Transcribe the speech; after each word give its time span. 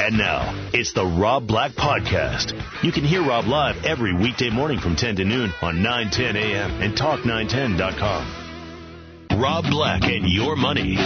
And 0.00 0.16
now, 0.16 0.54
it's 0.72 0.94
the 0.94 1.04
Rob 1.04 1.46
Black 1.46 1.72
Podcast. 1.72 2.54
You 2.82 2.90
can 2.90 3.04
hear 3.04 3.22
Rob 3.22 3.44
live 3.44 3.84
every 3.84 4.14
weekday 4.14 4.48
morning 4.48 4.80
from 4.80 4.96
10 4.96 5.16
to 5.16 5.26
noon 5.26 5.52
on 5.60 5.82
910 5.82 6.36
a.m. 6.36 6.80
and 6.80 6.96
talk910.com. 6.96 9.38
Rob 9.38 9.64
Black 9.68 10.04
and 10.04 10.26
your 10.26 10.56
money. 10.56 10.96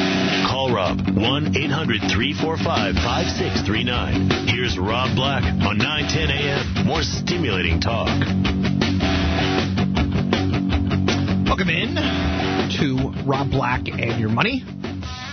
Call 0.47 0.73
Rob 0.73 1.11
1 1.11 1.57
800 1.57 2.03
345 2.03 2.95
5639. 2.95 4.47
Here's 4.47 4.79
Rob 4.79 5.17
Black 5.17 5.43
on 5.43 5.77
910 5.77 6.31
a.m. 6.31 6.87
More 6.87 7.03
stimulating 7.03 7.81
talk. 7.81 8.07
Welcome 11.51 11.69
in 11.69 11.97
to 12.79 13.11
Rob 13.27 13.51
Black 13.51 13.89
and 13.89 14.21
Your 14.21 14.31
Money. 14.31 14.63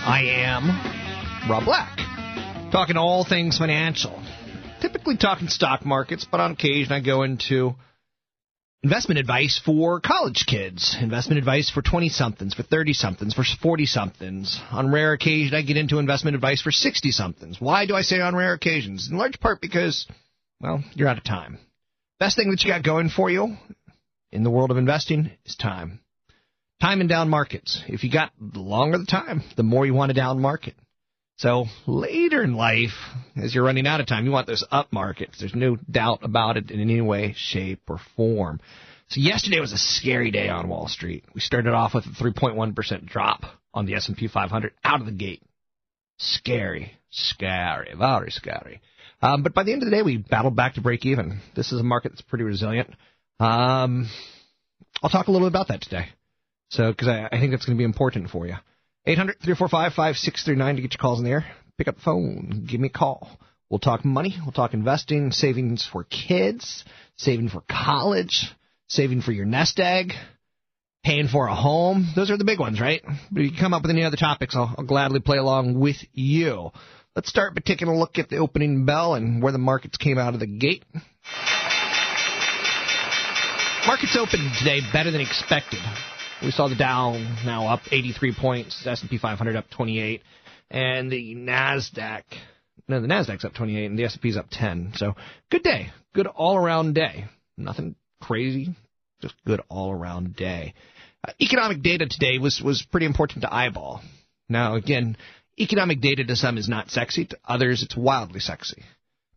I 0.03 0.23
am 0.41 0.66
Rob 1.48 1.66
Black, 1.66 2.00
talking 2.71 2.95
all 2.98 3.25
things 3.25 3.57
financial. 3.57 4.23
Typically 4.81 5.17
talking 5.17 5.49
stock 5.49 5.85
markets, 5.85 6.25
but 6.30 6.39
on 6.39 6.52
occasion 6.52 6.94
I 6.94 7.02
go 7.02 7.23
into 7.23 7.75
investment 8.81 9.19
advice 9.19 9.61
for 9.63 10.00
college 10.00 10.45
kids, 10.47 10.95
investment 11.00 11.38
advice 11.38 11.69
for 11.69 11.81
20 11.81 12.09
somethings, 12.09 12.53
for 12.53 12.63
30 12.63 12.94
somethings, 12.94 13.33
for 13.33 13.44
40 13.44 13.86
somethings. 13.86 14.59
On 14.72 14.91
rare 14.91 15.13
occasion 15.13 15.53
I 15.53 15.61
get 15.61 15.78
into 15.78 16.00
investment 16.00 16.36
advice 16.36 16.61
for 16.61 16.72
60 16.72 17.11
somethings. 17.11 17.59
Why 17.59 17.86
do 17.86 17.95
I 17.95 18.02
say 18.02 18.22
on 18.22 18.36
rare 18.36 18.53
occasions? 18.53 19.09
In 19.11 19.17
large 19.17 19.39
part 19.39 19.61
because, 19.61 20.08
well, 20.59 20.83
you're 20.94 21.09
out 21.09 21.17
of 21.17 21.23
time. 21.23 21.59
Best 22.19 22.38
thing 22.38 22.50
that 22.52 22.63
you 22.63 22.69
got 22.69 22.83
going 22.83 23.09
for 23.09 23.30
you 23.30 23.58
in 24.31 24.44
the 24.44 24.50
world 24.50 24.72
of 24.72 24.78
investing 24.78 25.31
is 25.45 25.56
time. 25.56 26.00
Time 26.81 27.02
in 27.02 27.08
down 27.08 27.30
markets. 27.30 27.83
If 27.88 28.03
you 28.03 28.11
got 28.11 28.31
the 28.39 28.59
longer 28.59 28.97
the 28.97 29.06
time, 29.06 29.44
the 29.56 29.63
more 29.63 29.85
you 29.85 29.94
want 29.94 30.11
a 30.11 30.16
down 30.16 30.39
market. 30.39 30.73
So 31.42 31.66
later 31.88 32.44
in 32.44 32.53
life, 32.53 32.94
as 33.36 33.56
you're 33.56 33.64
running 33.64 33.88
out 33.88 34.00
of 34.00 34.06
time, 34.06 34.25
you 34.25 34.31
want 34.31 34.45
those 34.45 34.64
up 34.70 34.94
markets. 34.94 35.39
There's 35.39 35.56
no 35.56 35.75
doubt 35.89 36.20
about 36.22 36.56
it 36.56 36.70
in 36.70 36.80
any 36.80 37.02
way, 37.02 37.34
shape, 37.36 37.81
or 37.89 38.00
form. 38.16 38.59
So 39.08 39.22
yesterday 39.22 39.59
was 39.59 39.73
a 39.73 39.78
scary 39.80 40.30
day 40.30 40.50
on 40.50 40.69
Wall 40.69 40.88
Street. 40.88 41.25
We 41.34 41.42
started 41.42 41.73
off 41.73 41.95
with 41.95 42.06
a 42.06 42.09
3.1% 42.09 43.08
drop 43.08 43.42
on 43.73 43.88
the 43.88 43.95
S&P 43.95 44.28
500 44.28 44.72
out 44.84 45.00
of 45.00 45.08
the 45.08 45.12
gate. 45.12 45.42
Scary, 46.19 46.92
scary, 47.09 47.95
very 47.97 48.30
scary. 48.30 48.80
Um, 49.23 49.42
but 49.42 49.56
by 49.56 49.64
the 49.64 49.73
end 49.73 49.81
of 49.81 49.89
the 49.89 49.95
day, 49.95 50.03
we 50.03 50.17
battled 50.17 50.56
back 50.56 50.75
to 50.75 50.81
break 50.81 51.08
even. 51.08 51.42
This 51.56 51.72
is 51.72 51.80
a 51.80 51.84
market 51.84 52.12
that's 52.12 52.22
pretty 52.22 52.44
resilient. 52.44 52.92
Um, 53.39 54.08
I'll 55.02 55.09
talk 55.09 55.25
a 55.25 55.31
little 55.31 55.50
bit 55.50 55.53
about 55.53 55.69
that 55.69 55.81
today. 55.81 56.09
So, 56.69 56.92
because 56.92 57.08
I, 57.08 57.30
I 57.31 57.39
think 57.39 57.50
that's 57.50 57.66
going 57.66 57.75
to 57.75 57.81
be 57.81 57.84
important 57.84 58.30
for 58.30 58.45
you. 58.45 58.58
800 59.05 59.38
345 59.39 59.94
5639 59.94 60.75
to 60.75 60.81
get 60.81 60.94
your 60.94 60.99
calls 60.99 61.19
in 61.19 61.25
the 61.25 61.31
air. 61.31 61.45
Pick 61.77 61.88
up 61.88 61.95
the 61.95 62.02
phone, 62.02 62.67
give 62.69 62.80
me 62.80 62.88
a 62.88 62.91
call. 62.91 63.30
We'll 63.69 63.80
talk 63.80 64.05
money, 64.05 64.35
we'll 64.44 64.52
talk 64.52 64.73
investing, 64.73 65.31
savings 65.31 65.88
for 65.89 66.03
kids, 66.03 66.83
saving 67.16 67.49
for 67.49 67.63
college, 67.69 68.52
saving 68.88 69.22
for 69.22 69.31
your 69.31 69.45
nest 69.45 69.79
egg, 69.79 70.11
paying 71.03 71.28
for 71.28 71.47
a 71.47 71.56
home. 71.56 72.11
Those 72.16 72.29
are 72.29 72.38
the 72.38 72.44
big 72.44 72.59
ones, 72.59 72.79
right? 72.79 73.01
But 73.31 73.44
if 73.44 73.51
you 73.51 73.57
come 73.57 73.73
up 73.73 73.81
with 73.81 73.91
any 73.91 74.03
other 74.03 74.17
topics, 74.17 74.56
I'll, 74.56 74.75
I'll 74.78 74.85
gladly 74.85 75.22
play 75.22 75.38
along 75.38 75.79
with 75.79 75.97
you. 76.13 76.72
Let's 77.16 77.29
start 77.29 77.56
by 77.56 77.61
taking 77.66 77.88
a 77.88 77.97
look 77.97 78.19
at 78.19 78.29
the 78.29 78.38
opening 78.38 78.85
bell 78.85 79.16
and 79.16 79.41
where 79.41 79.51
the 79.51 79.57
markets 79.57 79.97
came 79.97 80.17
out 80.17 80.34
of 80.34 80.40
the 80.40 80.47
gate. 80.47 80.84
Markets 83.88 84.16
opened 84.16 84.51
today 84.59 84.81
better 84.94 85.09
than 85.11 85.22
expected. 85.22 85.79
We 86.44 86.50
saw 86.50 86.68
the 86.68 86.75
Dow 86.75 87.12
now 87.46 87.68
up 87.68 87.81
83 87.91 88.34
points, 88.34 88.88
S&P 88.88 89.19
500 89.19 89.56
up 89.56 89.69
28, 89.69 90.24
and 90.72 91.12
the 91.12 91.35
Nasdaq. 91.35 92.24
No, 92.88 93.00
the 93.00 93.07
Nasdaq's 93.07 93.46
up 93.46 93.53
28, 93.53 93.85
and 93.85 94.00
the 94.00 94.06
S&P's 94.06 94.38
up 94.38 94.47
10. 94.50 94.94
So 94.96 95.13
good 95.52 95.62
day, 95.62 95.91
good 96.16 96.25
all-around 96.25 96.96
day. 96.96 97.25
Nothing 97.57 97.96
crazy, 98.19 98.74
just 99.22 99.35
good 99.46 99.62
all-around 99.69 100.35
day. 100.35 100.74
Uh, 101.24 101.31
economic 101.40 101.84
data 101.84 102.07
today 102.09 102.40
was 102.40 102.59
was 102.59 102.81
pretty 102.91 103.06
important 103.06 103.44
to 103.44 103.53
eyeball. 103.53 104.02
Now 104.50 104.73
again, 104.73 105.18
economic 105.59 106.02
data 106.02 106.23
to 106.25 106.35
some 106.35 106.58
is 106.58 106.68
not 106.68 106.90
sexy, 106.90 107.25
to 107.25 107.38
others 107.46 107.84
it's 107.84 107.96
wildly 107.96 108.40
sexy. 108.40 108.81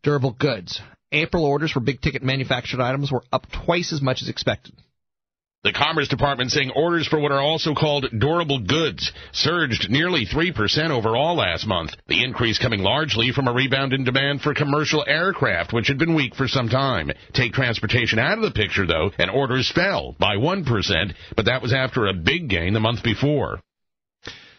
Durable 0.02 0.32
goods. 0.32 0.80
April 1.12 1.44
orders 1.44 1.70
for 1.70 1.80
big 1.80 2.00
ticket 2.00 2.22
manufactured 2.22 2.80
items 2.80 3.12
were 3.12 3.24
up 3.30 3.46
twice 3.52 3.92
as 3.92 4.00
much 4.00 4.22
as 4.22 4.30
expected. 4.30 4.74
The 5.64 5.72
Commerce 5.72 6.08
Department 6.08 6.50
saying 6.52 6.72
orders 6.76 7.06
for 7.06 7.18
what 7.18 7.32
are 7.32 7.40
also 7.40 7.72
called 7.74 8.04
durable 8.18 8.58
goods 8.58 9.10
surged 9.32 9.88
nearly 9.88 10.26
3% 10.26 10.90
overall 10.90 11.36
last 11.36 11.66
month. 11.66 11.92
The 12.06 12.22
increase 12.22 12.58
coming 12.58 12.80
largely 12.82 13.32
from 13.32 13.48
a 13.48 13.52
rebound 13.54 13.94
in 13.94 14.04
demand 14.04 14.42
for 14.42 14.52
commercial 14.52 15.02
aircraft, 15.08 15.72
which 15.72 15.88
had 15.88 15.96
been 15.96 16.14
weak 16.14 16.34
for 16.34 16.48
some 16.48 16.68
time. 16.68 17.10
Take 17.32 17.54
transportation 17.54 18.18
out 18.18 18.36
of 18.36 18.44
the 18.44 18.50
picture, 18.50 18.86
though, 18.86 19.10
and 19.18 19.30
orders 19.30 19.72
fell 19.74 20.14
by 20.18 20.36
1%, 20.36 21.14
but 21.34 21.46
that 21.46 21.62
was 21.62 21.72
after 21.72 22.08
a 22.08 22.12
big 22.12 22.50
gain 22.50 22.74
the 22.74 22.80
month 22.80 23.02
before. 23.02 23.58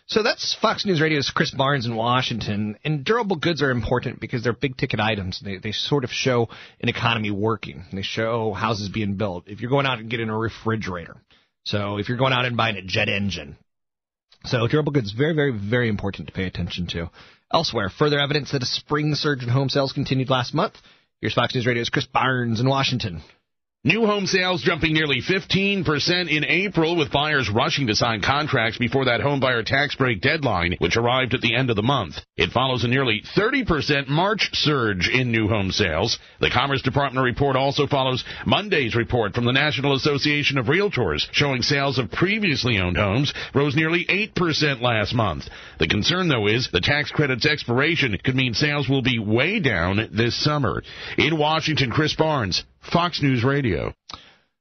So 0.07 0.21
that's 0.21 0.55
Fox 0.61 0.85
News 0.85 1.01
Radio's 1.01 1.31
Chris 1.31 1.49
Barnes 1.51 1.88
in 1.88 1.95
Washington. 1.95 2.77
And 2.83 3.03
durable 3.03 3.38
goods 3.38 3.63
are 3.63 3.71
important 3.71 4.19
because 4.19 4.43
they're 4.43 4.53
big 4.53 4.77
ticket 4.77 4.99
items. 4.99 5.41
They, 5.43 5.57
they 5.57 5.71
sort 5.71 6.03
of 6.03 6.11
show 6.11 6.47
an 6.79 6.89
economy 6.89 7.31
working. 7.31 7.85
They 7.91 8.03
show 8.03 8.53
houses 8.53 8.89
being 8.89 9.15
built. 9.15 9.45
If 9.47 9.61
you're 9.61 9.71
going 9.71 9.88
out 9.88 9.97
and 9.99 10.09
getting 10.09 10.29
a 10.29 10.38
refrigerator, 10.38 11.17
so 11.63 11.97
if 11.97 12.07
you're 12.07 12.19
going 12.19 12.33
out 12.33 12.45
and 12.45 12.55
buying 12.55 12.77
a 12.77 12.83
jet 12.83 13.09
engine, 13.09 13.57
so 14.44 14.67
durable 14.67 14.91
goods 14.91 15.11
very, 15.11 15.33
very, 15.33 15.51
very 15.51 15.89
important 15.89 16.27
to 16.27 16.33
pay 16.33 16.45
attention 16.45 16.85
to. 16.88 17.09
Elsewhere, 17.51 17.89
further 17.89 18.19
evidence 18.19 18.51
that 18.51 18.61
a 18.61 18.67
spring 18.67 19.15
surge 19.15 19.41
in 19.41 19.49
home 19.49 19.69
sales 19.69 19.91
continued 19.91 20.29
last 20.29 20.53
month. 20.53 20.75
Here's 21.19 21.33
Fox 21.33 21.55
News 21.55 21.65
Radio's 21.65 21.89
Chris 21.89 22.05
Barnes 22.05 22.59
in 22.59 22.69
Washington. 22.69 23.23
New 23.88 24.07
home 24.07 24.25
sales 24.25 24.63
jumping 24.63 24.94
nearly 24.94 25.22
15% 25.22 26.35
in 26.35 26.44
April, 26.44 26.96
with 26.96 27.12
buyers 27.12 27.51
rushing 27.51 27.85
to 27.85 27.96
sign 27.96 28.19
contracts 28.19 28.79
before 28.79 29.06
that 29.06 29.22
homebuyer 29.22 29.63
tax 29.63 29.94
break 29.94 30.22
deadline, 30.22 30.75
which 30.79 30.97
arrived 30.97 31.35
at 31.35 31.41
the 31.41 31.56
end 31.56 31.69
of 31.69 31.75
the 31.75 31.84
month. 31.84 32.16
It 32.35 32.50
follows 32.50 32.84
a 32.84 32.88
nearly 32.88 33.22
30% 33.38 34.07
March 34.07 34.50
surge 34.53 35.07
in 35.07 35.31
new 35.31 35.47
home 35.47 35.69
sales. 35.69 36.18
The 36.41 36.50
Commerce 36.50 36.81
Department 36.81 37.24
report 37.24 37.56
also 37.56 37.85
follows 37.85 38.24
Monday's 38.44 38.95
report 38.95 39.35
from 39.35 39.45
the 39.45 39.51
National 39.51 39.94
Association 39.94 40.57
of 40.57 40.66
Realtors, 40.66 41.28
showing 41.31 41.62
sales 41.62 42.00
of 42.00 42.09
previously 42.09 42.79
owned 42.79 42.97
homes 42.97 43.35
rose 43.53 43.75
nearly 43.75 44.03
8% 44.06 44.81
last 44.81 45.13
month. 45.13 45.44
The 45.78 45.88
concern, 45.88 46.28
though, 46.28 46.47
is 46.47 46.69
the 46.72 46.81
tax 46.81 47.12
credit's 47.12 47.45
expiration 47.45 48.18
could 48.24 48.35
mean 48.35 48.56
sales 48.56 48.90
will 48.90 49.03
be 49.03 49.19
way 49.19 49.59
down 49.59 50.09
this 50.12 50.35
summer. 50.44 50.81
In 51.19 51.38
Washington, 51.38 51.91
Chris 51.91 52.16
Barnes, 52.16 52.63
Fox 52.91 53.22
News 53.22 53.44
Radio. 53.44 53.94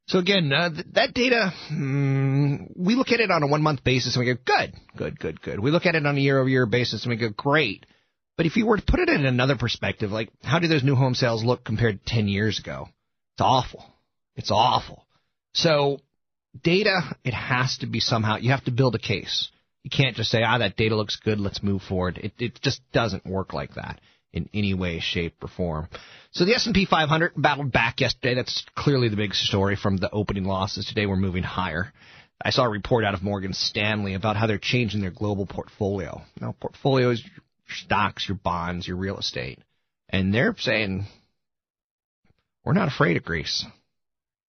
So 0.07 0.19
again, 0.19 0.53
uh, 0.53 0.71
th- 0.71 0.87
that 0.93 1.15
data, 1.15 1.53
mm, 1.73 2.71
we 2.77 2.95
look 2.95 3.11
at 3.11 3.21
it 3.21 3.31
on 3.31 3.43
a 3.43 3.47
one 3.47 3.63
month 3.63 3.85
basis 3.85 4.17
and 4.17 4.25
we 4.25 4.35
go, 4.35 4.41
good, 4.45 4.75
good, 4.97 5.19
good, 5.19 5.41
good. 5.41 5.61
We 5.61 5.71
look 5.71 5.87
at 5.87 5.95
it 5.95 6.05
on 6.05 6.17
a 6.17 6.21
year 6.21 6.39
over 6.39 6.49
year 6.49 6.67
basis 6.67 7.05
and 7.05 7.11
we 7.11 7.17
go, 7.17 7.31
great. 7.31 7.87
But 8.37 8.47
if 8.47 8.57
you 8.57 8.67
were 8.67 8.77
to 8.77 8.85
put 8.85 9.01
it 9.01 9.09
in 9.09 9.25
another 9.25 9.57
perspective, 9.57 10.11
like 10.11 10.29
how 10.43 10.59
do 10.59 10.69
those 10.69 10.85
new 10.85 10.95
home 10.95 11.15
sales 11.15 11.45
look 11.45 11.65
compared 11.65 12.05
to 12.05 12.15
10 12.15 12.29
years 12.29 12.59
ago? 12.59 12.89
It's 13.35 13.41
awful. 13.41 13.85
It's 14.37 14.51
awful. 14.51 15.07
So 15.55 16.01
data, 16.63 17.17
it 17.25 17.35
has 17.35 17.79
to 17.79 17.87
be 17.87 18.01
somehow, 18.01 18.37
you 18.37 18.51
have 18.51 18.65
to 18.65 18.73
build 18.73 18.95
a 18.95 18.99
case. 18.99 19.49
You 19.85 19.91
can't 19.91 20.17
just 20.17 20.31
say, 20.31 20.43
ah, 20.43 20.59
that 20.59 20.77
data 20.77 20.97
looks 20.97 21.17
good, 21.17 21.41
let's 21.41 21.63
move 21.63 21.83
forward. 21.83 22.19
It, 22.19 22.33
it 22.39 22.61
just 22.61 22.81
doesn't 22.93 23.27
work 23.27 23.53
like 23.53 23.75
that 23.75 24.01
in 24.35 24.51
any 24.53 24.75
way, 24.75 24.99
shape, 24.99 25.37
or 25.43 25.49
form. 25.49 25.89
So 26.33 26.45
the 26.45 26.55
S&P 26.55 26.87
500 26.87 27.33
battled 27.37 27.73
back 27.73 28.01
yesterday. 28.01 28.35
That's 28.35 28.67
clearly 28.77 29.09
the 29.09 29.17
big 29.17 29.33
story 29.33 29.77
from 29.77 29.97
the 29.97 30.11
opening 30.11 30.45
losses. 30.45 30.85
Today 30.85 31.07
we're 31.07 31.17
moving 31.17 31.45
higher. 31.45 31.93
I 32.45 32.51
saw 32.51 32.65
a 32.65 32.69
report 32.69 33.05
out 33.05 33.15
of 33.15 33.23
Morgan 33.23 33.53
Stanley 33.53 34.15
about 34.15 34.37
how 34.37 34.49
they're 34.49 34.59
changing 34.59 35.01
their 35.01 35.13
global 35.13 35.47
portfolio. 35.47 36.21
Now, 36.41 36.55
portfolio 36.61 37.11
is 37.11 37.23
your 37.23 37.45
stocks, 37.69 38.29
your 38.29 38.37
bonds, 38.37 38.89
your 38.89 38.97
real 38.97 39.19
estate. 39.19 39.61
And 40.09 40.35
they're 40.35 40.55
saying, 40.59 41.07
we're 42.65 42.73
not 42.73 42.89
afraid 42.89 43.17
of 43.17 43.25
Greece. 43.25 43.65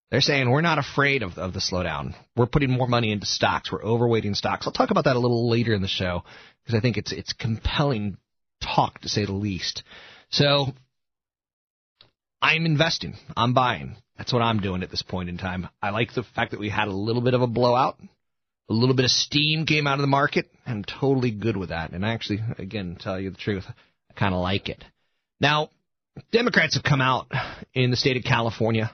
They're 0.10 0.22
saying 0.22 0.50
we're 0.50 0.62
not 0.62 0.80
afraid 0.80 1.22
of, 1.22 1.38
of 1.38 1.54
the 1.54 1.60
slowdown. 1.60 2.16
We're 2.36 2.48
putting 2.48 2.72
more 2.72 2.88
money 2.88 3.12
into 3.12 3.26
stocks. 3.28 3.72
We're 3.72 3.84
overweighting 3.84 4.36
stocks. 4.36 4.66
I'll 4.66 4.74
talk 4.74 4.92
about 4.92 5.06
that 5.06 5.16
a 5.16 5.20
little 5.20 5.50
later 5.50 5.74
in 5.74 5.82
the 5.82 5.88
show 5.88 6.24
because 6.64 6.78
I 6.78 6.82
think 6.82 6.98
it's 6.98 7.12
it's 7.12 7.34
compelling 7.34 8.18
talk, 8.66 9.02
to 9.02 9.10
say 9.10 9.26
the 9.26 9.34
least. 9.34 9.84
So 10.30 10.68
I'm 12.42 12.66
investing. 12.66 13.16
I'm 13.36 13.54
buying. 13.54 13.96
That's 14.18 14.32
what 14.32 14.42
I'm 14.42 14.60
doing 14.60 14.84
at 14.84 14.92
this 14.92 15.02
point 15.02 15.30
in 15.30 15.38
time. 15.38 15.68
I 15.82 15.90
like 15.90 16.14
the 16.14 16.24
fact 16.24 16.52
that 16.52 16.60
we 16.60 16.70
had 16.70 16.88
a 16.88 16.94
little 16.94 17.22
bit 17.22 17.34
of 17.34 17.42
a 17.42 17.48
blowout. 17.48 17.98
A 18.70 18.74
little 18.74 18.96
bit 18.96 19.06
of 19.06 19.12
steam 19.12 19.66
came 19.66 19.86
out 19.86 20.00
of 20.00 20.02
the 20.02 20.08
market. 20.08 20.50
I'm 20.66 20.84
totally 20.84 21.32
good 21.32 21.56
with 21.56 21.70
that. 21.70 21.92
And 21.92 22.06
I 22.06 22.14
actually, 22.14 22.40
again, 22.58 22.98
tell 23.00 23.20
you 23.20 23.30
the 23.30 23.38
truth, 23.38 23.66
I 23.68 24.14
kind 24.14 24.34
of 24.34 24.42
like 24.42 24.70
it. 24.70 24.84
Now, 25.40 25.70
Democrats 26.32 26.76
have 26.76 26.84
come 26.84 27.02
out 27.02 27.28
in 27.74 27.92
the 27.92 27.98
state 27.98 28.18
of 28.18 28.24
California 28.24 28.92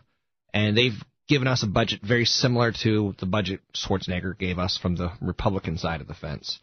and 0.53 0.77
they've 0.77 1.01
given 1.27 1.47
us 1.47 1.63
a 1.63 1.67
budget 1.67 2.01
very 2.01 2.25
similar 2.25 2.73
to 2.83 3.15
the 3.19 3.25
budget 3.25 3.61
Schwarzenegger 3.73 4.37
gave 4.37 4.59
us 4.59 4.77
from 4.77 4.95
the 4.95 5.11
Republican 5.21 5.77
side 5.77 6.01
of 6.01 6.07
the 6.07 6.13
fence. 6.13 6.59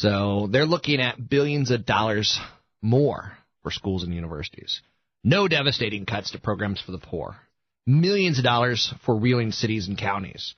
So 0.00 0.48
they're 0.50 0.64
looking 0.64 0.98
at 0.98 1.28
billions 1.28 1.70
of 1.70 1.84
dollars 1.84 2.40
more 2.80 3.36
for 3.62 3.70
schools 3.70 4.02
and 4.02 4.14
universities. 4.14 4.80
No 5.22 5.46
devastating 5.46 6.06
cuts 6.06 6.30
to 6.30 6.38
programs 6.38 6.80
for 6.80 6.92
the 6.92 6.98
poor. 6.98 7.36
Millions 7.86 8.38
of 8.38 8.44
dollars 8.44 8.94
for 9.04 9.14
reeling 9.14 9.52
cities 9.52 9.88
and 9.88 9.98
counties. 9.98 10.54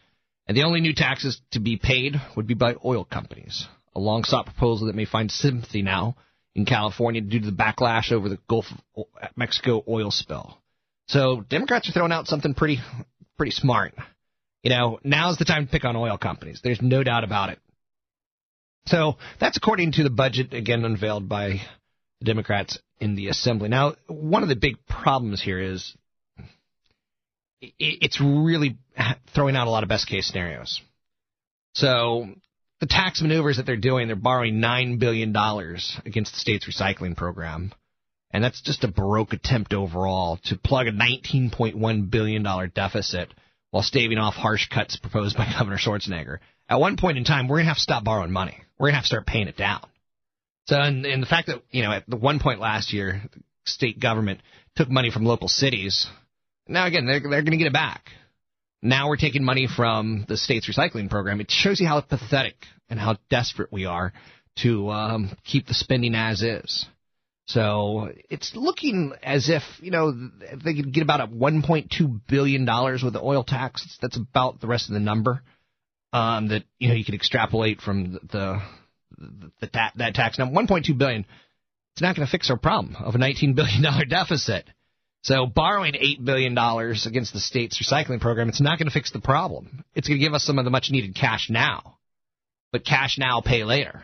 And 0.47 0.57
the 0.57 0.63
only 0.63 0.81
new 0.81 0.95
taxes 0.95 1.41
to 1.51 1.59
be 1.59 1.77
paid 1.77 2.15
would 2.37 2.47
be 2.47 2.55
by 2.55 2.77
oil 2.85 3.05
companies. 3.05 3.67
A 3.97 4.01
long 4.01 4.23
sought 4.23 4.47
proposal 4.47 4.87
that 4.87 4.95
may 4.95 5.07
find 5.07 5.29
sympathy 5.29 5.83
now 5.83 6.15
in 6.55 6.65
California 6.65 7.21
due 7.21 7.41
to 7.41 7.51
the 7.51 7.57
backlash 7.57 8.13
over 8.13 8.29
the 8.29 8.39
Gulf 8.49 8.67
of 8.97 9.07
Mexico 9.35 9.83
oil 9.89 10.13
spill. 10.13 10.57
So 11.09 11.45
Democrats 11.49 11.89
are 11.89 11.93
throwing 11.93 12.13
out 12.13 12.29
something 12.29 12.55
pretty 12.55 12.79
pretty 13.37 13.53
smart. 13.53 13.95
You 14.63 14.71
know, 14.71 15.01
now's 15.03 15.39
the 15.39 15.45
time 15.45 15.67
to 15.67 15.73
pick 15.73 15.85
on 15.85 15.97
oil 15.97 16.17
companies. 16.17 16.61
There's 16.63 16.81
no 16.81 17.03
doubt 17.03 17.25
about 17.25 17.51
it. 17.51 17.59
So 18.87 19.17
that's 19.41 19.57
according 19.57 19.93
to 19.93 20.03
the 20.03 20.11
budget 20.11 20.55
again 20.55 20.85
unveiled 20.85 21.29
by 21.29 21.61
the 22.21 22.25
Democrats 22.25 22.79
in 23.01 23.15
the 23.15 23.29
assembly. 23.29 23.69
Now, 23.69 23.95
one 24.07 24.43
of 24.43 24.49
the 24.49 24.57
big 24.57 24.87
problems 24.87 25.43
here 25.43 25.61
is 25.61 25.97
it's 27.61 28.21
really 28.21 28.79
throwing 29.35 29.57
out 29.57 29.67
a 29.67 29.71
lot 29.71 29.83
of 29.83 29.89
best 29.89 30.09
case 30.09 30.27
scenarios. 30.27 30.81
So 31.75 32.27
the 32.81 32.87
tax 32.87 33.23
maneuvers 33.23 33.57
that 33.57 33.67
they're 33.67 33.77
doing, 33.77 34.09
they're 34.09 34.17
borrowing 34.17 34.57
$9 34.57 34.99
billion 34.99 35.31
against 36.05 36.33
the 36.33 36.39
state's 36.39 36.69
recycling 36.69 37.17
program. 37.17 37.73
And 38.33 38.43
that's 38.43 38.61
just 38.63 38.83
a 38.83 38.89
baroque 38.89 39.33
attempt 39.33 39.73
overall 39.73 40.39
to 40.45 40.57
plug 40.57 40.87
a 40.87 40.93
$19.1 40.93 42.11
billion 42.11 42.71
deficit 42.75 43.33
while 43.71 43.83
staving 43.83 44.19
off 44.19 44.35
harsh 44.35 44.69
cuts 44.69 44.97
proposed 44.97 45.37
by 45.37 45.47
Governor 45.59 45.79
Schwarzenegger. 45.79 46.39
At 46.73 46.81
one 46.81 46.97
point 46.97 47.19
in 47.19 47.25
time, 47.25 47.49
we're 47.49 47.59
going 47.59 47.67
to 47.67 47.69
have 47.69 47.77
to 47.77 47.83
stop 47.83 48.03
borrowing 48.03 48.33
money. 48.33 48.57
We're 48.79 48.87
going 48.87 48.93
to 48.93 48.97
have 48.97 49.05
to 49.05 49.09
start 49.09 49.27
paying 49.27 49.47
it 49.47 49.59
down. 49.59 49.85
So, 50.69 50.81
and, 50.81 51.05
and 51.05 51.23
the 51.23 51.27
fact 51.27 51.49
that, 51.49 51.61
you 51.71 51.83
know, 51.83 51.93
at 51.93 52.09
the 52.09 52.17
one 52.17 52.41
point 52.41 52.61
last 52.61 52.95
year, 52.95 53.21
the 53.31 53.43
state 53.67 54.01
government 54.01 54.41
took 54.75 54.89
money 54.89 55.11
from 55.11 55.27
local 55.27 55.49
cities. 55.49 56.07
Now, 56.67 56.87
again, 56.87 57.05
they're, 57.05 57.21
they're 57.21 57.43
going 57.43 57.51
to 57.51 57.57
get 57.59 57.67
it 57.67 57.75
back. 57.75 58.09
Now 58.81 59.11
we're 59.11 59.19
taking 59.19 59.45
money 59.45 59.69
from 59.69 60.25
the 60.29 60.39
state's 60.39 60.67
recycling 60.67 61.11
program. 61.11 61.43
It 61.43 61.51
shows 61.51 61.79
you 61.79 61.87
how 61.87 62.01
pathetic 62.01 62.57
and 62.89 62.99
how 62.99 63.19
desperate 63.29 63.71
we 63.71 63.85
are 63.85 64.15
to 64.63 64.89
um, 64.89 65.37
keep 65.45 65.67
the 65.67 65.75
spending 65.75 66.15
as 66.15 66.41
is. 66.41 66.87
So 67.49 68.09
it's 68.31 68.53
looking 68.55 69.13
as 69.23 69.51
if 69.51 69.63
you 69.83 69.91
know 69.91 70.11
they 70.65 70.73
could 70.73 70.95
get 70.95 71.03
about 71.03 71.21
a 71.21 71.27
1.2 71.27 72.21
billion 72.27 72.65
dollars 72.65 73.03
with 73.03 73.13
the 73.13 73.21
oil 73.21 73.45
tax. 73.45 73.99
That's 74.01 74.17
about 74.17 74.63
the 74.63 74.69
rest 74.69 74.89
of 74.89 74.95
the 74.95 75.01
number 75.01 75.43
um, 76.13 76.49
that 76.49 76.65
you 76.79 76.89
know 76.89 76.95
you 76.95 77.05
could 77.05 77.15
extrapolate 77.15 77.81
from 77.81 78.13
the, 78.13 78.61
the, 79.19 79.51
the 79.61 79.71
that 79.97 80.15
tax. 80.15 80.39
Now 80.39 80.47
1.2 80.47 80.97
billion, 80.97 81.25
it's 81.95 82.03
not 82.03 82.17
going 82.17 82.27
to 82.27 82.31
fix 82.31 82.51
our 82.51 82.59
problem 82.59 82.97
of 82.97 83.15
a 83.15 83.19
19 83.19 83.55
billion 83.55 83.83
dollar 83.83 84.05
deficit. 84.05 84.69
So 85.23 85.47
borrowing 85.47 85.95
eight 85.95 86.25
billion 86.25 86.55
dollars 86.55 87.07
against 87.07 87.33
the 87.33 87.41
state's 87.41 87.81
recycling 87.81 88.21
program, 88.21 88.49
it's 88.49 88.61
not 88.61 88.79
going 88.79 88.89
to 88.89 88.93
fix 88.93 89.13
the 89.13 89.21
problem. 89.21 89.85
It's 89.95 90.09
going 90.09 90.19
to 90.19 90.25
give 90.25 90.35
us 90.35 90.45
some 90.45 90.59
of 90.59 90.65
the 90.65 90.71
much 90.71 90.91
needed 90.91 91.15
cash 91.15 91.49
now, 91.49 91.99
but 92.73 92.85
cash 92.85 93.19
now, 93.19 93.41
pay 93.41 93.63
later. 93.63 94.03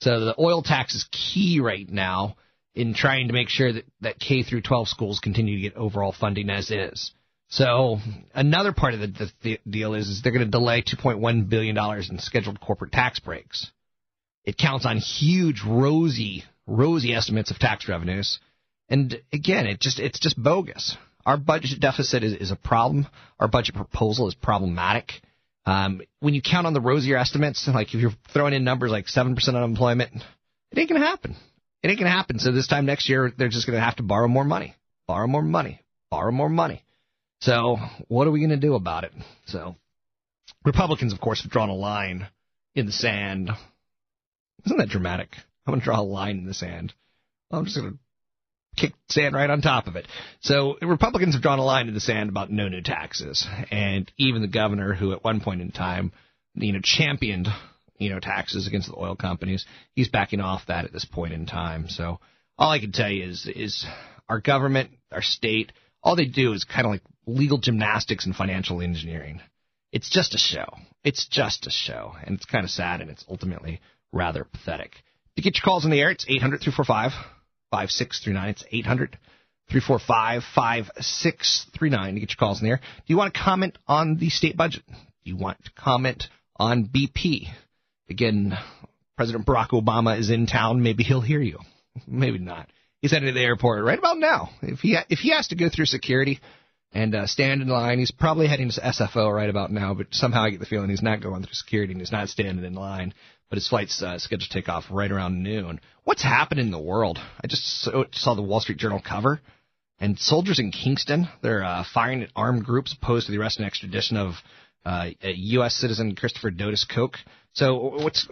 So 0.00 0.24
the 0.24 0.34
oil 0.38 0.62
tax 0.62 0.94
is 0.94 1.08
key 1.10 1.60
right 1.60 1.88
now 1.88 2.36
in 2.74 2.94
trying 2.94 3.28
to 3.28 3.32
make 3.32 3.48
sure 3.48 3.72
that, 3.72 3.84
that 4.00 4.18
K 4.18 4.42
through 4.42 4.62
12 4.62 4.88
schools 4.88 5.20
continue 5.20 5.56
to 5.56 5.62
get 5.62 5.76
overall 5.76 6.12
funding 6.12 6.50
as 6.50 6.70
is. 6.70 7.12
So 7.48 7.98
another 8.34 8.72
part 8.72 8.94
of 8.94 9.00
the, 9.00 9.06
the, 9.06 9.30
the 9.42 9.60
deal 9.68 9.94
is, 9.94 10.08
is 10.08 10.22
they're 10.22 10.32
going 10.32 10.44
to 10.44 10.50
delay 10.50 10.82
2.1 10.82 11.48
billion 11.48 11.74
dollars 11.74 12.10
in 12.10 12.18
scheduled 12.18 12.60
corporate 12.60 12.92
tax 12.92 13.20
breaks. 13.20 13.70
It 14.44 14.58
counts 14.58 14.86
on 14.86 14.98
huge, 14.98 15.62
rosy, 15.66 16.44
rosy 16.66 17.14
estimates 17.14 17.50
of 17.50 17.58
tax 17.58 17.88
revenues, 17.88 18.38
and 18.88 19.20
again, 19.32 19.66
it 19.66 19.80
just 19.80 19.98
it's 19.98 20.20
just 20.20 20.40
bogus. 20.40 20.96
Our 21.24 21.36
budget 21.36 21.80
deficit 21.80 22.22
is, 22.22 22.34
is 22.34 22.50
a 22.52 22.56
problem. 22.56 23.08
Our 23.40 23.48
budget 23.48 23.74
proposal 23.74 24.28
is 24.28 24.34
problematic. 24.34 25.10
Um, 25.64 26.00
when 26.20 26.34
you 26.34 26.42
count 26.42 26.68
on 26.68 26.74
the 26.74 26.80
rosier 26.80 27.16
estimates, 27.16 27.66
like 27.66 27.92
if 27.92 28.00
you're 28.00 28.12
throwing 28.32 28.54
in 28.54 28.62
numbers 28.62 28.92
like 28.92 29.08
seven 29.08 29.34
percent 29.34 29.56
unemployment, 29.56 30.12
it 30.70 30.78
ain't 30.78 30.88
to 30.88 30.98
happen. 30.98 31.34
It 31.82 31.90
ain't 31.90 31.98
to 31.98 32.08
happen. 32.08 32.38
So 32.38 32.52
this 32.52 32.68
time 32.68 32.86
next 32.86 33.08
year, 33.08 33.32
they're 33.36 33.48
just 33.48 33.66
going 33.66 33.78
to 33.78 33.84
have 33.84 33.96
to 33.96 34.04
borrow 34.04 34.28
more 34.28 34.44
money, 34.44 34.76
borrow 35.08 35.26
more 35.26 35.42
money, 35.42 35.80
borrow 36.10 36.30
more 36.30 36.48
money. 36.48 36.82
So 37.40 37.76
what 38.08 38.26
are 38.26 38.30
we 38.30 38.40
going 38.40 38.50
to 38.50 38.56
do 38.56 38.74
about 38.74 39.04
it? 39.04 39.12
So 39.46 39.76
Republicans, 40.64 41.12
of 41.12 41.20
course, 41.20 41.42
have 41.42 41.50
drawn 41.50 41.68
a 41.68 41.74
line 41.74 42.26
in 42.74 42.86
the 42.86 42.92
sand. 42.92 43.50
Isn't 44.64 44.78
that 44.78 44.88
dramatic? 44.88 45.28
I'm 45.66 45.72
going 45.72 45.80
to 45.80 45.84
draw 45.84 46.00
a 46.00 46.02
line 46.02 46.38
in 46.38 46.46
the 46.46 46.54
sand. 46.54 46.92
I'm 47.50 47.64
just 47.64 47.76
going 47.76 47.92
to 47.92 47.98
kick 48.76 48.92
sand 49.08 49.34
right 49.34 49.48
on 49.48 49.62
top 49.62 49.86
of 49.86 49.96
it. 49.96 50.06
So 50.40 50.76
Republicans 50.82 51.34
have 51.34 51.42
drawn 51.42 51.58
a 51.58 51.64
line 51.64 51.88
in 51.88 51.94
the 51.94 52.00
sand 52.00 52.28
about 52.28 52.50
no 52.50 52.68
new 52.68 52.82
taxes, 52.82 53.46
and 53.70 54.10
even 54.18 54.42
the 54.42 54.48
governor, 54.48 54.94
who 54.94 55.12
at 55.12 55.24
one 55.24 55.40
point 55.40 55.60
in 55.60 55.70
time, 55.70 56.12
you 56.54 56.72
know, 56.72 56.80
championed 56.82 57.48
you 57.98 58.10
know, 58.10 58.20
taxes 58.20 58.66
against 58.66 58.88
the 58.88 58.96
oil 58.96 59.16
companies. 59.16 59.64
He's 59.94 60.08
backing 60.08 60.40
off 60.40 60.66
that 60.68 60.84
at 60.84 60.92
this 60.92 61.04
point 61.04 61.32
in 61.32 61.46
time. 61.46 61.88
So 61.88 62.20
all 62.58 62.70
I 62.70 62.78
can 62.78 62.92
tell 62.92 63.10
you 63.10 63.24
is 63.24 63.48
is 63.54 63.86
our 64.28 64.40
government, 64.40 64.90
our 65.12 65.22
state, 65.22 65.72
all 66.06 66.14
they 66.14 66.24
do 66.24 66.52
is 66.52 66.62
kind 66.62 66.86
of 66.86 66.92
like 66.92 67.02
legal 67.26 67.58
gymnastics 67.58 68.26
and 68.26 68.36
financial 68.36 68.80
engineering. 68.80 69.40
It's 69.90 70.08
just 70.08 70.36
a 70.36 70.38
show. 70.38 70.68
It's 71.02 71.26
just 71.26 71.66
a 71.66 71.70
show, 71.70 72.14
and 72.24 72.36
it's 72.36 72.44
kind 72.44 72.64
of 72.64 72.70
sad, 72.70 73.00
and 73.00 73.10
it's 73.10 73.24
ultimately 73.28 73.80
rather 74.12 74.44
pathetic. 74.44 74.92
To 75.34 75.42
get 75.42 75.56
your 75.56 75.64
calls 75.64 75.84
in 75.84 75.90
the 75.90 76.00
air, 76.00 76.12
it's 76.12 76.24
800 76.28 76.60
345 76.60 77.10
5639. 77.72 78.48
It's 78.50 78.64
800 78.70 79.18
345 79.68 80.42
5639 80.54 82.14
to 82.14 82.20
get 82.20 82.30
your 82.30 82.36
calls 82.36 82.60
in 82.60 82.66
the 82.66 82.70
air. 82.70 82.80
Do 82.80 83.04
you 83.12 83.16
want 83.16 83.34
to 83.34 83.40
comment 83.40 83.76
on 83.88 84.16
the 84.16 84.30
state 84.30 84.56
budget? 84.56 84.84
Do 84.86 84.94
you 85.24 85.36
want 85.36 85.64
to 85.64 85.72
comment 85.72 86.28
on 86.54 86.84
BP? 86.84 87.48
Again, 88.08 88.56
President 89.16 89.44
Barack 89.44 89.70
Obama 89.70 90.16
is 90.16 90.30
in 90.30 90.46
town. 90.46 90.84
Maybe 90.84 91.02
he'll 91.02 91.20
hear 91.20 91.42
you. 91.42 91.58
Maybe 92.06 92.38
not. 92.38 92.68
He's 93.06 93.12
headed 93.12 93.26
to 93.26 93.38
the 93.38 93.44
airport 93.44 93.84
right 93.84 94.00
about 94.00 94.18
now. 94.18 94.50
If 94.62 94.80
he 94.80 94.98
if 95.08 95.20
he 95.20 95.30
has 95.30 95.46
to 95.46 95.54
go 95.54 95.68
through 95.68 95.84
security 95.84 96.40
and 96.90 97.14
uh, 97.14 97.28
stand 97.28 97.62
in 97.62 97.68
line, 97.68 98.00
he's 98.00 98.10
probably 98.10 98.48
heading 98.48 98.68
to 98.68 98.80
SFO 98.80 99.32
right 99.32 99.48
about 99.48 99.70
now. 99.70 99.94
But 99.94 100.08
somehow 100.10 100.42
I 100.42 100.50
get 100.50 100.58
the 100.58 100.66
feeling 100.66 100.90
he's 100.90 101.04
not 101.04 101.22
going 101.22 101.44
through 101.44 101.52
security 101.52 101.92
and 101.92 102.02
he's 102.02 102.10
not 102.10 102.28
standing 102.28 102.64
in 102.64 102.74
line. 102.74 103.14
But 103.48 103.58
his 103.58 103.68
flight's 103.68 104.02
uh, 104.02 104.18
scheduled 104.18 104.50
to 104.50 104.52
take 104.52 104.68
off 104.68 104.86
right 104.90 105.12
around 105.12 105.40
noon. 105.40 105.78
What's 106.02 106.24
happening 106.24 106.64
in 106.64 106.72
the 106.72 106.80
world? 106.80 107.20
I 107.40 107.46
just 107.46 107.88
saw 108.12 108.34
the 108.34 108.42
Wall 108.42 108.58
Street 108.58 108.78
Journal 108.78 109.00
cover, 109.00 109.40
and 110.00 110.18
soldiers 110.18 110.58
in 110.58 110.72
Kingston 110.72 111.28
they're 111.42 111.62
uh, 111.62 111.84
firing 111.94 112.24
at 112.24 112.30
armed 112.34 112.64
groups 112.64 112.92
opposed 112.92 113.26
to 113.26 113.32
the 113.32 113.38
arrest 113.38 113.58
and 113.58 113.68
extradition 113.68 114.16
of 114.16 114.34
uh, 114.84 115.10
U.S. 115.22 115.76
citizen 115.76 116.16
Christopher 116.16 116.50
Dudus 116.50 116.84
Coke. 116.92 117.18
So 117.52 117.76
what's 118.02 118.26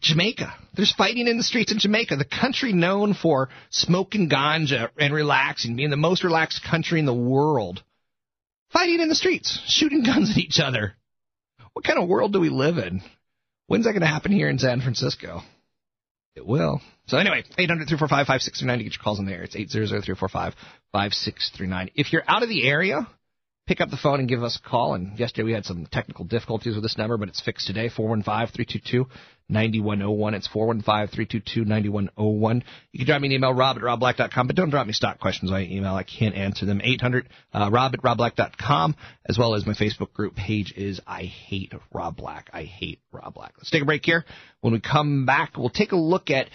Jamaica? 0.00 0.54
There's 0.74 0.92
fighting 0.92 1.26
in 1.26 1.36
the 1.36 1.42
streets 1.42 1.72
in 1.72 1.78
Jamaica, 1.78 2.16
the 2.16 2.24
country 2.24 2.72
known 2.72 3.14
for 3.14 3.48
smoking 3.70 4.28
ganja 4.28 4.90
and 4.98 5.12
relaxing, 5.12 5.76
being 5.76 5.90
the 5.90 5.96
most 5.96 6.24
relaxed 6.24 6.62
country 6.68 6.98
in 6.98 7.06
the 7.06 7.14
world. 7.14 7.82
Fighting 8.72 9.00
in 9.00 9.08
the 9.08 9.14
streets, 9.14 9.60
shooting 9.66 10.04
guns 10.04 10.30
at 10.30 10.38
each 10.38 10.60
other. 10.60 10.94
What 11.72 11.84
kind 11.84 11.98
of 11.98 12.08
world 12.08 12.32
do 12.32 12.40
we 12.40 12.48
live 12.48 12.78
in? 12.78 13.02
When's 13.66 13.84
that 13.84 13.92
going 13.92 14.02
to 14.02 14.06
happen 14.06 14.32
here 14.32 14.48
in 14.48 14.58
San 14.58 14.80
Francisco? 14.80 15.42
It 16.34 16.46
will. 16.46 16.80
So 17.06 17.18
anyway, 17.18 17.44
800-345-5639 17.58 18.78
to 18.78 18.84
get 18.84 18.94
your 18.94 19.02
calls 19.02 19.18
in 19.18 19.26
there. 19.26 19.42
It's 19.42 19.56
800-345-5639. 19.56 21.90
If 21.94 22.12
you're 22.12 22.24
out 22.26 22.42
of 22.42 22.48
the 22.48 22.68
area, 22.68 23.06
pick 23.70 23.80
up 23.80 23.88
the 23.88 23.96
phone 23.96 24.18
and 24.18 24.28
give 24.28 24.42
us 24.42 24.58
a 24.60 24.68
call. 24.68 24.94
And 24.94 25.16
yesterday 25.16 25.44
we 25.44 25.52
had 25.52 25.64
some 25.64 25.86
technical 25.86 26.24
difficulties 26.24 26.74
with 26.74 26.82
this 26.82 26.98
number, 26.98 27.16
but 27.16 27.28
it's 27.28 27.40
fixed 27.40 27.68
today. 27.68 27.88
415-322-9101. 27.88 29.06
It's 30.34 30.48
415-322-9101. 30.48 32.62
You 32.90 32.98
can 32.98 33.06
drop 33.06 33.22
me 33.22 33.28
an 33.28 33.32
email, 33.32 33.54
rob 33.54 33.76
at 33.76 33.84
robblack.com, 33.84 34.48
but 34.48 34.56
don't 34.56 34.70
drop 34.70 34.88
me 34.88 34.92
stock 34.92 35.20
questions 35.20 35.52
via 35.52 35.62
email. 35.62 35.94
I 35.94 36.02
can't 36.02 36.34
answer 36.34 36.66
them. 36.66 36.80
800 36.82 37.28
uh, 37.54 37.70
rob 37.72 37.94
at 37.94 38.02
robblack.com, 38.02 38.96
as 39.28 39.38
well 39.38 39.54
as 39.54 39.64
my 39.64 39.74
Facebook 39.74 40.12
group 40.14 40.34
page 40.34 40.74
is 40.76 41.00
I 41.06 41.22
Hate 41.22 41.72
Rob 41.92 42.16
Black. 42.16 42.50
I 42.52 42.64
Hate 42.64 42.98
Rob 43.12 43.34
Black. 43.34 43.52
Let's 43.56 43.70
take 43.70 43.82
a 43.82 43.86
break 43.86 44.04
here. 44.04 44.24
When 44.62 44.72
we 44.72 44.80
come 44.80 45.26
back, 45.26 45.56
we'll 45.56 45.70
take 45.70 45.92
a 45.92 45.96
look 45.96 46.30
at 46.30 46.48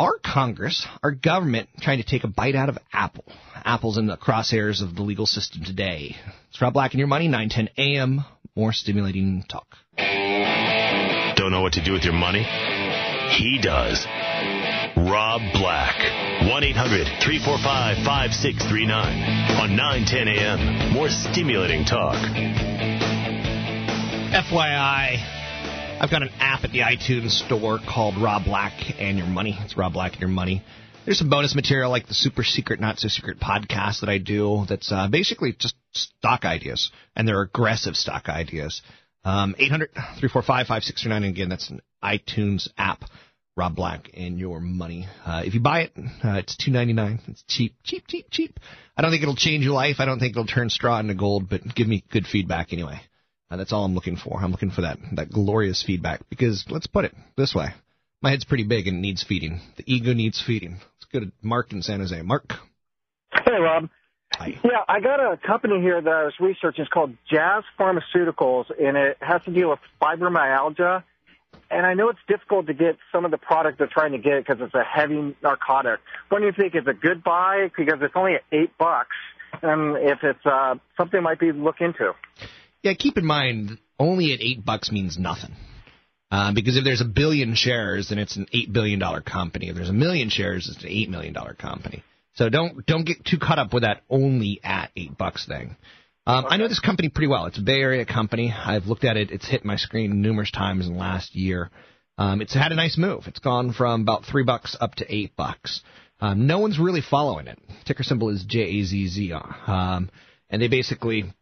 our 0.00 0.18
Congress, 0.18 0.86
our 1.02 1.12
government, 1.12 1.68
trying 1.82 1.98
to 1.98 2.04
take 2.04 2.24
a 2.24 2.28
bite 2.28 2.56
out 2.56 2.70
of 2.70 2.78
Apple? 2.90 3.24
Apple's 3.54 3.98
in 3.98 4.06
the 4.06 4.16
crosshairs 4.16 4.82
of 4.82 4.96
the 4.96 5.02
legal 5.02 5.26
system 5.26 5.62
today. 5.62 6.16
It's 6.48 6.60
Rob 6.60 6.72
Black 6.72 6.92
and 6.92 6.98
Your 6.98 7.06
Money, 7.06 7.28
910 7.28 7.68
a.m. 7.76 8.24
More 8.56 8.72
stimulating 8.72 9.44
talk. 9.46 9.66
Don't 11.36 11.52
know 11.52 11.60
what 11.60 11.74
to 11.74 11.84
do 11.84 11.92
with 11.92 12.04
your 12.04 12.14
money? 12.14 12.42
He 13.36 13.60
does. 13.62 14.06
Rob 14.96 15.42
Black. 15.52 15.96
1 16.48 16.64
800 16.64 17.06
345 17.22 17.96
5639 18.02 18.96
on 19.60 19.76
910 19.76 20.28
a.m. 20.28 20.94
More 20.94 21.10
stimulating 21.10 21.84
talk. 21.84 22.16
FYI, 24.32 25.39
I've 26.02 26.10
got 26.10 26.22
an 26.22 26.30
app 26.38 26.64
at 26.64 26.72
the 26.72 26.78
iTunes 26.78 27.32
store 27.44 27.78
called 27.78 28.16
Rob 28.16 28.46
Black 28.46 28.72
and 28.98 29.18
Your 29.18 29.26
Money. 29.26 29.58
It's 29.60 29.76
Rob 29.76 29.92
Black 29.92 30.12
and 30.12 30.20
Your 30.22 30.30
Money. 30.30 30.64
There's 31.04 31.18
some 31.18 31.28
bonus 31.28 31.54
material 31.54 31.90
like 31.90 32.08
the 32.08 32.14
super 32.14 32.42
secret, 32.42 32.80
not 32.80 32.98
so 32.98 33.08
secret 33.08 33.38
podcast 33.38 34.00
that 34.00 34.08
I 34.08 34.16
do 34.16 34.64
that's 34.66 34.90
uh, 34.90 35.08
basically 35.08 35.52
just 35.58 35.74
stock 35.92 36.46
ideas, 36.46 36.90
and 37.14 37.28
they're 37.28 37.42
aggressive 37.42 37.96
stock 37.96 38.30
ideas. 38.30 38.80
Um, 39.24 39.54
800 39.58 39.90
345 39.92 40.66
5639. 40.68 41.24
Again, 41.24 41.48
that's 41.50 41.68
an 41.68 41.82
iTunes 42.02 42.68
app. 42.78 43.04
Rob 43.54 43.76
Black 43.76 44.08
and 44.14 44.38
your 44.38 44.58
money. 44.58 45.06
Uh, 45.26 45.42
if 45.44 45.52
you 45.52 45.60
buy 45.60 45.80
it, 45.80 45.92
uh, 46.24 46.38
it's 46.38 46.56
two 46.56 46.70
ninety 46.70 46.94
nine. 46.94 47.20
It's 47.26 47.44
cheap, 47.46 47.74
cheap, 47.84 48.06
cheap, 48.06 48.28
cheap. 48.30 48.58
I 48.96 49.02
don't 49.02 49.10
think 49.10 49.22
it'll 49.22 49.36
change 49.36 49.64
your 49.64 49.74
life. 49.74 49.96
I 49.98 50.06
don't 50.06 50.18
think 50.18 50.30
it'll 50.30 50.46
turn 50.46 50.70
straw 50.70 50.98
into 50.98 51.14
gold, 51.14 51.50
but 51.50 51.60
give 51.74 51.86
me 51.86 52.02
good 52.10 52.26
feedback 52.26 52.72
anyway. 52.72 53.02
Uh, 53.50 53.56
that's 53.56 53.72
all 53.72 53.84
I'm 53.84 53.94
looking 53.94 54.16
for. 54.16 54.38
I'm 54.40 54.52
looking 54.52 54.70
for 54.70 54.82
that 54.82 54.98
that 55.12 55.30
glorious 55.30 55.82
feedback 55.82 56.28
because 56.28 56.64
let's 56.68 56.86
put 56.86 57.04
it 57.04 57.14
this 57.36 57.54
way: 57.54 57.68
my 58.22 58.30
head's 58.30 58.44
pretty 58.44 58.64
big 58.64 58.86
and 58.86 58.98
it 58.98 59.00
needs 59.00 59.24
feeding. 59.24 59.60
The 59.76 59.84
ego 59.86 60.12
needs 60.12 60.42
feeding. 60.44 60.72
Let's 60.72 61.06
go 61.12 61.20
to 61.20 61.32
Mark 61.42 61.72
in 61.72 61.82
San 61.82 62.00
Jose. 62.00 62.20
Mark. 62.22 62.52
Hey, 63.32 63.58
Rob. 63.60 63.88
Hi. 64.34 64.58
Yeah, 64.64 64.84
I 64.88 65.00
got 65.00 65.18
a 65.18 65.36
company 65.36 65.80
here 65.80 66.00
that 66.00 66.12
I 66.12 66.24
was 66.24 66.34
researching. 66.38 66.82
It's 66.82 66.92
called 66.92 67.16
Jazz 67.28 67.64
Pharmaceuticals, 67.78 68.66
and 68.80 68.96
it 68.96 69.16
has 69.20 69.42
to 69.44 69.50
deal 69.50 69.70
with 69.70 69.80
fibromyalgia 70.00 71.02
and 71.70 71.86
I 71.86 71.94
know 71.94 72.08
it's 72.08 72.20
difficult 72.26 72.66
to 72.66 72.74
get 72.74 72.98
some 73.12 73.24
of 73.24 73.30
the 73.30 73.38
product 73.38 73.78
they're 73.78 73.86
trying 73.86 74.12
to 74.12 74.18
get 74.18 74.44
because 74.44 74.60
it's 74.60 74.74
a 74.74 74.82
heavy 74.82 75.36
narcotic. 75.42 76.00
What 76.28 76.40
do 76.40 76.46
you 76.46 76.52
think? 76.52 76.74
Is 76.74 76.86
a 76.86 76.92
good 76.92 77.22
buy 77.22 77.70
because 77.76 78.00
it's 78.02 78.14
only 78.16 78.34
at 78.34 78.42
eight 78.50 78.76
bucks, 78.76 79.16
and 79.62 79.96
if 79.96 80.18
it's 80.22 80.44
uh, 80.44 80.76
something 80.96 81.22
might 81.22 81.38
be 81.38 81.52
look 81.52 81.80
into. 81.80 82.12
Yeah, 82.82 82.94
keep 82.94 83.18
in 83.18 83.26
mind, 83.26 83.78
only 83.98 84.32
at 84.32 84.40
eight 84.40 84.64
bucks 84.64 84.90
means 84.90 85.18
nothing. 85.18 85.54
Uh, 86.30 86.52
because 86.54 86.76
if 86.76 86.84
there's 86.84 87.00
a 87.00 87.06
billion 87.06 87.54
shares, 87.54 88.08
then 88.08 88.18
it's 88.18 88.36
an 88.36 88.46
eight 88.52 88.72
billion 88.72 88.98
dollar 88.98 89.20
company. 89.20 89.68
If 89.68 89.76
there's 89.76 89.88
a 89.88 89.92
million 89.94 90.30
shares, 90.30 90.68
it's 90.68 90.84
an 90.84 90.88
eight 90.88 91.10
million 91.10 91.34
dollar 91.34 91.54
company. 91.54 92.04
So 92.34 92.48
don't 92.48 92.86
don't 92.86 93.04
get 93.04 93.24
too 93.24 93.38
caught 93.38 93.58
up 93.58 93.74
with 93.74 93.82
that 93.82 94.02
only 94.08 94.60
at 94.62 94.90
eight 94.96 95.18
bucks 95.18 95.44
thing. 95.46 95.76
Um, 96.26 96.46
I 96.48 96.56
know 96.56 96.68
this 96.68 96.78
company 96.78 97.08
pretty 97.08 97.26
well. 97.26 97.46
It's 97.46 97.58
a 97.58 97.62
Bay 97.62 97.80
Area 97.80 98.04
company. 98.06 98.52
I've 98.52 98.86
looked 98.86 99.04
at 99.04 99.16
it. 99.16 99.32
It's 99.32 99.48
hit 99.48 99.64
my 99.64 99.76
screen 99.76 100.22
numerous 100.22 100.50
times 100.50 100.86
in 100.86 100.92
the 100.92 100.98
last 100.98 101.34
year. 101.34 101.70
Um, 102.18 102.40
it's 102.40 102.54
had 102.54 102.70
a 102.70 102.76
nice 102.76 102.96
move. 102.96 103.24
It's 103.26 103.40
gone 103.40 103.72
from 103.72 104.02
about 104.02 104.26
three 104.26 104.44
bucks 104.44 104.76
up 104.80 104.94
to 104.96 105.12
eight 105.12 105.34
bucks. 105.34 105.80
Um, 106.20 106.46
no 106.46 106.58
one's 106.58 106.78
really 106.78 107.00
following 107.00 107.46
it. 107.46 107.58
Ticker 107.86 108.02
symbol 108.02 108.28
is 108.28 108.44
JAZZ. 108.44 109.68
Um, 109.68 110.10
and 110.50 110.60
they 110.60 110.68
basically, 110.68 111.32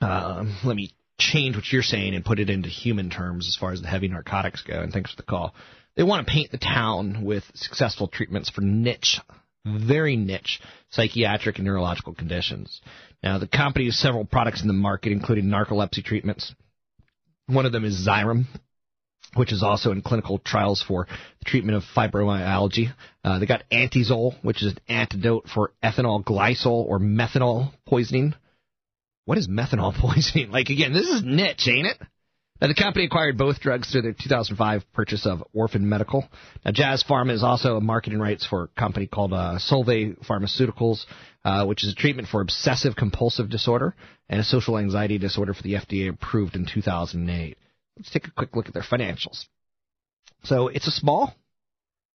uh, 0.00 0.44
let 0.64 0.76
me 0.76 0.92
change 1.18 1.56
what 1.56 1.72
you're 1.72 1.82
saying 1.82 2.14
and 2.14 2.24
put 2.24 2.38
it 2.38 2.50
into 2.50 2.68
human 2.68 3.10
terms 3.10 3.48
as 3.48 3.56
far 3.56 3.72
as 3.72 3.80
the 3.80 3.88
heavy 3.88 4.08
narcotics 4.08 4.62
go. 4.62 4.80
And 4.80 4.92
thanks 4.92 5.10
for 5.10 5.16
the 5.16 5.22
call. 5.22 5.54
They 5.96 6.02
want 6.02 6.26
to 6.26 6.32
paint 6.32 6.50
the 6.50 6.58
town 6.58 7.24
with 7.24 7.44
successful 7.54 8.06
treatments 8.06 8.50
for 8.50 8.60
niche, 8.60 9.18
very 9.64 10.16
niche 10.16 10.60
psychiatric 10.90 11.56
and 11.56 11.64
neurological 11.64 12.14
conditions. 12.14 12.82
Now, 13.22 13.38
the 13.38 13.48
company 13.48 13.86
has 13.86 13.98
several 13.98 14.26
products 14.26 14.60
in 14.60 14.68
the 14.68 14.74
market, 14.74 15.12
including 15.12 15.46
narcolepsy 15.46 16.04
treatments. 16.04 16.54
One 17.46 17.64
of 17.64 17.72
them 17.72 17.84
is 17.84 18.06
Xyrem, 18.06 18.44
which 19.34 19.52
is 19.52 19.62
also 19.62 19.90
in 19.90 20.02
clinical 20.02 20.38
trials 20.38 20.82
for 20.86 21.06
the 21.38 21.44
treatment 21.44 21.76
of 21.76 21.84
fibromyalgia. 21.96 22.92
Uh, 23.24 23.38
they 23.38 23.46
got 23.46 23.64
Antizol, 23.72 24.34
which 24.42 24.62
is 24.62 24.72
an 24.72 24.78
antidote 24.88 25.48
for 25.48 25.72
ethanol 25.82 26.22
glycol 26.22 26.84
or 26.86 26.98
methanol 26.98 27.72
poisoning. 27.86 28.34
What 29.26 29.38
is 29.38 29.48
methanol 29.48 29.94
poisoning? 30.00 30.50
Like, 30.50 30.70
again, 30.70 30.94
this 30.94 31.08
is 31.08 31.22
niche, 31.22 31.68
ain't 31.68 31.88
it? 31.88 31.98
Now, 32.60 32.68
the 32.68 32.74
company 32.74 33.04
acquired 33.04 33.36
both 33.36 33.60
drugs 33.60 33.90
through 33.90 34.02
their 34.02 34.14
2005 34.14 34.90
purchase 34.94 35.26
of 35.26 35.44
Orphan 35.52 35.86
Medical. 35.86 36.26
Now, 36.64 36.70
Jazz 36.70 37.04
Pharma 37.06 37.32
is 37.32 37.42
also 37.42 37.76
a 37.76 37.82
marketing 37.82 38.18
rights 38.18 38.46
for 38.46 38.62
a 38.62 38.80
company 38.80 39.06
called 39.06 39.34
uh, 39.34 39.58
Solvay 39.58 40.16
Pharmaceuticals, 40.26 41.04
uh, 41.44 41.66
which 41.66 41.84
is 41.84 41.92
a 41.92 41.94
treatment 41.94 42.28
for 42.28 42.40
obsessive 42.40 42.96
compulsive 42.96 43.50
disorder 43.50 43.94
and 44.30 44.40
a 44.40 44.44
social 44.44 44.78
anxiety 44.78 45.18
disorder 45.18 45.52
for 45.52 45.62
the 45.62 45.74
FDA 45.74 46.08
approved 46.08 46.56
in 46.56 46.66
2008. 46.72 47.58
Let's 47.98 48.10
take 48.10 48.26
a 48.26 48.30
quick 48.30 48.56
look 48.56 48.68
at 48.68 48.74
their 48.74 48.82
financials. 48.82 49.44
So 50.44 50.68
it's 50.68 50.86
a 50.86 50.92
small, 50.92 51.34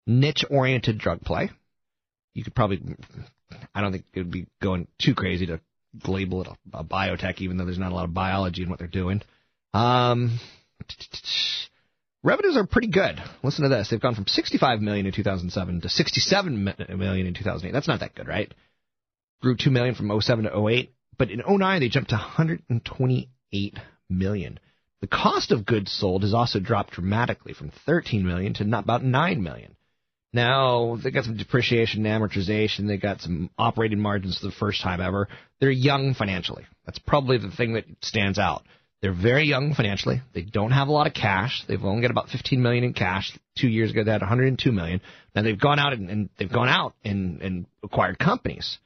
niche-oriented 0.08 0.98
drug 0.98 1.22
play. 1.22 1.52
You 2.34 2.44
could 2.44 2.56
probably, 2.56 2.82
I 3.76 3.82
don't 3.82 3.92
think 3.92 4.06
it 4.14 4.20
would 4.22 4.32
be 4.32 4.48
going 4.62 4.88
too 5.00 5.14
crazy 5.14 5.46
to 5.48 5.60
label 6.06 6.42
it 6.42 6.48
a, 6.48 6.80
a 6.80 6.84
biotech, 6.84 7.40
even 7.40 7.58
though 7.58 7.66
there's 7.66 7.80
not 7.80 7.92
a 7.92 7.96
lot 7.96 8.06
of 8.06 8.14
biology 8.14 8.64
in 8.64 8.70
what 8.70 8.80
they're 8.80 8.88
doing. 8.88 9.22
Um, 9.74 10.40
revenues 12.24 12.58
are 12.58 12.66
pretty 12.66 12.90
good. 12.90 13.22
Listen 13.44 13.64
to 13.64 13.70
this: 13.70 13.90
they've 13.90 14.02
gone 14.02 14.16
from 14.16 14.28
65 14.28 14.82
million 14.82 15.06
in 15.06 15.14
2007 15.14 15.82
to 15.82 15.90
67 15.90 16.64
million 16.90 17.28
in 17.28 17.34
2008. 17.34 17.72
That's 17.72 17.88
not 17.88 18.02
that 18.02 18.16
good, 18.16 18.28
right? 18.28 18.54
Grew 19.42 19.56
2 19.56 19.72
million 19.72 19.96
from 19.96 20.20
07 20.20 20.46
to 20.46 20.68
08, 20.68 20.94
but 21.18 21.32
in 21.32 21.42
09 21.48 21.80
they 21.80 21.90
jumped 21.90 22.12
to 22.12 22.16
128 22.16 23.80
million. 24.10 24.60
The 25.02 25.08
cost 25.08 25.52
of 25.52 25.66
goods 25.66 25.92
sold 25.92 26.22
has 26.22 26.34
also 26.34 26.60
dropped 26.60 26.92
dramatically 26.92 27.54
from 27.54 27.72
13 27.86 28.26
million 28.26 28.54
to 28.56 28.64
not 28.64 28.84
about 28.84 29.04
9 29.04 29.42
million. 29.42 29.76
Now 30.34 30.98
they 31.04 31.12
got 31.12 31.26
some 31.26 31.38
depreciation 31.38 32.06
and 32.06 32.24
amortization. 32.24 32.88
They 32.88 32.98
got 32.98 33.22
some 33.22 33.50
operating 33.58 34.00
margins 34.00 34.38
for 34.38 34.46
the 34.46 34.54
first 34.54 34.82
time 34.82 35.02
ever. 35.02 35.28
They're 35.60 35.72
young 35.72 36.14
financially. 36.14 36.66
That's 36.86 37.00
probably 37.00 37.38
the 37.38 37.52
thing 37.52 37.74
that 37.74 37.86
stands 38.02 38.40
out. 38.40 38.64
They're 39.02 39.14
very 39.14 39.46
young 39.46 39.74
financially. 39.74 40.22
They 40.34 40.44
don't 40.44 40.72
have 40.72 40.88
a 40.88 40.92
lot 40.92 41.08
of 41.08 41.14
cash. 41.14 41.64
They've 41.68 41.84
only 41.84 42.04
got 42.04 42.12
about 42.12 42.30
15 42.30 42.62
million 42.62 42.84
in 42.84 42.94
cash. 42.94 43.36
Two 43.58 43.68
years 43.68 43.92
ago, 43.92 44.04
they 44.04 44.12
had 44.12 44.22
102 44.22 44.72
million. 44.72 45.02
Now 45.36 45.42
they've 45.42 45.60
gone 45.60 45.80
out 45.80 45.94
and, 45.94 46.10
and 46.10 46.30
they've 46.38 46.52
gone 46.52 46.70
out 46.70 46.94
and, 47.04 47.42
and 47.42 47.66
acquired 47.84 48.20
companies. 48.20 48.78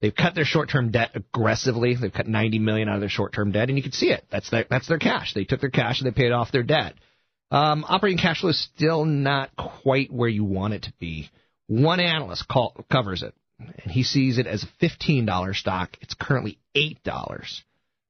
They've 0.00 0.14
cut 0.14 0.34
their 0.34 0.44
short-term 0.44 0.90
debt 0.90 1.10
aggressively. 1.14 1.96
They've 1.96 2.12
cut 2.12 2.28
90 2.28 2.58
million 2.60 2.88
out 2.88 2.96
of 2.96 3.00
their 3.00 3.08
short-term 3.08 3.52
debt, 3.52 3.68
and 3.68 3.76
you 3.76 3.82
can 3.82 3.92
see 3.92 4.10
it. 4.10 4.24
That's 4.30 4.48
their 4.50 4.66
that's 4.68 4.86
their 4.86 4.98
cash. 4.98 5.34
They 5.34 5.44
took 5.44 5.60
their 5.60 5.70
cash 5.70 6.00
and 6.00 6.06
they 6.06 6.14
paid 6.14 6.30
off 6.30 6.52
their 6.52 6.62
debt. 6.62 6.94
Um, 7.54 7.84
operating 7.88 8.18
cash 8.18 8.40
flow 8.40 8.50
is 8.50 8.68
still 8.74 9.04
not 9.04 9.54
quite 9.54 10.12
where 10.12 10.28
you 10.28 10.42
want 10.42 10.74
it 10.74 10.82
to 10.82 10.92
be. 10.98 11.30
One 11.68 12.00
analyst 12.00 12.48
call, 12.48 12.74
covers 12.90 13.22
it, 13.22 13.32
and 13.60 13.92
he 13.92 14.02
sees 14.02 14.38
it 14.38 14.48
as 14.48 14.64
a 14.64 14.84
$15 14.84 15.54
stock. 15.54 15.96
It's 16.00 16.14
currently 16.14 16.58
$8. 16.76 17.60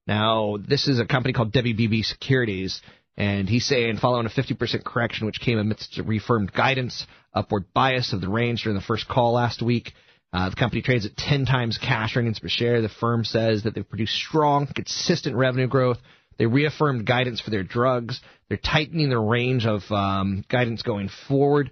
Now, 0.07 0.57
this 0.67 0.89
is 0.89 0.99
a 0.99 1.05
company 1.05 1.35
called 1.35 1.53
WBB 1.53 2.07
Securities, 2.07 2.81
and 3.19 3.47
he's 3.47 3.67
saying 3.67 3.99
following 3.99 4.25
a 4.25 4.31
50% 4.31 4.83
correction, 4.83 5.27
which 5.27 5.41
came 5.41 5.59
amidst 5.59 6.01
reaffirmed 6.03 6.51
guidance, 6.51 7.07
upward 7.35 7.67
bias 7.75 8.15
of 8.15 8.23
the 8.23 8.31
range 8.31 8.63
during 8.63 8.79
the 8.79 8.85
first 8.85 9.07
call 9.09 9.35
last 9.35 9.61
week. 9.61 9.93
Uh, 10.33 10.49
the 10.49 10.57
company 10.57 10.81
trades 10.81 11.05
at 11.05 11.19
10 11.19 11.45
times 11.45 11.77
cash 11.77 12.17
earnings 12.17 12.39
per 12.39 12.49
share. 12.49 12.81
The 12.81 12.89
firm 12.89 13.25
says 13.25 13.65
that 13.65 13.75
they've 13.75 13.87
produced 13.87 14.15
strong, 14.15 14.67
consistent 14.75 15.37
revenue 15.37 15.69
growth. 15.69 15.99
They 16.39 16.47
reaffirmed 16.47 17.07
guidance 17.07 17.41
for 17.41 17.51
their 17.51 17.63
drugs. 17.63 18.21
They're 18.49 18.59
tightening 18.59 19.09
their 19.09 19.21
range 19.21 19.67
of 19.67 19.83
um, 19.91 20.45
guidance 20.49 20.83
going 20.83 21.11
forward. 21.29 21.71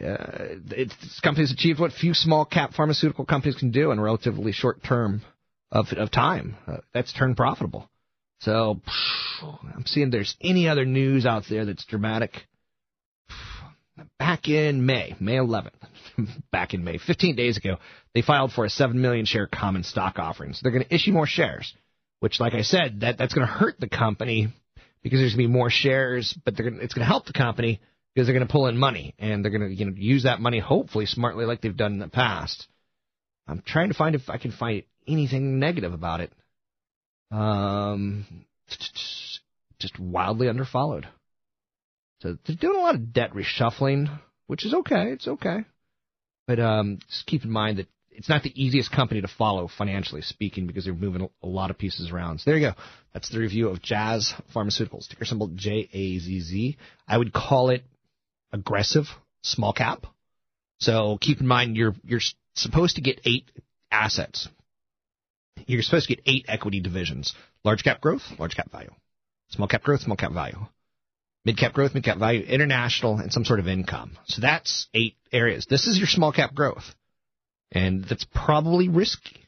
Uh, 0.00 0.56
it's, 0.70 0.96
this 0.96 1.20
company's 1.22 1.52
achieved 1.52 1.78
what 1.78 1.92
few 1.92 2.14
small 2.14 2.44
cap 2.44 2.72
pharmaceutical 2.74 3.26
companies 3.26 3.56
can 3.56 3.70
do 3.70 3.90
in 3.90 3.98
a 3.98 4.02
relatively 4.02 4.52
short 4.52 4.82
term 4.82 5.22
of 5.70 5.86
of 5.92 6.10
time. 6.10 6.56
Uh, 6.66 6.78
that's 6.94 7.12
turned 7.12 7.36
profitable. 7.36 7.88
So 8.40 8.80
I'm 9.42 9.84
seeing 9.86 10.10
there's 10.10 10.36
any 10.40 10.68
other 10.68 10.84
news 10.84 11.26
out 11.26 11.44
there 11.48 11.64
that's 11.64 11.84
dramatic. 11.84 12.32
Back 14.18 14.48
in 14.48 14.84
May, 14.84 15.14
May 15.20 15.36
11th, 15.36 15.70
back 16.52 16.74
in 16.74 16.82
May, 16.82 16.98
15 16.98 17.36
days 17.36 17.56
ago, 17.56 17.76
they 18.14 18.22
filed 18.22 18.52
for 18.52 18.64
a 18.64 18.70
7 18.70 19.00
million 19.00 19.26
share 19.26 19.46
common 19.46 19.84
stock 19.84 20.18
offering. 20.18 20.54
So 20.54 20.60
they're 20.62 20.72
going 20.72 20.84
to 20.84 20.94
issue 20.94 21.12
more 21.12 21.26
shares, 21.26 21.72
which, 22.22 22.38
like 22.38 22.54
I 22.54 22.62
said, 22.62 23.00
that 23.00 23.18
that's 23.18 23.34
going 23.34 23.44
to 23.44 23.52
hurt 23.52 23.80
the 23.80 23.88
company 23.88 24.46
because 25.02 25.18
there's 25.18 25.34
going 25.34 25.48
to 25.48 25.48
be 25.48 25.58
more 25.58 25.70
shares, 25.70 26.32
but 26.44 26.56
gonna, 26.56 26.76
it's 26.76 26.94
going 26.94 27.04
to 27.04 27.10
help 27.10 27.26
the 27.26 27.32
company 27.32 27.80
because 28.14 28.28
they're 28.28 28.34
going 28.34 28.46
to 28.46 28.52
pull 28.52 28.68
in 28.68 28.78
money 28.78 29.12
and 29.18 29.44
they're 29.44 29.50
going 29.50 29.68
to 29.68 29.74
you 29.74 29.86
know, 29.86 29.92
use 29.96 30.22
that 30.22 30.40
money 30.40 30.60
hopefully 30.60 31.04
smartly 31.04 31.46
like 31.46 31.60
they've 31.60 31.76
done 31.76 31.94
in 31.94 31.98
the 31.98 32.06
past. 32.06 32.68
I'm 33.48 33.60
trying 33.66 33.88
to 33.88 33.96
find 33.96 34.14
if 34.14 34.30
I 34.30 34.38
can 34.38 34.52
find 34.52 34.84
anything 35.04 35.58
negative 35.58 35.92
about 35.92 36.20
it. 36.20 36.32
Um, 37.32 38.24
just 39.80 39.98
wildly 39.98 40.46
underfollowed. 40.46 41.06
So 42.20 42.38
they're 42.46 42.54
doing 42.54 42.78
a 42.78 42.82
lot 42.82 42.94
of 42.94 43.12
debt 43.12 43.32
reshuffling, 43.32 44.16
which 44.46 44.64
is 44.64 44.74
okay. 44.74 45.10
It's 45.10 45.26
okay. 45.26 45.64
But 46.46 46.60
um, 46.60 47.00
just 47.10 47.26
keep 47.26 47.42
in 47.42 47.50
mind 47.50 47.78
that 47.78 47.88
it's 48.14 48.28
not 48.28 48.42
the 48.42 48.62
easiest 48.62 48.92
company 48.92 49.20
to 49.20 49.28
follow 49.28 49.68
financially 49.68 50.22
speaking 50.22 50.66
because 50.66 50.84
they're 50.84 50.94
moving 50.94 51.28
a 51.42 51.46
lot 51.46 51.70
of 51.70 51.78
pieces 51.78 52.10
around. 52.10 52.40
So 52.40 52.50
there 52.50 52.58
you 52.58 52.68
go. 52.68 52.74
That's 53.12 53.28
the 53.30 53.38
review 53.38 53.68
of 53.68 53.82
Jazz 53.82 54.34
Pharmaceuticals, 54.54 55.08
ticker 55.08 55.24
symbol 55.24 55.48
J 55.54 55.88
A 55.92 56.18
Z 56.18 56.40
Z. 56.40 56.76
I 57.08 57.18
would 57.18 57.32
call 57.32 57.70
it 57.70 57.82
aggressive 58.52 59.06
small 59.42 59.72
cap. 59.72 60.06
So 60.78 61.18
keep 61.20 61.40
in 61.40 61.46
mind 61.46 61.76
you're 61.76 61.94
you're 62.04 62.20
supposed 62.54 62.96
to 62.96 63.02
get 63.02 63.20
eight 63.24 63.50
assets. 63.90 64.48
You're 65.66 65.82
supposed 65.82 66.08
to 66.08 66.16
get 66.16 66.24
eight 66.26 66.46
equity 66.48 66.80
divisions: 66.80 67.34
large 67.64 67.84
cap 67.84 68.00
growth, 68.00 68.22
large 68.38 68.56
cap 68.56 68.70
value, 68.70 68.90
small 69.50 69.68
cap 69.68 69.82
growth, 69.82 70.00
small 70.00 70.16
cap 70.16 70.32
value, 70.32 70.58
mid 71.44 71.56
cap 71.56 71.72
growth, 71.72 71.94
mid 71.94 72.04
cap 72.04 72.18
value, 72.18 72.42
international, 72.42 73.18
and 73.18 73.32
some 73.32 73.44
sort 73.44 73.60
of 73.60 73.68
income. 73.68 74.16
So 74.26 74.40
that's 74.40 74.88
eight 74.94 75.16
areas. 75.32 75.66
This 75.66 75.86
is 75.86 75.98
your 75.98 76.08
small 76.08 76.32
cap 76.32 76.54
growth. 76.54 76.94
And 77.72 78.04
that's 78.04 78.24
probably 78.24 78.88
risky. 78.88 79.40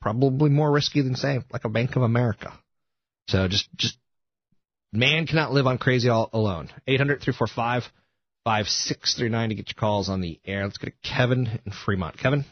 Probably 0.00 0.48
more 0.48 0.70
risky 0.70 1.02
than, 1.02 1.16
say, 1.16 1.40
like 1.52 1.64
a 1.64 1.68
Bank 1.68 1.96
of 1.96 2.02
America. 2.02 2.52
So 3.28 3.46
just, 3.46 3.68
just, 3.76 3.98
man 4.92 5.26
cannot 5.26 5.52
live 5.52 5.66
on 5.66 5.76
crazy 5.76 6.08
all 6.08 6.30
alone. 6.32 6.70
800 6.86 7.20
345 7.20 7.84
5639 8.44 9.48
to 9.50 9.54
get 9.54 9.68
your 9.68 9.78
calls 9.78 10.08
on 10.08 10.22
the 10.22 10.40
air. 10.46 10.64
Let's 10.64 10.78
go 10.78 10.86
to 10.86 10.94
Kevin 11.02 11.60
in 11.66 11.72
Fremont. 11.84 12.16
Kevin? 12.18 12.46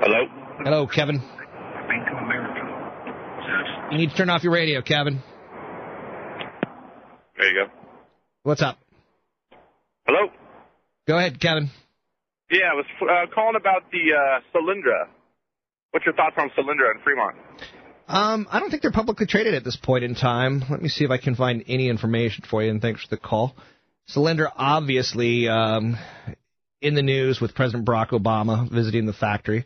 Hello? 0.00 0.26
Hello, 0.64 0.86
Kevin. 0.86 1.18
Bank 1.18 2.08
of 2.10 2.18
America. 2.24 2.66
You 3.92 3.98
need 3.98 4.10
to 4.10 4.16
turn 4.16 4.30
off 4.30 4.42
your 4.42 4.52
radio, 4.52 4.82
Kevin. 4.82 5.22
There 7.36 7.48
you 7.48 7.66
go. 7.66 7.72
What's 8.42 8.62
up? 8.62 8.78
Hello? 10.06 10.30
Go 11.06 11.16
ahead, 11.16 11.40
Kevin. 11.40 11.70
Yeah, 12.50 12.72
I 12.72 12.74
was 12.74 12.84
uh, 13.00 13.32
calling 13.32 13.56
about 13.56 13.90
the 13.92 14.12
uh, 14.12 14.40
Solyndra. 14.54 15.08
What's 15.92 16.04
your 16.04 16.14
thoughts 16.14 16.36
on 16.36 16.50
Solyndra 16.50 16.90
and 16.90 17.02
Fremont? 17.02 17.36
Um, 18.08 18.46
I 18.50 18.60
don't 18.60 18.70
think 18.70 18.82
they're 18.82 18.92
publicly 18.92 19.26
traded 19.26 19.54
at 19.54 19.64
this 19.64 19.76
point 19.76 20.04
in 20.04 20.14
time. 20.14 20.64
Let 20.68 20.82
me 20.82 20.88
see 20.88 21.04
if 21.04 21.10
I 21.10 21.18
can 21.18 21.34
find 21.34 21.64
any 21.68 21.88
information 21.88 22.44
for 22.48 22.62
you, 22.62 22.70
and 22.70 22.80
thanks 22.80 23.02
for 23.04 23.14
the 23.14 23.20
call. 23.20 23.56
Solyndra, 24.14 24.52
obviously, 24.56 25.48
um, 25.48 25.96
in 26.80 26.94
the 26.94 27.02
news 27.02 27.40
with 27.40 27.54
President 27.54 27.86
Barack 27.86 28.10
Obama 28.10 28.70
visiting 28.70 29.06
the 29.06 29.12
factory. 29.12 29.64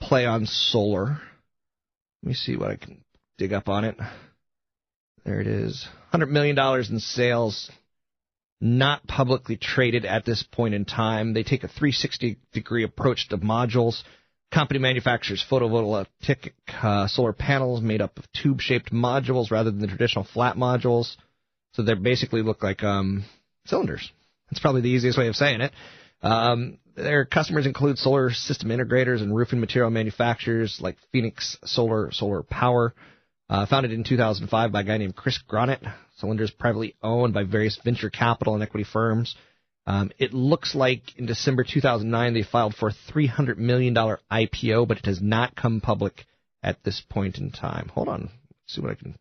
Play 0.00 0.26
on 0.26 0.46
solar. 0.46 1.20
Let 2.22 2.28
me 2.28 2.34
see 2.34 2.56
what 2.56 2.70
I 2.70 2.76
can 2.76 3.04
dig 3.36 3.52
up 3.52 3.68
on 3.68 3.84
it. 3.84 3.96
There 5.24 5.40
it 5.40 5.46
is. 5.46 5.86
$100 6.12 6.28
million 6.28 6.58
in 6.58 6.98
sales 7.00 7.70
not 8.60 9.06
publicly 9.06 9.56
traded 9.56 10.04
at 10.04 10.24
this 10.24 10.42
point 10.42 10.74
in 10.74 10.84
time. 10.84 11.32
They 11.32 11.42
take 11.42 11.64
a 11.64 11.68
360 11.68 12.38
degree 12.52 12.84
approach 12.84 13.28
to 13.28 13.38
modules. 13.38 14.02
Company 14.52 14.80
manufactures 14.80 15.44
photovoltaic 15.48 16.52
uh, 16.82 17.06
solar 17.06 17.32
panels 17.32 17.82
made 17.82 18.00
up 18.00 18.18
of 18.18 18.24
tube 18.32 18.60
shaped 18.60 18.92
modules 18.92 19.50
rather 19.50 19.70
than 19.70 19.80
the 19.80 19.86
traditional 19.86 20.24
flat 20.24 20.56
modules. 20.56 21.16
So 21.72 21.82
they 21.82 21.94
basically 21.94 22.42
look 22.42 22.62
like 22.62 22.82
um, 22.82 23.24
cylinders. 23.66 24.10
That's 24.50 24.60
probably 24.60 24.80
the 24.80 24.88
easiest 24.88 25.18
way 25.18 25.28
of 25.28 25.36
saying 25.36 25.60
it. 25.60 25.72
Um, 26.22 26.78
their 26.96 27.24
customers 27.24 27.66
include 27.66 27.98
solar 27.98 28.30
system 28.30 28.70
integrators 28.70 29.22
and 29.22 29.36
roofing 29.36 29.60
material 29.60 29.90
manufacturers 29.90 30.78
like 30.80 30.96
Phoenix 31.12 31.56
Solar, 31.64 32.10
Solar 32.10 32.42
Power. 32.42 32.94
Uh, 33.50 33.64
founded 33.64 33.92
in 33.92 34.04
2005 34.04 34.72
by 34.72 34.80
a 34.82 34.84
guy 34.84 34.98
named 34.98 35.16
Chris 35.16 35.38
Gronet. 35.48 35.80
Solyndra 36.20 36.42
is 36.42 36.50
privately 36.50 36.94
owned 37.02 37.32
by 37.32 37.44
various 37.44 37.78
venture 37.82 38.10
capital 38.10 38.54
and 38.54 38.62
equity 38.62 38.84
firms. 38.84 39.34
Um, 39.86 40.10
it 40.18 40.34
looks 40.34 40.74
like 40.74 41.16
in 41.16 41.24
December 41.24 41.64
2009 41.64 42.34
they 42.34 42.42
filed 42.42 42.74
for 42.74 42.90
a 42.90 43.12
$300 43.12 43.56
million 43.56 43.94
IPO, 43.94 44.86
but 44.86 44.98
it 44.98 45.06
has 45.06 45.22
not 45.22 45.56
come 45.56 45.80
public 45.80 46.26
at 46.62 46.82
this 46.84 47.02
point 47.08 47.38
in 47.38 47.50
time. 47.50 47.88
Hold 47.94 48.08
on, 48.08 48.20
Let's 48.22 48.74
see 48.74 48.82
what 48.82 48.90
I 48.90 48.94
can. 48.96 49.16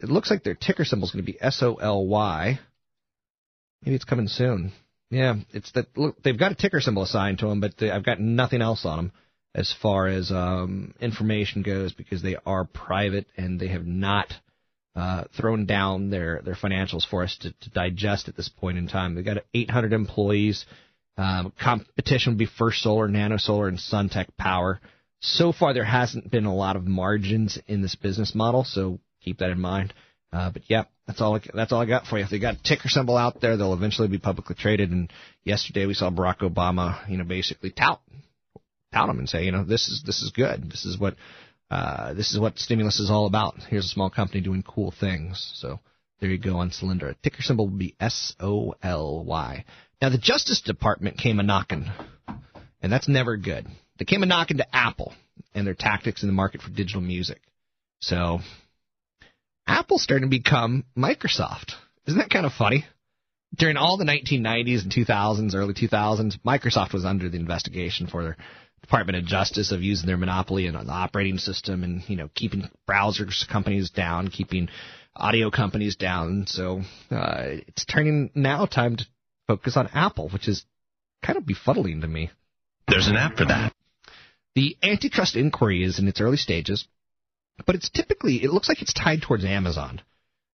It 0.00 0.08
looks 0.08 0.28
like 0.28 0.42
their 0.42 0.56
ticker 0.56 0.84
symbol 0.84 1.06
is 1.06 1.12
going 1.12 1.24
to 1.24 1.32
be 1.32 1.40
S 1.40 1.62
O 1.62 1.76
L 1.76 2.04
Y. 2.04 2.58
Maybe 3.84 3.94
it's 3.94 4.04
coming 4.04 4.26
soon. 4.26 4.72
Yeah, 5.10 5.36
it's 5.52 5.70
that. 5.72 5.86
Look, 5.96 6.20
they've 6.24 6.38
got 6.38 6.50
a 6.50 6.56
ticker 6.56 6.80
symbol 6.80 7.04
assigned 7.04 7.38
to 7.38 7.46
them, 7.46 7.60
but 7.60 7.76
they, 7.78 7.92
I've 7.92 8.04
got 8.04 8.18
nothing 8.18 8.60
else 8.60 8.84
on 8.84 8.96
them 8.96 9.12
as 9.54 9.74
far 9.82 10.06
as 10.08 10.30
um, 10.30 10.94
information 11.00 11.62
goes 11.62 11.92
because 11.92 12.22
they 12.22 12.36
are 12.46 12.64
private 12.64 13.26
and 13.36 13.60
they 13.60 13.68
have 13.68 13.86
not 13.86 14.32
uh, 14.94 15.24
thrown 15.36 15.66
down 15.66 16.10
their, 16.10 16.40
their 16.44 16.54
financials 16.54 17.06
for 17.08 17.22
us 17.22 17.36
to, 17.40 17.52
to 17.52 17.70
digest 17.70 18.28
at 18.28 18.36
this 18.36 18.48
point 18.48 18.78
in 18.78 18.88
time. 18.88 19.14
They've 19.14 19.24
got 19.24 19.44
800 19.54 19.92
employees. 19.92 20.64
Um, 21.16 21.52
competition 21.62 22.32
would 22.32 22.38
be 22.38 22.48
First 22.58 22.82
Solar, 22.82 23.08
Nano 23.08 23.36
Solar, 23.36 23.68
and 23.68 23.78
SunTech 23.78 24.28
Power. 24.38 24.80
So 25.20 25.52
far, 25.52 25.74
there 25.74 25.84
hasn't 25.84 26.30
been 26.30 26.46
a 26.46 26.54
lot 26.54 26.76
of 26.76 26.86
margins 26.86 27.58
in 27.68 27.82
this 27.82 27.94
business 27.94 28.34
model, 28.34 28.64
so 28.64 28.98
keep 29.22 29.38
that 29.38 29.50
in 29.50 29.60
mind. 29.60 29.92
Uh, 30.32 30.50
but 30.50 30.62
yeah, 30.66 30.84
that's 31.06 31.20
all. 31.20 31.38
That's 31.54 31.72
all 31.72 31.80
I 31.80 31.86
got 31.86 32.06
for 32.06 32.18
you. 32.18 32.24
If 32.24 32.30
they 32.30 32.38
got 32.38 32.54
a 32.54 32.62
ticker 32.62 32.88
symbol 32.88 33.18
out 33.18 33.40
there, 33.40 33.56
they'll 33.56 33.74
eventually 33.74 34.08
be 34.08 34.18
publicly 34.18 34.56
traded. 34.58 34.90
And 34.90 35.12
yesterday 35.44 35.84
we 35.84 35.94
saw 35.94 36.10
Barack 36.10 36.38
Obama, 36.38 37.08
you 37.08 37.18
know, 37.18 37.24
basically 37.24 37.70
tout 37.70 38.00
tout 38.92 39.06
them 39.06 39.18
and 39.18 39.28
say, 39.28 39.44
you 39.44 39.52
know, 39.52 39.64
this 39.64 39.88
is 39.88 40.02
this 40.04 40.22
is 40.22 40.30
good. 40.30 40.70
This 40.70 40.84
is 40.84 40.98
what 40.98 41.16
uh, 41.70 42.12
this 42.14 42.32
is 42.32 42.38
what 42.38 42.58
stimulus 42.58 43.00
is 43.00 43.10
all 43.10 43.26
about. 43.26 43.56
Here's 43.68 43.86
a 43.86 43.88
small 43.88 44.10
company 44.10 44.40
doing 44.40 44.62
cool 44.62 44.92
things. 44.98 45.52
So 45.56 45.80
there 46.20 46.30
you 46.30 46.38
go 46.38 46.58
on 46.58 46.70
Solyndra. 46.70 47.14
Ticker 47.22 47.42
symbol 47.42 47.68
will 47.68 47.78
be 47.78 47.96
S 47.98 48.34
O 48.40 48.74
L 48.82 49.24
Y. 49.24 49.64
Now 50.00 50.10
the 50.10 50.18
Justice 50.18 50.60
Department 50.60 51.18
came 51.18 51.40
a 51.40 51.42
knocking, 51.42 51.90
and 52.82 52.92
that's 52.92 53.08
never 53.08 53.36
good. 53.36 53.66
They 53.98 54.04
came 54.04 54.22
a 54.22 54.26
knocking 54.26 54.58
to 54.58 54.76
Apple 54.76 55.14
and 55.54 55.66
their 55.66 55.74
tactics 55.74 56.22
in 56.22 56.28
the 56.28 56.34
market 56.34 56.60
for 56.60 56.70
digital 56.70 57.00
music. 57.00 57.40
So 58.00 58.40
Apple's 59.66 60.02
starting 60.02 60.28
to 60.28 60.36
become 60.36 60.84
Microsoft. 60.96 61.72
Isn't 62.06 62.18
that 62.18 62.30
kind 62.30 62.46
of 62.46 62.52
funny? 62.52 62.84
During 63.54 63.76
all 63.76 63.96
the 63.96 64.04
1990s 64.04 64.82
and 64.82 64.92
2000s, 64.92 65.54
early 65.54 65.74
2000s, 65.74 66.38
Microsoft 66.44 66.92
was 66.92 67.04
under 67.04 67.28
the 67.28 67.38
investigation 67.38 68.06
for 68.06 68.22
their 68.22 68.36
Department 68.82 69.16
of 69.16 69.24
Justice 69.24 69.72
of 69.72 69.82
using 69.82 70.06
their 70.06 70.16
monopoly 70.16 70.68
on 70.68 70.86
the 70.86 70.92
operating 70.92 71.38
system 71.38 71.84
and 71.84 72.02
you 72.08 72.16
know 72.16 72.28
keeping 72.34 72.68
browsers 72.88 73.48
companies 73.48 73.90
down, 73.90 74.28
keeping 74.28 74.68
audio 75.14 75.50
companies 75.50 75.96
down. 75.96 76.46
So 76.46 76.82
uh, 77.10 77.60
it's 77.66 77.84
turning 77.84 78.30
now 78.34 78.66
time 78.66 78.96
to 78.96 79.06
focus 79.46 79.76
on 79.76 79.88
Apple, 79.94 80.28
which 80.30 80.48
is 80.48 80.64
kind 81.22 81.36
of 81.36 81.44
befuddling 81.44 82.00
to 82.00 82.08
me. 82.08 82.30
There's 82.88 83.08
an 83.08 83.16
app 83.16 83.36
for 83.36 83.46
that. 83.46 83.72
The 84.54 84.76
antitrust 84.82 85.36
inquiry 85.36 85.82
is 85.82 85.98
in 85.98 86.08
its 86.08 86.20
early 86.20 86.36
stages, 86.36 86.86
but 87.64 87.74
it's 87.74 87.88
typically 87.88 88.42
it 88.42 88.50
looks 88.50 88.68
like 88.68 88.82
it's 88.82 88.92
tied 88.92 89.22
towards 89.22 89.44
Amazon. 89.44 90.02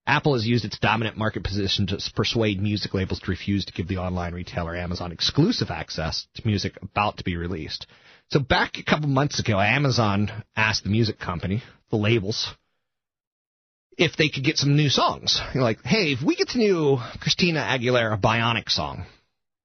Apple 0.07 0.35
has 0.35 0.47
used 0.47 0.65
its 0.65 0.79
dominant 0.79 1.19
market 1.19 1.45
position 1.45 1.87
to 1.89 1.99
persuade 2.15 2.63
music 2.63 2.95
labels 2.95 3.21
to 3.21 3.31
refuse 3.31 3.67
to 3.67 3.73
give 3.75 3.89
the 3.89 3.99
online 3.99 4.33
retailer 4.33 4.75
Amazon 4.75 5.13
exclusive 5.13 5.71
access 5.71 6.27
to 6.35 6.47
music 6.47 6.79
about 6.81 7.19
to 7.19 7.25
be 7.25 7.37
released. 7.37 7.87
So 8.31 8.41
back 8.41 8.77
a 8.77 8.83
couple 8.83 9.09
months 9.09 9.41
ago, 9.41 9.59
Amazon 9.59 10.31
asked 10.55 10.85
the 10.85 10.91
music 10.91 11.19
company, 11.19 11.63
the 11.91 11.97
labels, 11.97 12.49
if 13.97 14.17
they 14.17 14.29
could 14.29 14.45
get 14.45 14.59
some 14.59 14.77
new 14.77 14.91
songs. 14.91 15.41
You're 15.55 15.63
like, 15.63 15.83
hey, 15.83 16.13
if 16.13 16.23
we 16.23 16.37
get 16.37 16.49
the 16.49 16.59
new 16.59 16.99
Christina 17.21 17.61
Aguilera 17.61 18.21
Bionic 18.21 18.69
song, 18.69 19.07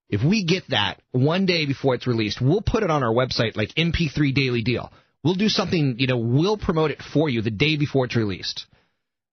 if 0.10 0.24
we 0.24 0.46
get 0.46 0.64
that 0.70 1.02
one 1.12 1.46
day 1.46 1.66
before 1.66 1.96
it's 1.96 2.08
released, 2.08 2.40
we'll 2.42 2.62
put 2.62 2.84
it 2.84 2.90
on 2.90 3.04
our 3.04 3.14
website 3.14 3.58
like 3.58 3.70
MP3 3.76 4.34
Daily 4.34 4.64
Deal. 4.64 4.92
We'll 5.24 5.36
do 5.36 5.50
something, 5.50 5.96
you 5.98 6.08
know, 6.08 6.18
we'll 6.18 6.58
promote 6.58 6.92
it 6.92 7.02
for 7.02 7.30
you 7.30 7.42
the 7.42 7.52
day 7.52 7.76
before 7.76 8.06
it's 8.06 8.16
released. 8.16 8.66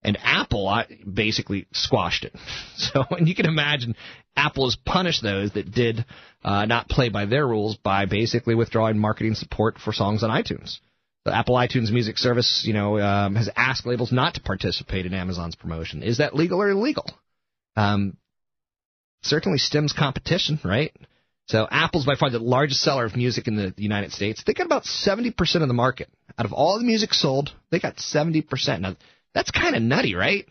And 0.03 0.19
Apple 0.23 0.83
basically 1.13 1.67
squashed 1.73 2.25
it. 2.25 2.35
So, 2.77 3.05
and 3.11 3.29
you 3.29 3.35
can 3.35 3.47
imagine 3.47 3.95
Apple 4.35 4.65
has 4.65 4.77
punished 4.77 5.23
those 5.23 5.53
that 5.53 5.71
did 5.71 6.07
uh, 6.43 6.65
not 6.65 6.89
play 6.89 7.11
by 7.11 7.27
their 7.27 7.47
rules 7.47 7.77
by 7.77 8.07
basically 8.07 8.55
withdrawing 8.55 8.99
marketing 8.99 9.35
support 9.35 9.77
for 9.79 9.93
songs 9.93 10.23
on 10.23 10.31
iTunes. 10.31 10.79
The 11.27 11.37
Apple 11.37 11.57
iTunes 11.57 11.91
Music 11.91 12.17
Service, 12.17 12.63
you 12.67 12.73
know, 12.73 12.99
um, 12.99 13.35
has 13.35 13.51
asked 13.55 13.85
labels 13.85 14.11
not 14.11 14.35
to 14.35 14.41
participate 14.41 15.05
in 15.05 15.13
Amazon's 15.13 15.55
promotion. 15.55 16.03
Is 16.03 16.19
that 16.19 16.35
legal 16.35 16.63
or 16.63 16.71
illegal? 16.71 17.05
Um, 17.77 18.17
certainly 19.23 19.59
stems 19.59 19.93
competition, 19.93 20.59
right? 20.65 20.97
So 21.47 21.67
Apple's 21.71 22.07
by 22.07 22.15
far 22.15 22.31
the 22.31 22.39
largest 22.39 22.81
seller 22.81 23.05
of 23.05 23.17
music 23.17 23.49
in 23.49 23.57
the 23.57 23.75
United 23.77 24.13
States. 24.13 24.43
They 24.47 24.55
got 24.55 24.67
about 24.67 24.85
70% 24.85 25.35
of 25.63 25.69
the 25.69 25.75
market. 25.75 26.09
Out 26.39 26.47
of 26.47 26.53
all 26.53 26.79
the 26.79 26.85
music 26.85 27.13
sold, 27.13 27.51
they 27.71 27.81
got 27.81 27.97
70%. 27.97 28.81
Now, 28.81 28.97
that's 29.35 29.51
kind 29.51 29.77
of 29.77 29.83
nutty, 29.83 30.15
right? 30.15 30.47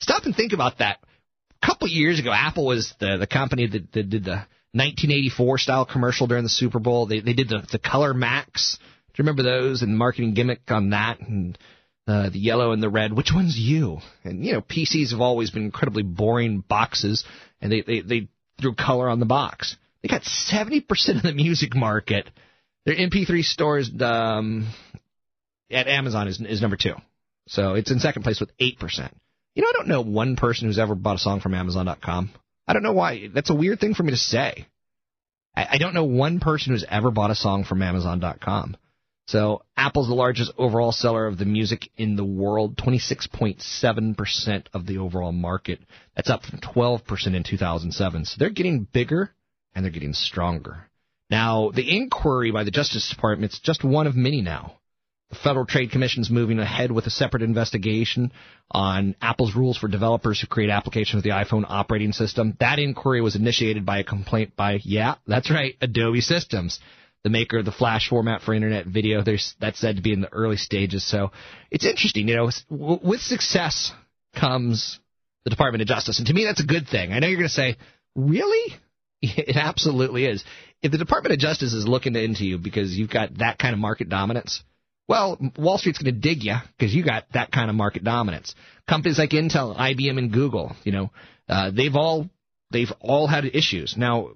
Stop 0.00 0.24
and 0.24 0.34
think 0.34 0.52
about 0.52 0.78
that. 0.78 0.98
A 1.62 1.66
couple 1.66 1.88
years 1.88 2.18
ago, 2.18 2.32
Apple 2.32 2.66
was 2.66 2.94
the 3.00 3.18
the 3.18 3.26
company 3.26 3.66
that, 3.66 3.92
that 3.92 4.10
did 4.10 4.24
the 4.24 4.46
1984 4.72 5.58
style 5.58 5.84
commercial 5.84 6.26
during 6.26 6.44
the 6.44 6.48
Super 6.48 6.78
Bowl. 6.78 7.06
They 7.06 7.20
they 7.20 7.34
did 7.34 7.48
the 7.48 7.66
the 7.70 7.78
Color 7.78 8.14
Macs. 8.14 8.78
Do 8.78 9.22
you 9.22 9.22
remember 9.24 9.42
those 9.42 9.82
and 9.82 9.96
marketing 9.98 10.34
gimmick 10.34 10.62
on 10.68 10.90
that? 10.90 11.20
And 11.20 11.58
uh, 12.06 12.30
the 12.30 12.38
yellow 12.38 12.72
and 12.72 12.82
the 12.82 12.88
red. 12.88 13.12
Which 13.12 13.32
one's 13.32 13.56
you? 13.58 13.98
And 14.24 14.44
you 14.44 14.52
know, 14.52 14.62
PCs 14.62 15.12
have 15.12 15.20
always 15.20 15.50
been 15.50 15.64
incredibly 15.64 16.02
boring 16.02 16.60
boxes, 16.66 17.24
and 17.60 17.70
they 17.70 17.82
they, 17.82 18.00
they 18.00 18.28
threw 18.60 18.74
color 18.74 19.08
on 19.08 19.20
the 19.20 19.26
box. 19.26 19.76
They 20.02 20.08
got 20.08 20.22
70% 20.22 21.16
of 21.16 21.22
the 21.22 21.32
music 21.34 21.74
market. 21.74 22.28
Their 22.86 22.96
MP3 22.96 23.42
stores 23.42 23.90
um, 24.00 24.66
at 25.70 25.86
Amazon 25.88 26.28
is 26.28 26.40
is 26.40 26.60
number 26.60 26.76
two, 26.76 26.94
so 27.50 27.74
it's 27.74 27.90
in 27.90 27.98
second 27.98 28.22
place 28.22 28.38
with 28.38 28.52
eight 28.60 28.78
percent. 28.78 29.12
You 29.56 29.62
know, 29.62 29.68
I 29.68 29.72
don't 29.72 29.88
know 29.88 30.02
one 30.02 30.36
person 30.36 30.68
who's 30.68 30.78
ever 30.78 30.94
bought 30.94 31.16
a 31.16 31.18
song 31.18 31.40
from 31.40 31.52
Amazon.com. 31.52 32.30
I 32.68 32.72
don't 32.72 32.84
know 32.84 32.92
why. 32.92 33.28
That's 33.34 33.50
a 33.50 33.54
weird 33.54 33.80
thing 33.80 33.94
for 33.94 34.04
me 34.04 34.12
to 34.12 34.16
say. 34.16 34.68
I, 35.56 35.66
I 35.72 35.78
don't 35.78 35.92
know 35.92 36.04
one 36.04 36.38
person 36.38 36.72
who's 36.72 36.84
ever 36.88 37.10
bought 37.10 37.32
a 37.32 37.34
song 37.34 37.64
from 37.64 37.82
Amazon.com. 37.82 38.76
So 39.26 39.62
Apple's 39.76 40.06
the 40.06 40.14
largest 40.14 40.52
overall 40.58 40.92
seller 40.92 41.26
of 41.26 41.38
the 41.38 41.44
music 41.44 41.90
in 41.96 42.14
the 42.14 42.24
world, 42.24 42.76
26.7% 42.76 44.66
of 44.72 44.86
the 44.86 44.98
overall 44.98 45.32
market. 45.32 45.80
That's 46.14 46.30
up 46.30 46.44
from 46.44 46.60
12% 46.60 47.34
in 47.34 47.42
2007. 47.42 48.24
So 48.26 48.36
they're 48.38 48.50
getting 48.50 48.86
bigger 48.92 49.32
and 49.74 49.84
they're 49.84 49.92
getting 49.92 50.14
stronger. 50.14 50.88
Now, 51.28 51.72
the 51.72 51.96
inquiry 51.96 52.52
by 52.52 52.62
the 52.62 52.70
Justice 52.70 53.10
Department 53.10 53.52
is 53.52 53.58
just 53.60 53.82
one 53.82 54.06
of 54.06 54.14
many 54.14 54.40
now. 54.40 54.79
The 55.30 55.36
Federal 55.36 55.64
Trade 55.64 55.92
Commission 55.92 56.22
is 56.22 56.30
moving 56.30 56.58
ahead 56.58 56.90
with 56.90 57.06
a 57.06 57.10
separate 57.10 57.42
investigation 57.42 58.32
on 58.70 59.14
Apple's 59.22 59.54
rules 59.54 59.78
for 59.78 59.86
developers 59.86 60.40
who 60.40 60.48
create 60.48 60.70
applications 60.70 61.22
for 61.22 61.28
the 61.28 61.34
iPhone 61.34 61.64
operating 61.68 62.12
system. 62.12 62.56
That 62.58 62.80
inquiry 62.80 63.20
was 63.20 63.36
initiated 63.36 63.86
by 63.86 63.98
a 63.98 64.04
complaint 64.04 64.56
by, 64.56 64.80
yeah, 64.82 65.14
that's 65.28 65.48
right, 65.48 65.76
Adobe 65.80 66.20
Systems, 66.20 66.80
the 67.22 67.30
maker 67.30 67.58
of 67.58 67.64
the 67.64 67.70
Flash 67.70 68.08
format 68.08 68.42
for 68.42 68.54
internet 68.54 68.86
video. 68.86 69.22
There's, 69.22 69.54
that's 69.60 69.78
said 69.78 69.96
to 69.96 70.02
be 70.02 70.12
in 70.12 70.20
the 70.20 70.32
early 70.32 70.56
stages. 70.56 71.06
So 71.06 71.30
it's 71.70 71.86
interesting, 71.86 72.26
you 72.26 72.34
know, 72.34 72.50
with 72.68 73.20
success 73.20 73.92
comes 74.34 74.98
the 75.44 75.50
Department 75.50 75.82
of 75.82 75.88
Justice. 75.88 76.18
And 76.18 76.26
to 76.26 76.34
me, 76.34 76.44
that's 76.44 76.60
a 76.60 76.66
good 76.66 76.88
thing. 76.88 77.12
I 77.12 77.20
know 77.20 77.28
you're 77.28 77.38
going 77.38 77.48
to 77.48 77.54
say, 77.54 77.76
really? 78.14 78.74
It 79.22 79.54
absolutely 79.54 80.24
is. 80.24 80.42
If 80.82 80.92
the 80.92 80.98
Department 80.98 81.34
of 81.34 81.38
Justice 81.38 81.74
is 81.74 81.86
looking 81.86 82.16
into 82.16 82.46
you 82.46 82.56
because 82.56 82.96
you've 82.96 83.10
got 83.10 83.36
that 83.36 83.58
kind 83.58 83.74
of 83.74 83.78
market 83.78 84.08
dominance, 84.08 84.62
well, 85.10 85.38
Wall 85.58 85.76
Street's 85.76 85.98
going 85.98 86.14
to 86.14 86.20
dig 86.20 86.44
you 86.44 86.54
because 86.78 86.94
you 86.94 87.04
got 87.04 87.24
that 87.34 87.50
kind 87.50 87.68
of 87.68 87.74
market 87.74 88.04
dominance. 88.04 88.54
Companies 88.88 89.18
like 89.18 89.30
Intel, 89.30 89.76
IBM, 89.76 90.18
and 90.18 90.32
Google, 90.32 90.76
you 90.84 90.92
know, 90.92 91.10
uh, 91.48 91.72
they've 91.72 91.96
all 91.96 92.30
they've 92.70 92.92
all 93.00 93.26
had 93.26 93.44
issues 93.44 93.96
now 93.96 94.28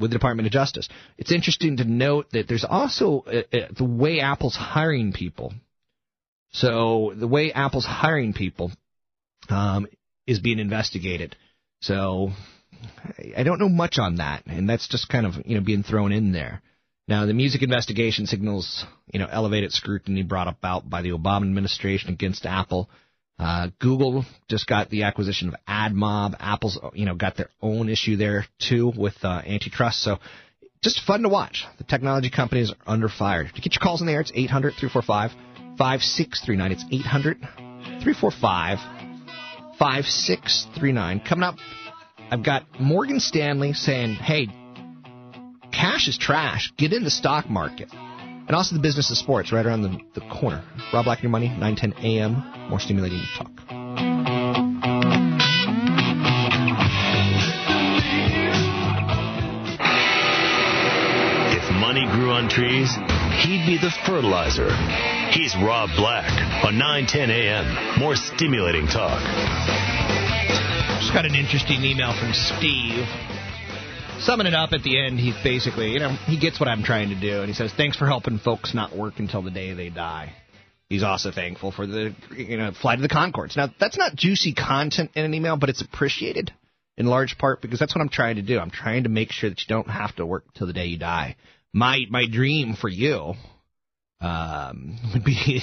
with 0.00 0.10
the 0.10 0.16
Department 0.16 0.46
of 0.46 0.52
Justice. 0.52 0.88
It's 1.18 1.30
interesting 1.30 1.76
to 1.76 1.84
note 1.84 2.30
that 2.32 2.48
there's 2.48 2.64
also 2.64 3.22
uh, 3.26 3.42
uh, 3.54 3.66
the 3.76 3.84
way 3.84 4.20
Apple's 4.20 4.56
hiring 4.56 5.12
people. 5.12 5.52
So 6.52 7.12
the 7.14 7.28
way 7.28 7.52
Apple's 7.52 7.84
hiring 7.84 8.32
people 8.32 8.72
um, 9.50 9.88
is 10.26 10.38
being 10.38 10.58
investigated. 10.58 11.36
So 11.82 12.30
I 13.36 13.42
don't 13.42 13.58
know 13.58 13.68
much 13.68 13.98
on 13.98 14.16
that, 14.16 14.46
and 14.46 14.66
that's 14.66 14.88
just 14.88 15.10
kind 15.10 15.26
of 15.26 15.34
you 15.44 15.58
know 15.58 15.62
being 15.62 15.82
thrown 15.82 16.12
in 16.12 16.32
there. 16.32 16.62
Now, 17.08 17.24
the 17.24 17.32
music 17.32 17.62
investigation 17.62 18.26
signals, 18.26 18.84
you 19.10 19.18
know, 19.18 19.26
elevated 19.30 19.72
scrutiny 19.72 20.22
brought 20.22 20.46
about 20.46 20.88
by 20.88 21.00
the 21.00 21.12
Obama 21.12 21.42
administration 21.42 22.10
against 22.10 22.44
Apple. 22.44 22.90
Uh, 23.38 23.68
Google 23.78 24.26
just 24.48 24.66
got 24.66 24.90
the 24.90 25.04
acquisition 25.04 25.48
of 25.48 25.54
AdMob. 25.66 26.34
Apple's, 26.38 26.78
you 26.92 27.06
know, 27.06 27.14
got 27.14 27.36
their 27.36 27.48
own 27.62 27.88
issue 27.88 28.16
there 28.16 28.44
too 28.60 28.92
with 28.94 29.14
uh, 29.22 29.40
antitrust. 29.46 30.02
So, 30.02 30.18
just 30.82 31.00
fun 31.06 31.22
to 31.22 31.30
watch. 31.30 31.64
The 31.78 31.84
technology 31.84 32.30
companies 32.30 32.70
are 32.70 32.92
under 32.92 33.08
fire. 33.08 33.44
To 33.44 33.60
get 33.60 33.74
your 33.74 33.80
calls 33.80 34.00
in 34.00 34.06
the 34.06 34.12
air, 34.12 34.20
it's 34.20 34.32
800 34.34 34.74
345 34.74 35.30
5639. 35.78 36.72
It's 36.72 36.84
800 36.90 37.38
345 38.02 38.78
5639. 39.78 41.20
Coming 41.20 41.44
up, 41.44 41.56
I've 42.30 42.44
got 42.44 42.64
Morgan 42.78 43.18
Stanley 43.18 43.72
saying, 43.72 44.14
hey, 44.16 44.48
cash 45.78 46.08
is 46.08 46.18
trash. 46.18 46.72
Get 46.76 46.92
in 46.92 47.04
the 47.04 47.10
stock 47.10 47.48
market. 47.48 47.88
And 47.92 48.50
also 48.50 48.74
the 48.74 48.82
business 48.82 49.10
of 49.10 49.18
sports 49.18 49.52
right 49.52 49.64
around 49.64 49.82
the, 49.82 49.98
the 50.14 50.26
corner. 50.28 50.64
Rob 50.92 51.04
Black, 51.04 51.22
your 51.22 51.30
money, 51.30 51.48
910 51.48 51.92
a.m. 52.04 52.68
More 52.68 52.80
stimulating 52.80 53.20
talk. 53.36 53.50
If 61.52 61.70
money 61.74 62.06
grew 62.10 62.30
on 62.30 62.48
trees, 62.48 62.92
he'd 63.44 63.66
be 63.66 63.78
the 63.80 63.92
fertilizer. 64.06 64.74
He's 65.30 65.54
Rob 65.56 65.90
Black 65.96 66.30
on 66.64 66.78
910 66.78 67.30
a.m. 67.30 68.00
More 68.00 68.16
stimulating 68.16 68.86
talk. 68.86 69.20
Just 71.00 71.12
got 71.12 71.24
an 71.24 71.34
interesting 71.34 71.84
email 71.84 72.18
from 72.18 72.32
Steve 72.32 73.06
summing 74.20 74.46
it 74.46 74.54
up 74.54 74.72
at 74.72 74.82
the 74.82 74.98
end, 74.98 75.18
he's 75.18 75.36
basically, 75.42 75.92
you 75.92 76.00
know, 76.00 76.10
he 76.26 76.38
gets 76.38 76.58
what 76.60 76.68
I'm 76.68 76.82
trying 76.82 77.10
to 77.10 77.20
do, 77.20 77.40
and 77.40 77.48
he 77.48 77.54
says, 77.54 77.72
"Thanks 77.72 77.96
for 77.96 78.06
helping 78.06 78.38
folks 78.38 78.74
not 78.74 78.96
work 78.96 79.18
until 79.18 79.42
the 79.42 79.50
day 79.50 79.72
they 79.74 79.90
die." 79.90 80.34
He's 80.88 81.02
also 81.02 81.30
thankful 81.30 81.70
for 81.70 81.86
the, 81.86 82.14
you 82.34 82.56
know, 82.56 82.72
flight 82.72 82.98
of 82.98 83.02
the 83.02 83.08
Conchords. 83.08 83.56
Now, 83.56 83.68
that's 83.78 83.98
not 83.98 84.16
juicy 84.16 84.54
content 84.54 85.10
in 85.14 85.24
an 85.24 85.34
email, 85.34 85.56
but 85.56 85.68
it's 85.68 85.82
appreciated 85.82 86.50
in 86.96 87.06
large 87.06 87.36
part 87.36 87.60
because 87.60 87.78
that's 87.78 87.94
what 87.94 88.00
I'm 88.00 88.08
trying 88.08 88.36
to 88.36 88.42
do. 88.42 88.58
I'm 88.58 88.70
trying 88.70 89.02
to 89.02 89.10
make 89.10 89.30
sure 89.30 89.50
that 89.50 89.60
you 89.60 89.66
don't 89.68 89.88
have 89.88 90.16
to 90.16 90.24
work 90.24 90.44
till 90.54 90.66
the 90.66 90.72
day 90.72 90.86
you 90.86 90.98
die. 90.98 91.36
My 91.72 92.00
my 92.08 92.26
dream 92.26 92.74
for 92.74 92.88
you 92.88 93.34
um, 94.20 94.98
would 95.12 95.24
be 95.24 95.62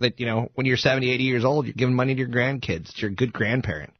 that 0.00 0.18
you 0.18 0.26
know 0.26 0.50
when 0.54 0.66
you're 0.66 0.76
70, 0.76 1.10
80 1.10 1.22
years 1.22 1.44
old, 1.44 1.66
you're 1.66 1.74
giving 1.74 1.94
money 1.94 2.14
to 2.14 2.20
your 2.20 2.28
grandkids. 2.28 2.90
You're 2.96 3.12
a 3.12 3.14
good 3.14 3.32
grandparent. 3.32 3.92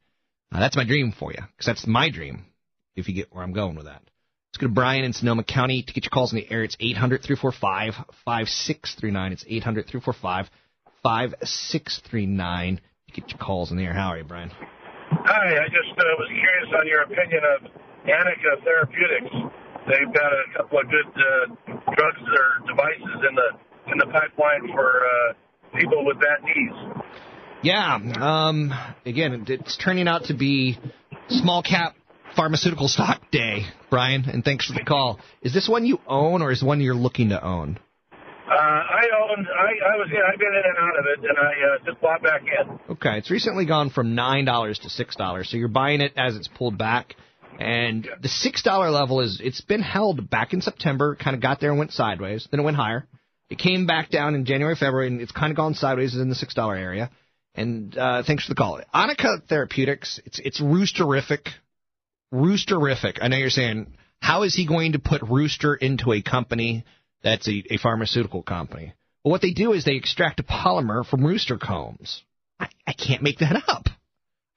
That's 0.51 0.75
my 0.75 0.85
dream 0.85 1.13
for 1.17 1.31
you 1.31 1.39
because 1.39 1.65
that's 1.65 1.87
my 1.87 2.09
dream 2.09 2.45
if 2.97 3.07
you 3.07 3.13
get 3.13 3.33
where 3.33 3.43
I'm 3.43 3.53
going 3.53 3.75
with 3.75 3.85
that. 3.85 4.01
Let's 4.49 4.57
go 4.59 4.67
to 4.67 4.73
Brian 4.73 5.05
in 5.05 5.13
Sonoma 5.13 5.43
County 5.43 5.83
to 5.83 5.93
get 5.93 6.03
your 6.03 6.09
calls 6.09 6.33
in 6.33 6.39
the 6.39 6.51
air. 6.51 6.63
It's 6.63 6.75
800 6.79 7.21
345 7.21 7.93
5639. 8.25 9.31
It's 9.31 9.45
800 9.47 9.85
345 9.85 10.49
5639 11.03 12.81
to 12.81 13.13
get 13.13 13.29
your 13.29 13.37
calls 13.37 13.71
in 13.71 13.77
the 13.77 13.83
air. 13.83 13.93
How 13.93 14.09
are 14.09 14.17
you, 14.17 14.23
Brian? 14.23 14.49
Hi, 14.49 15.61
I 15.61 15.67
just 15.69 15.93
uh, 15.93 16.03
was 16.17 16.27
curious 16.27 16.69
on 16.73 16.87
your 16.87 17.03
opinion 17.03 17.41
of 17.55 17.69
Anika 18.09 18.63
Therapeutics. 18.63 19.31
They've 19.87 20.13
got 20.13 20.31
a 20.33 20.43
couple 20.57 20.79
of 20.79 20.85
good 20.89 21.11
uh, 21.15 21.93
drugs 21.93 22.25
or 22.25 22.67
devices 22.67 23.23
in 23.29 23.35
the 23.35 23.49
in 23.91 23.97
the 23.99 24.07
pipeline 24.07 24.73
for 24.73 25.05
uh, 25.05 25.77
people 25.79 26.05
with 26.05 26.17
bad 26.19 26.43
knees. 26.43 26.97
Yeah. 27.63 27.99
Um, 28.19 28.73
again, 29.05 29.45
it's 29.47 29.77
turning 29.77 30.07
out 30.07 30.25
to 30.25 30.33
be 30.33 30.77
small 31.29 31.63
cap 31.63 31.95
pharmaceutical 32.37 32.87
stock 32.87 33.31
day, 33.31 33.65
Brian, 33.89 34.29
and 34.29 34.45
thanks 34.45 34.67
for 34.67 34.73
the 34.73 34.85
call. 34.85 35.19
Is 35.41 35.53
this 35.53 35.67
one 35.67 35.85
you 35.85 35.99
own 36.07 36.41
or 36.41 36.51
is 36.51 36.63
one 36.63 36.79
you're 36.79 36.95
looking 36.95 37.29
to 37.29 37.43
own? 37.43 37.79
Uh, 38.47 38.53
I 38.53 39.03
own. 39.19 39.45
I, 39.45 39.93
I 39.93 39.97
was. 39.97 40.07
Yeah, 40.09 40.19
I've 40.31 40.39
been 40.39 40.47
in 40.47 40.63
and 40.63 40.77
out 40.77 40.97
of 40.97 41.05
it, 41.05 41.29
and 41.29 41.37
I 41.37 41.51
uh, 41.51 41.85
just 41.85 41.99
bought 41.99 42.23
back 42.23 42.43
in. 42.43 42.93
Okay, 42.93 43.17
it's 43.17 43.29
recently 43.29 43.65
gone 43.65 43.89
from 43.89 44.15
nine 44.15 44.45
dollars 44.45 44.79
to 44.79 44.89
six 44.89 45.17
dollars. 45.17 45.49
So 45.49 45.57
you're 45.57 45.67
buying 45.67 45.99
it 45.99 46.13
as 46.15 46.37
it's 46.37 46.47
pulled 46.47 46.77
back, 46.77 47.15
and 47.59 48.07
the 48.21 48.29
six 48.29 48.61
dollar 48.61 48.89
level 48.89 49.19
is. 49.19 49.41
It's 49.43 49.59
been 49.59 49.81
held 49.81 50.29
back 50.29 50.53
in 50.53 50.61
September. 50.61 51.15
Kind 51.15 51.35
of 51.35 51.41
got 51.41 51.59
there 51.59 51.71
and 51.71 51.79
went 51.79 51.91
sideways. 51.91 52.47
Then 52.49 52.61
it 52.61 52.63
went 52.63 52.77
higher. 52.77 53.05
It 53.49 53.57
came 53.57 53.85
back 53.85 54.11
down 54.11 54.35
in 54.35 54.45
January, 54.45 54.75
February, 54.75 55.07
and 55.07 55.19
it's 55.19 55.31
kind 55.31 55.51
of 55.51 55.57
gone 55.57 55.73
sideways 55.73 56.15
in 56.15 56.29
the 56.29 56.35
six 56.35 56.53
dollar 56.53 56.75
area. 56.75 57.09
And 57.53 57.97
uh, 57.97 58.23
thanks 58.23 58.45
for 58.45 58.51
the 58.51 58.55
call. 58.55 58.79
Anika 58.93 59.45
Therapeutics. 59.49 60.21
It's 60.25 60.39
it's 60.39 60.61
roosterific. 60.61 61.47
Roosterific. 62.33 63.19
I 63.21 63.27
know 63.27 63.37
you're 63.37 63.49
saying, 63.49 63.95
how 64.21 64.43
is 64.43 64.53
he 64.55 64.67
going 64.67 64.93
to 64.93 64.99
put 64.99 65.21
Rooster 65.21 65.75
into 65.75 66.11
a 66.11 66.21
company 66.21 66.85
that's 67.23 67.47
a, 67.47 67.63
a 67.71 67.77
pharmaceutical 67.77 68.43
company? 68.43 68.93
Well, 69.23 69.31
what 69.31 69.41
they 69.41 69.51
do 69.51 69.73
is 69.73 69.83
they 69.83 69.95
extract 69.95 70.39
a 70.39 70.43
polymer 70.43 71.05
from 71.05 71.25
rooster 71.25 71.57
combs. 71.57 72.23
I, 72.59 72.69
I 72.85 72.93
can't 72.93 73.21
make 73.21 73.39
that 73.39 73.61
up. 73.67 73.87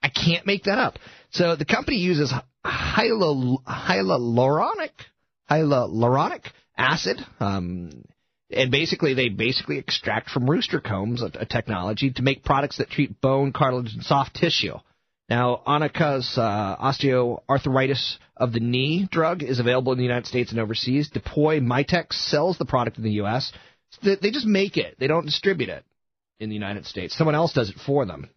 I 0.02 0.09
can't 0.09 0.46
make 0.46 0.64
that 0.64 0.78
up. 0.78 0.98
So 1.30 1.56
the 1.56 1.64
company 1.64 1.96
uses 1.96 2.33
hyaluronic 2.64 3.59
hyaluronic 5.50 6.44
acid, 6.76 7.18
um, 7.40 8.04
and 8.50 8.70
basically 8.70 9.14
they 9.14 9.28
basically 9.28 9.78
extract 9.78 10.30
from 10.30 10.48
rooster 10.48 10.80
combs 10.80 11.22
a, 11.22 11.30
a, 11.35 11.46
technology 11.46 12.12
to 12.12 12.22
make 12.22 12.44
products 12.44 12.78
that 12.78 12.90
treat 12.90 13.20
bone, 13.20 13.52
cartilage, 13.52 13.92
and 13.92 14.02
soft 14.02 14.35
tissue. 14.37 14.76
Now, 15.31 15.62
Anika's 15.64 16.37
uh, 16.37 16.77
osteoarthritis 16.83 18.16
of 18.37 18.53
the 18.53 18.59
knee 18.59 19.07
drug 19.09 19.45
is 19.45 19.61
available 19.61 19.93
in 19.93 19.99
the 19.99 20.05
United 20.05 20.27
States 20.27 20.51
and 20.51 20.59
overseas. 20.59 21.09
DePuy 21.09 21.62
Mitek 21.62 22.12
sells 22.12 22.59
the 22.59 22.64
product 22.64 22.99
in 22.99 23.05
the 23.05 23.12
U.S. 23.12 23.53
They 24.03 24.33
just 24.33 24.47
make 24.47 24.77
it. 24.77 24.97
They 24.99 25.07
don't 25.07 25.25
distribute 25.25 25.69
it 25.69 25.85
in 26.40 26.49
the 26.49 26.57
United 26.57 26.85
States. 26.85 27.16
Someone 27.16 27.37
else 27.37 27.53
does 27.53 27.71
it 27.71 27.77
for 27.87 28.05
them. 28.07 28.29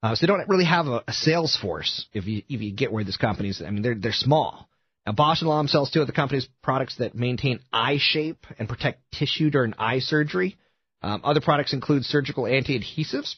Uh, 0.00 0.14
so 0.14 0.24
they 0.24 0.28
don't 0.28 0.48
really 0.48 0.64
have 0.64 0.86
a, 0.86 1.02
a, 1.08 1.12
sales 1.12 1.56
force. 1.56 2.06
If 2.12 2.26
you 2.26 2.44
if 2.48 2.60
you 2.60 2.72
get 2.72 2.92
where 2.92 3.02
this 3.02 3.16
company's, 3.16 3.60
I 3.60 3.70
mean, 3.70 3.82
they're 3.82 3.96
they're 3.96 4.12
small. 4.12 4.68
Now, 5.04 5.12
Bausch 5.12 5.40
and 5.40 5.48
Lomb 5.48 5.66
sells 5.66 5.90
two 5.90 6.00
of 6.00 6.06
the 6.06 6.12
company's 6.12 6.48
products 6.62 6.98
that 6.98 7.16
maintain 7.16 7.58
eye 7.72 7.98
shape 7.98 8.46
and 8.60 8.68
protect 8.68 9.10
tissue 9.10 9.50
during 9.50 9.74
eye 9.76 9.98
surgery. 9.98 10.56
Um, 11.02 11.22
other 11.24 11.40
products 11.40 11.72
include 11.72 12.04
surgical 12.04 12.46
anti-adhesives 12.46 13.34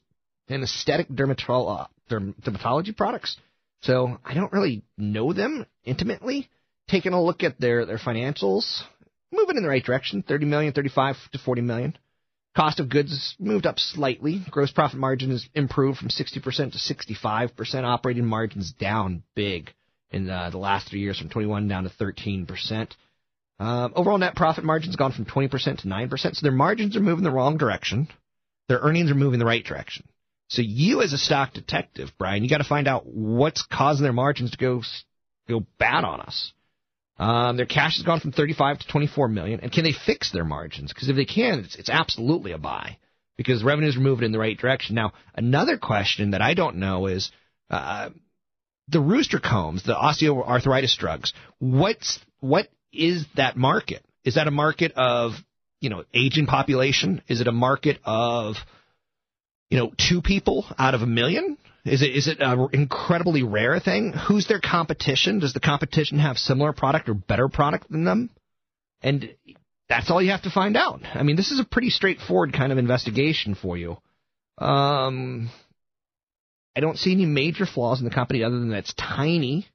and 0.50 0.62
aesthetic 0.62 1.08
dermatolo- 1.08 1.88
derm- 2.10 2.34
dermatology 2.42 2.96
products. 2.96 3.36
So 3.82 4.18
I 4.24 4.34
don't 4.34 4.52
really 4.52 4.82
know 4.98 5.32
them 5.32 5.66
intimately. 5.84 6.50
Taking 6.88 7.12
a 7.12 7.22
look 7.22 7.42
at 7.42 7.60
their, 7.60 7.86
their 7.86 7.98
financials, 7.98 8.82
moving 9.32 9.56
in 9.56 9.62
the 9.62 9.68
right 9.68 9.84
direction, 9.84 10.22
30 10.22 10.46
million, 10.46 10.72
35 10.72 11.16
to 11.32 11.38
40 11.38 11.62
million. 11.62 11.96
Cost 12.56 12.80
of 12.80 12.88
goods 12.88 13.36
moved 13.38 13.64
up 13.64 13.78
slightly. 13.78 14.42
Gross 14.50 14.72
profit 14.72 14.98
margin 14.98 15.30
has 15.30 15.48
improved 15.54 15.98
from 15.98 16.08
60% 16.08 16.42
to 16.72 16.94
65%. 16.94 17.84
Operating 17.84 18.26
margins 18.26 18.72
down 18.72 19.22
big 19.36 19.72
in 20.10 20.26
the, 20.26 20.50
last 20.58 20.88
three 20.88 21.00
years 21.00 21.18
from 21.18 21.28
21 21.28 21.68
down 21.68 21.84
to 21.84 21.90
13%. 21.90 22.90
Um, 23.60 23.92
overall 23.94 24.18
net 24.18 24.34
profit 24.34 24.64
margin's 24.64 24.96
gone 24.96 25.12
from 25.12 25.26
20% 25.26 25.50
to 25.82 25.86
9%. 25.86 26.18
So 26.18 26.42
their 26.42 26.50
margins 26.50 26.96
are 26.96 27.00
moving 27.00 27.22
the 27.22 27.30
wrong 27.30 27.56
direction. 27.56 28.08
Their 28.68 28.78
earnings 28.78 29.12
are 29.12 29.16
moving 29.16 29.38
the 29.38 29.44
right 29.46 29.64
direction. 29.64 30.08
So 30.50 30.62
you 30.62 31.00
as 31.00 31.12
a 31.12 31.18
stock 31.18 31.52
detective, 31.52 32.10
Brian, 32.18 32.42
you 32.42 32.50
got 32.50 32.58
to 32.58 32.64
find 32.64 32.88
out 32.88 33.06
what's 33.06 33.62
causing 33.62 34.02
their 34.02 34.12
margins 34.12 34.50
to 34.50 34.58
go 34.58 34.82
go 35.48 35.64
bad 35.78 36.04
on 36.04 36.20
us. 36.20 36.52
Um, 37.18 37.56
their 37.56 37.66
cash 37.66 37.96
has 37.96 38.04
gone 38.04 38.20
from 38.20 38.32
35 38.32 38.80
to 38.80 38.88
24 38.88 39.28
million, 39.28 39.60
and 39.60 39.70
can 39.70 39.84
they 39.84 39.92
fix 39.92 40.32
their 40.32 40.44
margins? 40.44 40.92
Because 40.92 41.08
if 41.08 41.16
they 41.16 41.24
can, 41.24 41.60
it's, 41.60 41.76
it's 41.76 41.90
absolutely 41.90 42.52
a 42.52 42.58
buy 42.58 42.96
because 43.36 43.62
revenues 43.62 43.96
are 43.96 44.00
moving 44.00 44.24
in 44.24 44.32
the 44.32 44.38
right 44.38 44.56
direction. 44.56 44.96
Now, 44.96 45.12
another 45.34 45.76
question 45.76 46.32
that 46.32 46.42
I 46.42 46.54
don't 46.54 46.76
know 46.76 47.06
is 47.06 47.30
uh, 47.68 48.10
the 48.88 49.00
rooster 49.00 49.38
combs, 49.38 49.84
the 49.84 49.94
osteoarthritis 49.94 50.96
drugs. 50.96 51.32
What's 51.58 52.18
what 52.40 52.68
is 52.92 53.24
that 53.36 53.56
market? 53.56 54.04
Is 54.24 54.34
that 54.34 54.48
a 54.48 54.50
market 54.50 54.92
of 54.96 55.32
you 55.80 55.90
know 55.90 56.04
aging 56.12 56.46
population? 56.46 57.22
Is 57.28 57.40
it 57.40 57.46
a 57.46 57.52
market 57.52 58.00
of 58.04 58.56
you 59.70 59.78
know 59.78 59.92
two 59.96 60.20
people 60.20 60.66
out 60.78 60.94
of 60.94 61.02
a 61.02 61.06
million? 61.06 61.56
Is 61.84 62.02
it 62.02 62.14
is 62.14 62.28
it 62.28 62.38
an 62.40 62.68
incredibly 62.72 63.42
rare 63.42 63.80
thing? 63.80 64.12
Who's 64.12 64.46
their 64.46 64.60
competition? 64.60 65.38
Does 65.38 65.54
the 65.54 65.60
competition 65.60 66.18
have 66.18 66.36
similar 66.36 66.72
product 66.72 67.08
or 67.08 67.14
better 67.14 67.48
product 67.48 67.90
than 67.90 68.04
them? 68.04 68.30
And 69.02 69.34
that's 69.88 70.10
all 70.10 70.20
you 70.20 70.30
have 70.30 70.42
to 70.42 70.50
find 70.50 70.76
out. 70.76 71.00
I 71.14 71.22
mean, 71.22 71.36
this 71.36 71.50
is 71.50 71.58
a 71.58 71.64
pretty 71.64 71.90
straightforward 71.90 72.52
kind 72.52 72.70
of 72.70 72.78
investigation 72.78 73.54
for 73.54 73.78
you. 73.78 73.96
Um, 74.58 75.50
I 76.76 76.80
don't 76.80 76.98
see 76.98 77.12
any 77.12 77.24
major 77.24 77.64
flaws 77.64 77.98
in 77.98 78.04
the 78.04 78.14
company 78.14 78.44
other 78.44 78.58
than 78.58 78.70
that 78.70 78.78
it's 78.78 78.94
tiny. 78.94 79.66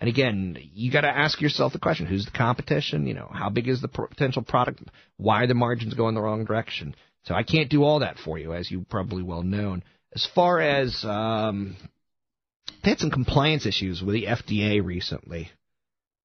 And 0.00 0.08
again, 0.08 0.56
you 0.74 0.92
got 0.92 1.00
to 1.00 1.08
ask 1.08 1.40
yourself 1.40 1.72
the 1.72 1.80
question: 1.80 2.06
Who's 2.06 2.24
the 2.24 2.30
competition? 2.30 3.06
You 3.06 3.14
know, 3.14 3.28
how 3.32 3.50
big 3.50 3.66
is 3.66 3.80
the 3.80 3.88
potential 3.88 4.42
product? 4.42 4.82
Why 5.16 5.42
are 5.42 5.46
the 5.48 5.54
margins 5.54 5.94
going 5.94 6.14
the 6.14 6.22
wrong 6.22 6.44
direction? 6.44 6.94
So 7.28 7.34
I 7.34 7.42
can't 7.42 7.68
do 7.68 7.84
all 7.84 7.98
that 7.98 8.16
for 8.16 8.38
you, 8.38 8.54
as 8.54 8.70
you 8.70 8.86
probably 8.88 9.22
well 9.22 9.42
known. 9.42 9.84
As 10.14 10.26
far 10.34 10.60
as 10.62 11.04
um, 11.04 11.76
they 12.82 12.88
had 12.88 13.00
some 13.00 13.10
compliance 13.10 13.66
issues 13.66 14.02
with 14.02 14.14
the 14.14 14.24
FDA 14.24 14.82
recently, 14.82 15.50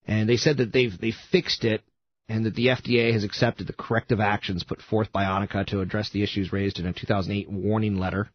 and 0.07 0.29
they 0.29 0.37
said 0.37 0.57
that 0.57 0.71
they've 0.71 0.97
they 0.97 1.11
fixed 1.29 1.65
it, 1.65 1.83
and 2.29 2.45
that 2.45 2.55
the 2.55 2.67
FDA 2.67 3.11
has 3.11 3.25
accepted 3.25 3.67
the 3.67 3.73
corrective 3.73 4.21
actions 4.21 4.63
put 4.63 4.81
forth 4.81 5.11
by 5.11 5.25
Anika 5.25 5.67
to 5.67 5.81
address 5.81 6.09
the 6.09 6.23
issues 6.23 6.53
raised 6.53 6.79
in 6.79 6.85
a 6.85 6.93
2008 6.93 7.51
warning 7.51 7.97
letter, 7.97 8.29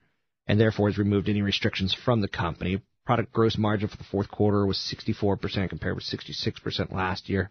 and 0.46 0.61
therefore 0.61 0.90
has 0.90 0.98
removed 0.98 1.31
any 1.31 1.40
restrictions 1.40 1.94
from 1.94 2.20
the 2.20 2.28
company. 2.28 2.83
Product 3.07 3.33
gross 3.33 3.57
margin 3.57 3.88
for 3.88 3.96
the 3.96 4.04
fourth 4.04 4.31
quarter 4.31 4.66
was 4.66 4.76
64% 4.76 5.70
compared 5.70 5.94
with 5.94 6.04
66% 6.04 6.92
last 6.92 7.31
year. 7.31 7.48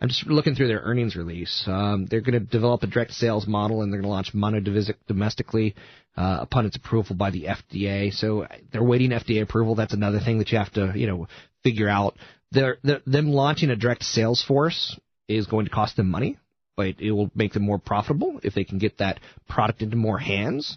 I'm 0.00 0.08
just 0.08 0.26
looking 0.26 0.54
through 0.54 0.68
their 0.68 0.80
earnings 0.80 1.16
release. 1.16 1.64
Um, 1.66 2.06
they're 2.06 2.20
going 2.20 2.38
to 2.38 2.40
develop 2.40 2.82
a 2.82 2.86
direct 2.86 3.12
sales 3.12 3.46
model 3.46 3.82
and 3.82 3.90
they're 3.90 4.00
going 4.00 4.10
to 4.10 4.14
launch 4.14 4.34
Monovisc 4.34 4.94
domestically 5.08 5.74
uh, 6.16 6.38
upon 6.42 6.66
its 6.66 6.76
approval 6.76 7.16
by 7.16 7.30
the 7.30 7.44
FDA. 7.44 8.12
So 8.12 8.46
they're 8.72 8.84
waiting 8.84 9.10
FDA 9.10 9.42
approval. 9.42 9.74
That's 9.74 9.94
another 9.94 10.20
thing 10.20 10.38
that 10.38 10.50
you 10.50 10.58
have 10.58 10.72
to, 10.74 10.92
you 10.94 11.06
know, 11.06 11.28
figure 11.62 11.88
out. 11.88 12.16
They're, 12.52 12.76
they're, 12.82 13.00
them 13.06 13.28
launching 13.28 13.70
a 13.70 13.76
direct 13.76 14.04
sales 14.04 14.44
force 14.46 14.98
is 15.28 15.46
going 15.46 15.64
to 15.64 15.70
cost 15.70 15.96
them 15.96 16.10
money, 16.10 16.38
but 16.76 17.00
it 17.00 17.12
will 17.12 17.30
make 17.34 17.54
them 17.54 17.62
more 17.62 17.78
profitable 17.78 18.38
if 18.42 18.54
they 18.54 18.64
can 18.64 18.78
get 18.78 18.98
that 18.98 19.18
product 19.48 19.80
into 19.80 19.96
more 19.96 20.18
hands. 20.18 20.76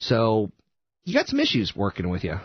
So 0.00 0.50
you 1.04 1.14
got 1.14 1.26
some 1.26 1.40
issues 1.40 1.74
working 1.76 2.08
with 2.08 2.24
you. 2.24 2.36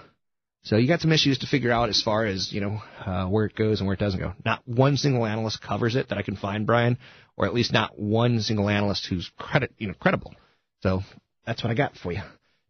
So 0.63 0.76
you 0.76 0.88
got 0.88 1.02
some 1.02 1.12
issues 1.12 1.39
to 1.39 1.48
figure 1.48 1.72
out 1.72 1.89
as 1.89 2.02
far 2.02 2.26
as 2.26 2.52
you 2.52 2.62
know 2.62 2.82
uh, 3.06 3.26
where 3.28 3.45
it 3.45 3.56
goes 3.56 3.80
and 3.80 3.88
where 3.88 3.93
it 3.93 4.00
doesn't 4.00 4.19
go. 4.19 4.34
Not 4.45 4.67
one 4.67 4.98
single 4.98 5.26
analyst 5.26 5.62
covers 5.62 5.95
it 5.95 6.10
that 6.10 6.17
I 6.17 6.22
can 6.22 6.36
find, 6.36 6.65
Brian, 6.65 6.98
or 7.38 7.45
at 7.45 7.54
least 7.54 7.74
not 7.74 7.98
one 7.98 8.41
single 8.41 8.69
analyst 8.69 9.08
who's 9.08 9.30
credit 9.38 9.72
you 9.78 9.88
know 9.88 9.93
credible. 9.93 10.34
So 10.82 11.02
that's 11.45 11.63
what 11.63 11.72
I 11.72 11.76
got 11.76 11.95
for 11.95 12.12
you. 12.12 12.22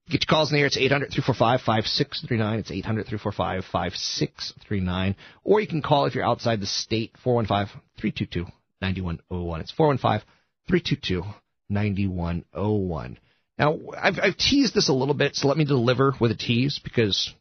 Get 0.09 0.23
your 0.23 0.35
calls 0.35 0.51
in 0.51 0.55
the 0.55 0.61
air. 0.61 0.67
It's 0.67 0.77
800 0.77 1.11
345 1.11 1.61
5639. 1.61 2.59
It's 2.59 2.71
800 2.71 3.05
345 3.05 3.65
5639. 3.71 5.15
Or 5.43 5.61
you 5.61 5.67
can 5.67 5.83
call 5.83 6.05
if 6.05 6.15
you're 6.15 6.23
outside 6.23 6.59
the 6.59 6.65
state, 6.65 7.11
415 7.23 7.81
322 7.99 8.51
9101. 8.81 9.61
It's 9.61 9.71
415 9.71 10.27
322 10.67 11.23
9101. 11.69 13.19
Now, 13.59 13.77
I've, 13.95 14.17
I've 14.21 14.37
teased 14.37 14.73
this 14.73 14.89
a 14.89 14.93
little 14.93 15.13
bit, 15.13 15.35
so 15.35 15.47
let 15.47 15.57
me 15.57 15.65
deliver 15.65 16.13
with 16.19 16.31
a 16.31 16.35
tease 16.35 16.79
because 16.83 17.31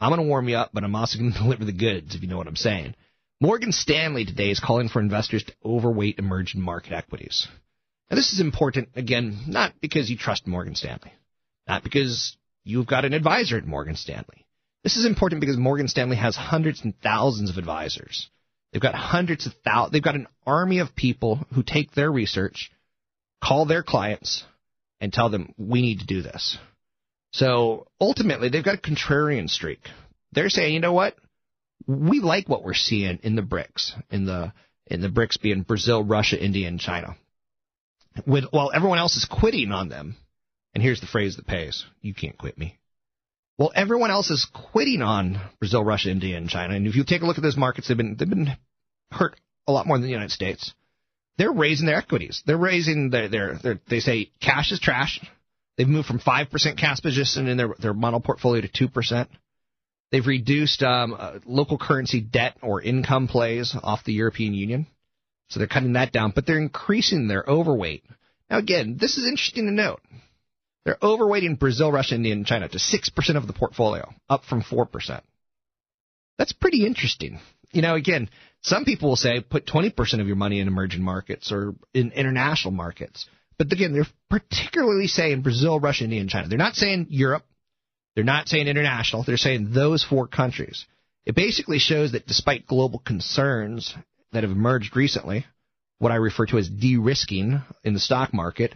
I'm 0.00 0.10
going 0.10 0.20
to 0.20 0.28
warm 0.28 0.48
you 0.48 0.56
up, 0.56 0.70
but 0.72 0.84
I'm 0.84 0.94
also 0.94 1.18
going 1.18 1.32
to 1.34 1.38
deliver 1.38 1.64
the 1.64 1.72
goods, 1.72 2.14
if 2.14 2.22
you 2.22 2.28
know 2.28 2.38
what 2.38 2.46
I'm 2.46 2.56
saying. 2.56 2.94
Morgan 3.40 3.72
Stanley 3.72 4.24
today 4.24 4.50
is 4.50 4.60
calling 4.60 4.88
for 4.88 5.00
investors 5.00 5.44
to 5.44 5.52
overweight 5.64 6.18
emerging 6.18 6.60
market 6.60 6.92
equities. 6.92 7.46
Now, 8.10 8.16
this 8.16 8.32
is 8.32 8.40
important, 8.40 8.88
again, 8.96 9.44
not 9.46 9.74
because 9.80 10.10
you 10.10 10.16
trust 10.16 10.46
Morgan 10.46 10.74
Stanley, 10.74 11.12
not 11.68 11.84
because 11.84 12.36
you've 12.64 12.86
got 12.86 13.04
an 13.04 13.12
advisor 13.12 13.56
at 13.56 13.66
Morgan 13.66 13.96
Stanley. 13.96 14.46
This 14.82 14.96
is 14.96 15.04
important 15.04 15.40
because 15.40 15.56
Morgan 15.56 15.88
Stanley 15.88 16.16
has 16.16 16.34
hundreds 16.34 16.82
and 16.82 16.94
thousands 17.00 17.50
of 17.50 17.58
advisors. 17.58 18.28
They've 18.72 18.82
got 18.82 18.94
hundreds 18.94 19.46
of 19.46 19.52
thousands, 19.64 19.92
they've 19.92 20.02
got 20.02 20.14
an 20.14 20.26
army 20.46 20.78
of 20.78 20.96
people 20.96 21.46
who 21.54 21.62
take 21.62 21.92
their 21.92 22.10
research, 22.10 22.70
call 23.42 23.66
their 23.66 23.82
clients, 23.82 24.44
and 25.00 25.12
tell 25.12 25.30
them, 25.30 25.54
we 25.56 25.80
need 25.80 26.00
to 26.00 26.06
do 26.06 26.22
this. 26.22 26.58
So 27.32 27.86
ultimately, 28.00 28.48
they've 28.48 28.64
got 28.64 28.76
a 28.76 28.78
contrarian 28.78 29.48
streak. 29.48 29.80
They're 30.32 30.48
saying, 30.48 30.74
you 30.74 30.80
know 30.80 30.92
what? 30.92 31.16
We 31.86 32.20
like 32.20 32.48
what 32.48 32.64
we're 32.64 32.74
seeing 32.74 33.18
in 33.22 33.36
the 33.36 33.42
BRICS, 33.42 33.92
in 34.10 34.26
the 34.26 34.52
in 34.86 35.00
the 35.00 35.08
BRICS 35.08 35.40
being 35.40 35.62
Brazil, 35.62 36.02
Russia, 36.02 36.42
India, 36.42 36.68
and 36.68 36.80
China. 36.80 37.16
With, 38.26 38.44
while 38.50 38.70
everyone 38.74 38.98
else 38.98 39.16
is 39.16 39.24
quitting 39.24 39.70
on 39.70 39.88
them, 39.88 40.16
and 40.74 40.82
here's 40.82 41.00
the 41.00 41.06
phrase 41.06 41.36
that 41.36 41.46
pays: 41.46 41.84
"You 42.00 42.14
can't 42.14 42.36
quit 42.36 42.58
me." 42.58 42.78
Well, 43.58 43.72
everyone 43.74 44.10
else 44.10 44.30
is 44.30 44.46
quitting 44.72 45.02
on 45.02 45.40
Brazil, 45.58 45.84
Russia, 45.84 46.10
India, 46.10 46.36
and 46.36 46.48
China. 46.48 46.74
And 46.74 46.86
if 46.86 46.94
you 46.94 47.04
take 47.04 47.22
a 47.22 47.26
look 47.26 47.38
at 47.38 47.42
those 47.42 47.56
markets, 47.56 47.88
they've 47.88 47.96
been 47.96 48.16
they've 48.16 48.28
been 48.28 48.56
hurt 49.10 49.36
a 49.66 49.72
lot 49.72 49.86
more 49.86 49.96
than 49.96 50.06
the 50.06 50.12
United 50.12 50.30
States. 50.30 50.72
They're 51.38 51.52
raising 51.52 51.86
their 51.86 51.96
equities. 51.96 52.42
They're 52.46 52.56
raising 52.56 53.10
their, 53.10 53.28
their, 53.28 53.58
their 53.58 53.80
they 53.88 54.00
say 54.00 54.30
cash 54.40 54.72
is 54.72 54.80
trash. 54.80 55.20
They've 55.78 55.88
moved 55.88 56.08
from 56.08 56.18
5% 56.18 56.76
cash 56.76 57.00
position 57.00 57.46
in 57.46 57.56
their, 57.56 57.74
their 57.78 57.94
model 57.94 58.18
portfolio 58.18 58.60
to 58.62 58.88
2%. 58.88 59.28
They've 60.10 60.26
reduced 60.26 60.82
um, 60.82 61.14
uh, 61.16 61.38
local 61.46 61.78
currency 61.78 62.20
debt 62.20 62.56
or 62.62 62.82
income 62.82 63.28
plays 63.28 63.76
off 63.80 64.04
the 64.04 64.12
European 64.12 64.54
Union. 64.54 64.88
So 65.48 65.60
they're 65.60 65.68
cutting 65.68 65.92
that 65.92 66.12
down, 66.12 66.32
but 66.34 66.46
they're 66.46 66.58
increasing 66.58 67.28
their 67.28 67.44
overweight. 67.46 68.04
Now, 68.50 68.58
again, 68.58 68.96
this 68.98 69.18
is 69.18 69.26
interesting 69.26 69.66
to 69.66 69.72
note. 69.72 70.00
They're 70.84 70.98
overweighting 71.00 71.60
Brazil, 71.60 71.92
Russia, 71.92 72.16
India, 72.16 72.32
and 72.32 72.44
China 72.44 72.68
to 72.68 72.78
6% 72.78 73.36
of 73.36 73.46
the 73.46 73.52
portfolio, 73.52 74.12
up 74.28 74.44
from 74.44 74.62
4%. 74.62 75.20
That's 76.38 76.52
pretty 76.52 76.86
interesting. 76.86 77.38
You 77.70 77.82
know, 77.82 77.94
again, 77.94 78.30
some 78.62 78.84
people 78.84 79.10
will 79.10 79.16
say 79.16 79.40
put 79.40 79.66
20% 79.66 80.20
of 80.20 80.26
your 80.26 80.36
money 80.36 80.58
in 80.58 80.66
emerging 80.66 81.02
markets 81.02 81.52
or 81.52 81.74
in 81.94 82.10
international 82.12 82.72
markets. 82.72 83.26
But 83.58 83.72
again, 83.72 83.92
they're 83.92 84.06
particularly 84.30 85.08
saying 85.08 85.42
Brazil, 85.42 85.80
Russia, 85.80 86.04
India, 86.04 86.20
and 86.20 86.30
China. 86.30 86.48
They're 86.48 86.58
not 86.58 86.76
saying 86.76 87.08
Europe. 87.10 87.44
They're 88.14 88.24
not 88.24 88.48
saying 88.48 88.68
international. 88.68 89.24
They're 89.24 89.36
saying 89.36 89.72
those 89.72 90.04
four 90.04 90.26
countries. 90.28 90.86
It 91.26 91.34
basically 91.34 91.78
shows 91.78 92.12
that 92.12 92.26
despite 92.26 92.66
global 92.66 93.00
concerns 93.00 93.94
that 94.32 94.44
have 94.44 94.52
emerged 94.52 94.96
recently, 94.96 95.44
what 95.98 96.12
I 96.12 96.16
refer 96.16 96.46
to 96.46 96.58
as 96.58 96.68
de-risking 96.68 97.60
in 97.84 97.94
the 97.94 98.00
stock 98.00 98.32
market, 98.32 98.74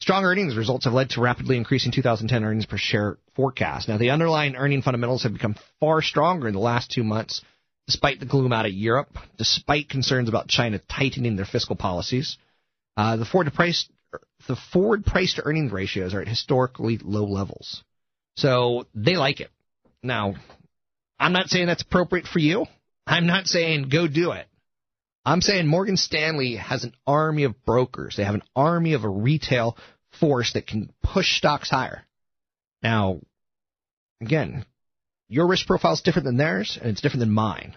strong 0.00 0.24
earnings 0.24 0.56
results 0.56 0.84
have 0.84 0.94
led 0.94 1.10
to 1.10 1.20
rapidly 1.20 1.56
increasing 1.56 1.92
2010 1.92 2.44
earnings 2.44 2.66
per 2.66 2.76
share 2.76 3.18
forecast. 3.36 3.88
Now, 3.88 3.98
the 3.98 4.10
underlying 4.10 4.56
earning 4.56 4.82
fundamentals 4.82 5.22
have 5.22 5.32
become 5.32 5.56
far 5.80 6.02
stronger 6.02 6.48
in 6.48 6.54
the 6.54 6.60
last 6.60 6.90
two 6.90 7.04
months, 7.04 7.42
despite 7.86 8.20
the 8.20 8.26
gloom 8.26 8.52
out 8.52 8.66
of 8.66 8.72
Europe, 8.72 9.16
despite 9.38 9.88
concerns 9.88 10.28
about 10.28 10.48
China 10.48 10.80
tightening 10.88 11.36
their 11.36 11.44
fiscal 11.44 11.76
policies. 11.76 12.36
Uh, 12.96 13.16
the 13.16 13.24
forward 13.24 13.52
price 13.54 13.88
the 14.46 14.56
forward 14.72 15.04
price 15.04 15.34
to 15.34 15.46
earnings 15.46 15.72
ratios 15.72 16.14
are 16.14 16.20
at 16.20 16.28
historically 16.28 16.98
low 16.98 17.24
levels. 17.24 17.82
So 18.36 18.86
they 18.94 19.16
like 19.16 19.40
it. 19.40 19.50
Now, 20.02 20.34
I'm 21.18 21.32
not 21.32 21.48
saying 21.48 21.66
that's 21.66 21.82
appropriate 21.82 22.26
for 22.26 22.38
you. 22.38 22.66
I'm 23.06 23.26
not 23.26 23.46
saying 23.46 23.88
go 23.88 24.08
do 24.08 24.32
it. 24.32 24.46
I'm 25.24 25.40
saying 25.40 25.66
Morgan 25.66 25.96
Stanley 25.96 26.56
has 26.56 26.84
an 26.84 26.92
army 27.06 27.44
of 27.44 27.64
brokers. 27.64 28.16
They 28.16 28.24
have 28.24 28.34
an 28.34 28.42
army 28.54 28.92
of 28.92 29.04
a 29.04 29.08
retail 29.08 29.78
force 30.20 30.52
that 30.52 30.66
can 30.66 30.92
push 31.02 31.36
stocks 31.36 31.70
higher. 31.70 32.04
Now, 32.82 33.20
again, 34.20 34.66
your 35.28 35.46
risk 35.46 35.66
profile 35.66 35.94
is 35.94 36.02
different 36.02 36.26
than 36.26 36.36
theirs, 36.36 36.78
and 36.80 36.90
it's 36.90 37.00
different 37.00 37.20
than 37.20 37.30
mine. 37.30 37.74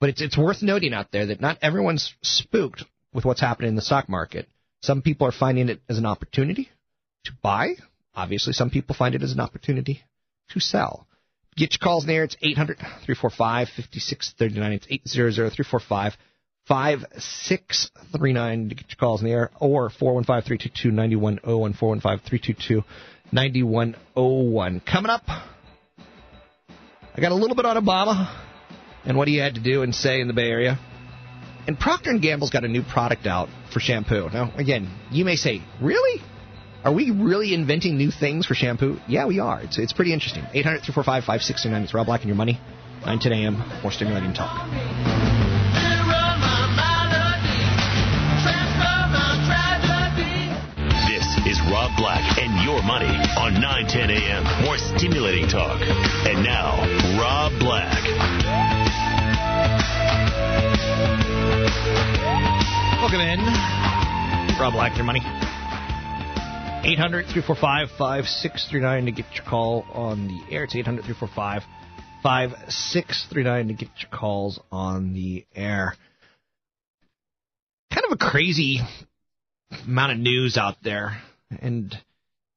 But 0.00 0.10
it's 0.10 0.20
it's 0.20 0.36
worth 0.36 0.62
noting 0.62 0.92
out 0.92 1.12
there 1.12 1.26
that 1.26 1.40
not 1.40 1.58
everyone's 1.62 2.12
spooked 2.22 2.84
with 3.12 3.24
what's 3.24 3.40
happening 3.40 3.68
in 3.68 3.76
the 3.76 3.82
stock 3.82 4.08
market. 4.08 4.48
Some 4.84 5.00
people 5.00 5.26
are 5.26 5.32
finding 5.32 5.70
it 5.70 5.80
as 5.88 5.96
an 5.96 6.04
opportunity 6.04 6.68
to 7.24 7.32
buy. 7.42 7.76
Obviously, 8.14 8.52
some 8.52 8.68
people 8.68 8.94
find 8.94 9.14
it 9.14 9.22
as 9.22 9.32
an 9.32 9.40
opportunity 9.40 10.02
to 10.50 10.60
sell. 10.60 11.06
Get 11.56 11.72
your 11.72 11.78
calls 11.82 12.04
there. 12.04 12.22
It's 12.22 12.36
800 12.42 12.76
345 12.76 13.68
5639. 13.68 14.72
It's 14.72 14.86
800 14.90 15.32
345 15.32 16.16
5639 16.68 18.68
to 18.68 18.74
get 18.74 18.84
your 18.90 18.96
calls 18.98 19.22
in 19.22 19.26
the 19.26 19.32
air, 19.32 19.50
or 19.58 19.88
415 19.88 20.46
322 20.46 20.90
9101. 20.90 21.72
415 21.72 22.28
322 22.28 22.84
9101. 23.32 24.80
Coming 24.80 25.10
up, 25.10 25.22
I 25.26 27.20
got 27.22 27.32
a 27.32 27.34
little 27.34 27.56
bit 27.56 27.64
on 27.64 27.82
Obama 27.82 28.38
and 29.06 29.16
what 29.16 29.28
he 29.28 29.36
had 29.36 29.54
to 29.54 29.62
do 29.62 29.82
and 29.82 29.94
say 29.94 30.20
in 30.20 30.28
the 30.28 30.34
Bay 30.34 30.50
Area. 30.50 30.78
And 31.66 31.78
Procter 31.78 32.18
Gamble's 32.18 32.50
got 32.50 32.64
a 32.64 32.68
new 32.68 32.82
product 32.82 33.26
out 33.26 33.48
for 33.72 33.80
shampoo. 33.80 34.28
Now, 34.32 34.52
again, 34.56 34.90
you 35.10 35.24
may 35.24 35.36
say, 35.36 35.62
"Really? 35.80 36.22
Are 36.84 36.92
we 36.92 37.10
really 37.10 37.54
inventing 37.54 37.96
new 37.96 38.10
things 38.10 38.44
for 38.44 38.54
shampoo?" 38.54 39.00
Yeah, 39.08 39.26
we 39.26 39.40
are. 39.40 39.60
It's 39.62 39.78
it's 39.78 39.92
pretty 39.92 40.12
interesting. 40.12 40.44
800-345-5629. 40.52 41.84
It's 41.84 41.94
Rob 41.94 42.06
Black 42.06 42.20
and 42.20 42.28
your 42.28 42.36
money. 42.36 42.60
9 43.06 43.18
10 43.18 43.32
a.m. 43.32 43.62
More 43.82 43.92
stimulating 43.92 44.32
talk. 44.32 44.68
This 51.08 51.26
is 51.46 51.60
Rob 51.70 51.96
Black 51.96 52.38
and 52.38 52.64
your 52.64 52.82
money 52.82 53.16
on 53.36 53.54
910 53.60 54.10
a.m. 54.10 54.64
More 54.64 54.78
stimulating 54.78 55.48
talk. 55.48 55.80
And 55.80 56.42
now, 56.42 56.80
Rob 57.18 57.52
Black. 57.58 58.43
Welcome 63.00 63.20
in. 63.20 63.38
Rob 64.58 64.72
Black, 64.72 64.96
your 64.96 65.04
money. 65.04 65.20
800 66.84 67.26
345 67.26 67.88
5639 67.98 69.06
to 69.06 69.12
get 69.12 69.26
your 69.34 69.44
call 69.44 69.84
on 69.92 70.28
the 70.28 70.54
air. 70.54 70.64
It's 70.64 70.76
800 70.76 71.04
345 71.04 71.62
5639 72.22 73.68
to 73.68 73.74
get 73.74 73.88
your 74.00 74.10
calls 74.10 74.60
on 74.72 75.12
the 75.12 75.46
air. 75.54 75.94
Kind 77.92 78.06
of 78.06 78.12
a 78.12 78.16
crazy 78.16 78.80
amount 79.86 80.12
of 80.12 80.18
news 80.18 80.56
out 80.56 80.76
there. 80.82 81.20
And 81.60 81.96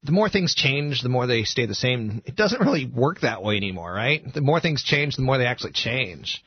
the 0.04 0.12
more 0.12 0.30
things 0.30 0.56
change, 0.56 1.02
the 1.02 1.10
more 1.10 1.28
they 1.28 1.44
stay 1.44 1.66
the 1.66 1.76
same. 1.76 2.22
It 2.26 2.36
doesn't 2.36 2.62
really 2.62 2.86
work 2.86 3.22
that 3.22 3.44
way 3.44 3.58
anymore, 3.58 3.92
right? 3.92 4.24
The 4.34 4.42
more 4.42 4.60
things 4.60 4.84
change, 4.84 5.16
the 5.16 5.22
more 5.22 5.38
they 5.38 5.46
actually 5.46 5.74
change. 5.74 6.44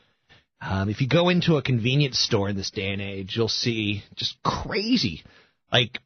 Um, 0.60 0.90
if 0.90 1.00
you 1.00 1.08
go 1.08 1.28
into 1.30 1.56
a 1.56 1.62
convenience 1.62 2.18
store 2.18 2.48
in 2.48 2.56
this 2.56 2.70
day 2.70 2.92
and 2.92 3.00
age, 3.00 3.34
you'll 3.34 3.48
see 3.48 4.02
just 4.14 4.36
crazy, 4.42 5.22
like 5.72 5.98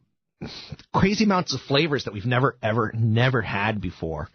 crazy 0.92 1.24
amounts 1.24 1.54
of 1.54 1.60
flavors 1.60 2.04
that 2.04 2.14
we've 2.14 2.26
never, 2.26 2.56
ever, 2.62 2.92
never 2.94 3.42
had 3.42 3.80
before. 3.80 4.28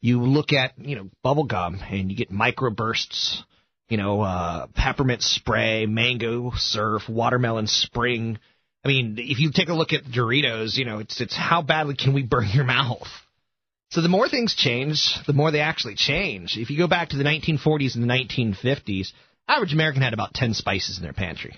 You 0.00 0.22
look 0.22 0.52
at, 0.52 0.78
you 0.78 0.96
know, 0.96 1.10
bubble 1.22 1.44
gum 1.44 1.80
and 1.88 2.10
you 2.10 2.16
get 2.16 2.30
microbursts, 2.30 3.40
you 3.88 3.96
know, 3.96 4.20
uh, 4.20 4.66
peppermint 4.74 5.22
spray, 5.22 5.86
mango 5.86 6.52
surf, 6.56 7.08
watermelon 7.08 7.66
spring. 7.66 8.38
I 8.84 8.88
mean, 8.88 9.16
if 9.18 9.40
you 9.40 9.50
take 9.52 9.70
a 9.70 9.74
look 9.74 9.92
at 9.92 10.04
Doritos, 10.04 10.76
you 10.76 10.84
know, 10.84 10.98
it's 10.98 11.20
it's 11.20 11.36
how 11.36 11.62
badly 11.62 11.96
can 11.96 12.12
we 12.12 12.22
burn 12.22 12.48
your 12.52 12.64
mouth? 12.64 13.08
So 13.90 14.02
the 14.02 14.08
more 14.08 14.28
things 14.28 14.54
change, 14.54 15.14
the 15.26 15.32
more 15.32 15.50
they 15.50 15.60
actually 15.60 15.94
change. 15.94 16.56
If 16.58 16.70
you 16.70 16.76
go 16.76 16.88
back 16.88 17.10
to 17.10 17.16
the 17.16 17.24
1940s 17.24 17.94
and 17.94 18.02
the 18.02 18.08
1950s, 18.08 19.12
average 19.48 19.72
American 19.72 20.02
had 20.02 20.12
about 20.12 20.34
10 20.34 20.54
spices 20.54 20.96
in 20.96 21.02
their 21.02 21.12
pantry. 21.12 21.56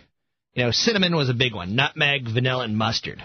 You 0.55 0.65
know, 0.65 0.71
cinnamon 0.71 1.15
was 1.15 1.29
a 1.29 1.35
big 1.35 1.55
one, 1.55 1.77
nutmeg, 1.77 2.25
vanilla, 2.33 2.65
and 2.65 2.77
mustard. 2.77 3.23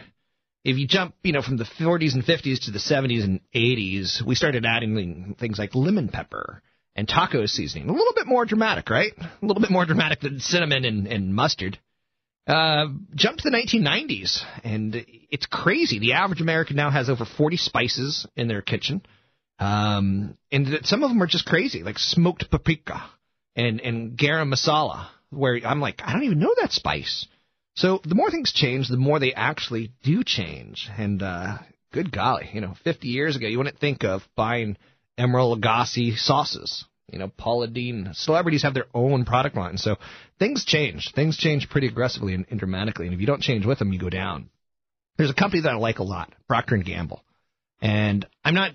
If 0.64 0.78
you 0.78 0.88
jump, 0.88 1.16
you 1.24 1.32
know, 1.32 1.42
from 1.42 1.58
the 1.58 1.64
40s 1.64 2.14
and 2.14 2.24
50s 2.24 2.66
to 2.66 2.72
the 2.72 2.80
70s 2.80 3.24
and 3.24 3.40
80s, 3.56 4.22
we 4.26 4.36
started 4.36 4.66
adding 4.66 5.36
things 5.40 5.58
like 5.58 5.74
lemon 5.74 6.10
pepper 6.10 6.62
and 6.96 7.08
taco 7.08 7.46
seasoning. 7.46 7.90
A 7.90 7.94
little 7.94 8.14
bit 8.14 8.28
more 8.28 8.46
dramatic, 8.46 8.90
right? 8.90 9.14
A 9.18 9.46
little 9.46 9.62
bit 9.62 9.72
more 9.72 9.86
dramatic 9.86 10.20
than 10.20 10.40
cinnamon 10.40 10.86
and, 10.86 11.08
and 11.08 11.34
mustard. 11.34 11.80
Uh, 12.46 12.88
jump 13.16 13.38
to 13.38 13.50
the 13.50 13.56
1990s, 13.56 14.44
and 14.64 15.06
it's 15.30 15.46
crazy. 15.46 16.00
The 16.00 16.14
average 16.14 16.42
American 16.42 16.76
now 16.76 16.90
has 16.90 17.10
over 17.10 17.26
40 17.26 17.58
spices 17.58 18.28
in 18.36 18.48
their 18.48 18.62
kitchen, 18.62 19.04
um, 19.58 20.38
and 20.52 20.80
some 20.84 21.04
of 21.04 21.10
them 21.10 21.22
are 21.22 21.28
just 21.28 21.46
crazy, 21.46 21.82
like 21.82 21.98
smoked 21.98 22.50
paprika 22.52 23.04
and 23.56 23.80
and 23.82 24.18
garam 24.18 24.54
masala, 24.54 25.08
where 25.30 25.60
I'm 25.66 25.82
like, 25.82 26.02
I 26.04 26.14
don't 26.14 26.24
even 26.24 26.40
know 26.40 26.54
that 26.60 26.72
spice. 26.72 27.28
So 27.76 28.02
the 28.04 28.16
more 28.16 28.30
things 28.30 28.52
change, 28.52 28.90
the 28.90 28.98
more 28.98 29.20
they 29.20 29.34
actually 29.34 29.92
do 30.04 30.24
change. 30.24 30.90
And 30.98 31.22
uh, 31.24 31.58
good 31.94 32.12
golly, 32.12 32.50
you 32.54 32.62
know, 32.62 32.76
50 32.84 33.08
years 33.08 33.36
ago, 33.36 33.48
you 33.48 33.58
wouldn't 33.58 33.80
think 33.80 34.04
of 34.04 34.22
buying 34.36 34.78
Emeril 35.18 35.58
Lagasse 35.58 36.18
sauces. 36.18 36.86
You 37.12 37.20
know, 37.20 37.28
Paula 37.28 37.68
Deen. 37.68 38.12
Celebrities 38.14 38.64
have 38.64 38.74
their 38.74 38.88
own 38.94 39.26
product 39.26 39.58
line, 39.58 39.78
so 39.78 39.98
things 40.40 40.64
change. 40.64 41.12
Things 41.14 41.36
change 41.36 41.70
pretty 41.70 41.88
aggressively 41.88 42.34
and, 42.34 42.46
and 42.50 42.58
dramatically, 42.58 43.06
and 43.06 43.14
if 43.14 43.20
you 43.20 43.28
don't 43.28 43.42
change 43.42 43.66
with 43.66 43.80
them, 43.80 43.92
you 43.92 44.00
go 44.00 44.10
down. 44.10 44.50
There's 45.18 45.30
a 45.30 45.34
company 45.34 45.64
that 45.64 45.74
I 45.74 45.76
like 45.76 46.00
a 46.00 46.04
lot, 46.04 46.32
Procter 46.48 46.78
Gamble, 46.78 47.22
and 47.82 48.26
I'm 48.46 48.54
not. 48.54 48.72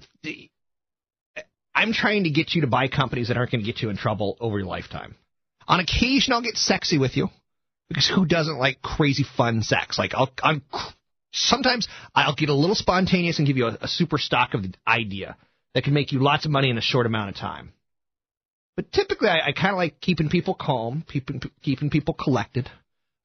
I'm 1.76 1.92
trying 1.92 2.24
to 2.24 2.30
get 2.30 2.54
you 2.54 2.62
to 2.62 2.66
buy 2.66 2.88
companies 2.88 3.28
that 3.28 3.36
aren't 3.36 3.52
going 3.52 3.62
to 3.62 3.70
get 3.70 3.82
you 3.82 3.90
in 3.90 3.98
trouble 3.98 4.38
over 4.40 4.58
your 4.58 4.66
lifetime. 4.66 5.14
On 5.68 5.78
occasion, 5.78 6.32
I'll 6.32 6.40
get 6.40 6.56
sexy 6.56 6.96
with 6.96 7.18
you 7.18 7.28
because 7.88 8.08
who 8.08 8.24
doesn't 8.24 8.58
like 8.58 8.80
crazy 8.80 9.24
fun 9.36 9.62
sex? 9.62 9.98
Like 9.98 10.14
I'll, 10.14 10.30
I'm 10.42 10.62
sometimes 11.32 11.86
I'll 12.14 12.34
get 12.34 12.48
a 12.48 12.54
little 12.54 12.74
spontaneous 12.74 13.38
and 13.38 13.46
give 13.46 13.58
you 13.58 13.66
a, 13.66 13.78
a 13.82 13.88
super 13.88 14.16
stock 14.16 14.54
of 14.54 14.62
the 14.62 14.72
idea 14.88 15.36
that 15.74 15.84
can 15.84 15.92
make 15.92 16.12
you 16.12 16.22
lots 16.22 16.46
of 16.46 16.50
money 16.50 16.70
in 16.70 16.78
a 16.78 16.82
short 16.82 17.04
amount 17.04 17.28
of 17.28 17.36
time. 17.36 17.74
But 18.74 18.90
typically, 18.90 19.28
I, 19.28 19.48
I 19.48 19.52
kind 19.52 19.72
of 19.72 19.76
like 19.76 20.00
keeping 20.00 20.30
people 20.30 20.54
calm, 20.54 21.04
keeping 21.06 21.42
keeping 21.62 21.90
people 21.90 22.14
collected. 22.14 22.70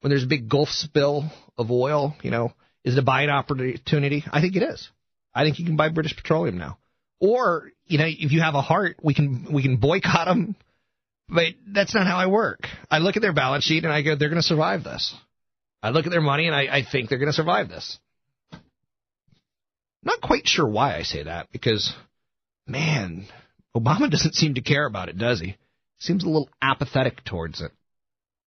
When 0.02 0.10
there's 0.10 0.24
a 0.24 0.28
big 0.28 0.50
Gulf 0.50 0.70
spill 0.70 1.32
of 1.58 1.72
oil, 1.72 2.16
you 2.22 2.32
know, 2.32 2.54
is 2.84 2.98
it 2.98 3.00
a 3.00 3.04
buying 3.04 3.30
opportunity? 3.30 4.26
I 4.30 4.42
think 4.42 4.58
it 4.58 4.64
is. 4.64 4.90
I 5.34 5.44
think 5.46 5.60
you 5.60 5.66
can 5.66 5.78
buy 5.78 5.88
British 5.90 6.18
Petroleum 6.18 6.58
now. 6.58 6.80
Or 7.22 7.72
you 7.86 8.00
know, 8.00 8.06
if 8.08 8.34
you 8.34 8.42
have 8.42 8.56
a 8.56 8.62
heart, 8.62 8.98
we 9.02 9.14
can 9.14 9.54
we 9.54 9.62
can 9.62 9.78
boycott 9.78 10.28
them. 10.28 10.56
But 11.30 11.54
that's 11.66 11.96
not 11.96 12.08
how 12.08 12.18
I 12.18 12.26
work. 12.26 12.68
I 12.90 12.98
look 12.98 13.16
at 13.16 13.22
their 13.22 13.32
balance 13.32 13.64
sheet 13.64 13.86
and 13.86 13.94
I 13.94 14.02
go, 14.02 14.18
they're 14.18 14.28
going 14.28 14.42
to 14.42 14.48
survive 14.48 14.84
this. 14.84 15.16
I 15.82 15.92
look 15.92 16.06
at 16.06 16.12
their 16.12 16.20
money 16.20 16.48
and 16.48 16.56
I, 16.56 16.64
I 16.64 16.84
think 16.84 17.08
they're 17.08 17.20
going 17.20 17.30
to 17.32 17.34
survive 17.34 17.70
this. 17.70 17.98
Not 20.04 20.20
quite 20.20 20.46
sure 20.46 20.68
why 20.68 20.98
I 20.98 21.04
say 21.04 21.24
that 21.24 21.52
because, 21.54 21.94
man, 22.68 23.28
Obama 23.76 24.10
doesn't 24.12 24.36
seem 24.36 24.56
to 24.56 24.62
care 24.62 24.86
about 24.86 25.08
it, 25.08 25.18
does 25.18 25.40
he? 25.40 25.56
Seems 26.00 26.24
a 26.24 26.28
little 26.28 26.50
apathetic 26.62 27.24
towards 27.24 27.62
it. 27.62 27.72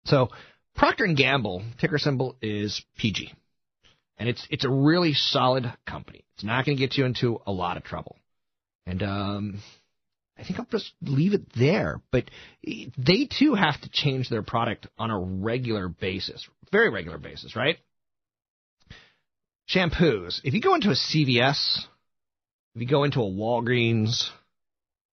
So 0.05 0.29
Procter 0.77 1.05
and 1.05 1.17
Gamble 1.17 1.63
ticker 1.81 1.99
symbol 1.99 2.37
is 2.41 2.85
PG, 2.99 3.33
and 4.19 4.29
it's 4.29 4.47
it's 4.51 4.65
a 4.65 4.71
really 4.71 5.15
solid 5.15 5.73
company. 5.87 6.25
It's 6.35 6.45
not 6.45 6.65
going 6.65 6.77
to 6.77 6.81
get 6.81 6.97
you 6.97 7.05
into 7.05 7.41
a 7.47 7.53
lot 7.53 7.77
of 7.77 7.83
trouble, 7.83 8.17
and 8.89 9.03
um, 9.03 9.63
I 10.39 10.45
think 10.45 10.59
I'll 10.59 10.67
just 10.71 10.93
leave 11.03 11.35
it 11.35 11.53
there. 11.55 12.01
But 12.11 12.31
they 12.65 13.27
too 13.27 13.55
have 13.55 13.81
to 13.83 13.91
change 13.93 14.29
their 14.29 14.43
product 14.43 14.87
on 14.99 15.11
a 15.11 15.19
regular 15.19 15.89
basis, 15.89 16.49
very 16.73 16.89
regular 16.89 17.19
basis, 17.19 17.55
right? 17.55 17.77
Shampoos. 19.69 20.41
If 20.45 20.55
you 20.55 20.63
go 20.63 20.75
into 20.75 20.89
a 20.89 20.93
CVS, 20.93 21.81
if 22.75 22.81
you 22.81 22.87
go 22.87 23.05
into 23.05 23.21
a 23.21 23.31
Walgreens, 23.31 24.31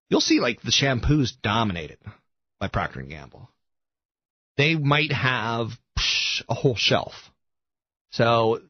you'll 0.09 0.21
see 0.21 0.39
like 0.39 0.61
the 0.61 0.71
shampoos 0.71 1.31
dominated 1.41 1.97
by 2.59 2.69
Procter 2.69 3.01
and 3.01 3.09
Gamble. 3.09 3.49
They 4.57 4.75
might 4.75 5.11
have 5.11 5.71
psh, 5.99 6.43
a 6.47 6.53
whole 6.53 6.77
shelf. 6.77 7.11
So 8.11 8.61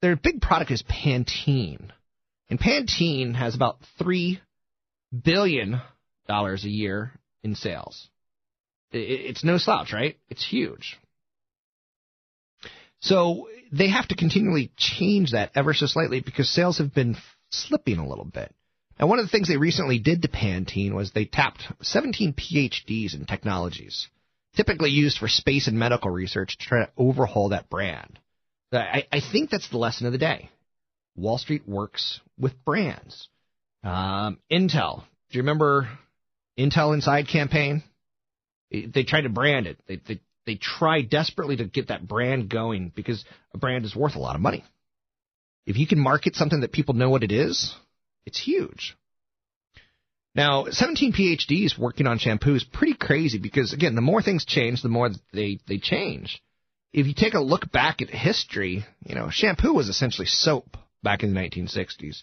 their 0.00 0.16
big 0.16 0.40
product 0.40 0.70
is 0.70 0.82
Pantene, 0.82 1.90
and 2.48 2.58
Pantene 2.58 3.34
has 3.34 3.54
about 3.54 3.78
three 3.98 4.40
billion 5.12 5.80
dollars 6.26 6.64
a 6.64 6.70
year 6.70 7.12
in 7.42 7.54
sales. 7.54 8.08
It's 8.92 9.44
no 9.44 9.58
slouch, 9.58 9.92
right? 9.92 10.16
It's 10.28 10.46
huge. 10.46 10.98
So 13.00 13.48
they 13.72 13.88
have 13.90 14.08
to 14.08 14.16
continually 14.16 14.72
change 14.76 15.32
that 15.32 15.50
ever 15.54 15.74
so 15.74 15.86
slightly 15.86 16.20
because 16.20 16.48
sales 16.48 16.78
have 16.78 16.94
been 16.94 17.16
slipping 17.50 17.98
a 17.98 18.08
little 18.08 18.24
bit. 18.24 18.54
Now, 18.98 19.06
one 19.08 19.18
of 19.18 19.26
the 19.26 19.30
things 19.30 19.48
they 19.48 19.58
recently 19.58 19.98
did 19.98 20.22
to 20.22 20.28
Pantene 20.28 20.94
was 20.94 21.10
they 21.10 21.26
tapped 21.26 21.62
17 21.82 22.32
PhDs 22.32 23.14
in 23.14 23.26
technologies, 23.26 24.08
typically 24.56 24.90
used 24.90 25.18
for 25.18 25.28
space 25.28 25.66
and 25.66 25.78
medical 25.78 26.10
research, 26.10 26.56
to 26.56 26.66
try 26.66 26.84
to 26.84 26.90
overhaul 26.96 27.50
that 27.50 27.68
brand. 27.68 28.18
I, 28.72 29.04
I 29.12 29.20
think 29.20 29.50
that's 29.50 29.68
the 29.68 29.78
lesson 29.78 30.06
of 30.06 30.12
the 30.12 30.18
day. 30.18 30.50
Wall 31.14 31.38
Street 31.38 31.68
works 31.68 32.20
with 32.38 32.64
brands. 32.64 33.28
Um, 33.82 34.38
Intel. 34.50 35.02
Do 35.30 35.38
you 35.38 35.42
remember 35.42 35.88
Intel 36.58 36.94
Inside 36.94 37.28
campaign? 37.28 37.82
They 38.70 39.04
tried 39.04 39.22
to 39.22 39.28
brand 39.28 39.66
it. 39.66 39.78
They, 39.86 39.96
they 39.96 40.20
they 40.46 40.54
try 40.54 41.02
desperately 41.02 41.56
to 41.56 41.64
get 41.64 41.88
that 41.88 42.06
brand 42.06 42.48
going 42.48 42.92
because 42.94 43.24
a 43.52 43.58
brand 43.58 43.84
is 43.84 43.96
worth 43.96 44.14
a 44.14 44.20
lot 44.20 44.36
of 44.36 44.40
money. 44.40 44.64
If 45.66 45.76
you 45.76 45.86
can 45.86 45.98
market 45.98 46.36
something 46.36 46.60
that 46.60 46.72
people 46.72 46.94
know 46.94 47.10
what 47.10 47.24
it 47.24 47.32
is, 47.32 47.74
it's 48.24 48.40
huge. 48.40 48.96
Now, 50.34 50.66
17 50.70 51.12
PhDs 51.12 51.78
working 51.78 52.06
on 52.06 52.18
shampoo 52.18 52.54
is 52.54 52.62
pretty 52.62 52.94
crazy 52.94 53.38
because, 53.38 53.72
again, 53.72 53.94
the 53.94 54.02
more 54.02 54.22
things 54.22 54.44
change, 54.44 54.82
the 54.82 54.88
more 54.88 55.10
they, 55.32 55.58
they 55.66 55.78
change. 55.78 56.42
If 56.92 57.06
you 57.06 57.14
take 57.14 57.34
a 57.34 57.40
look 57.40 57.72
back 57.72 58.00
at 58.00 58.10
history, 58.10 58.84
you 59.04 59.14
know, 59.14 59.30
shampoo 59.30 59.72
was 59.72 59.88
essentially 59.88 60.26
soap 60.26 60.76
back 61.02 61.22
in 61.22 61.34
the 61.34 61.40
1960s, 61.40 62.22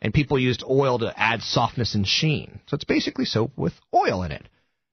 and 0.00 0.12
people 0.12 0.38
used 0.38 0.62
oil 0.68 0.98
to 0.98 1.12
add 1.18 1.42
softness 1.42 1.94
and 1.94 2.06
sheen. 2.06 2.60
So 2.66 2.74
it's 2.74 2.84
basically 2.84 3.24
soap 3.24 3.52
with 3.56 3.72
oil 3.94 4.22
in 4.22 4.32
it. 4.32 4.46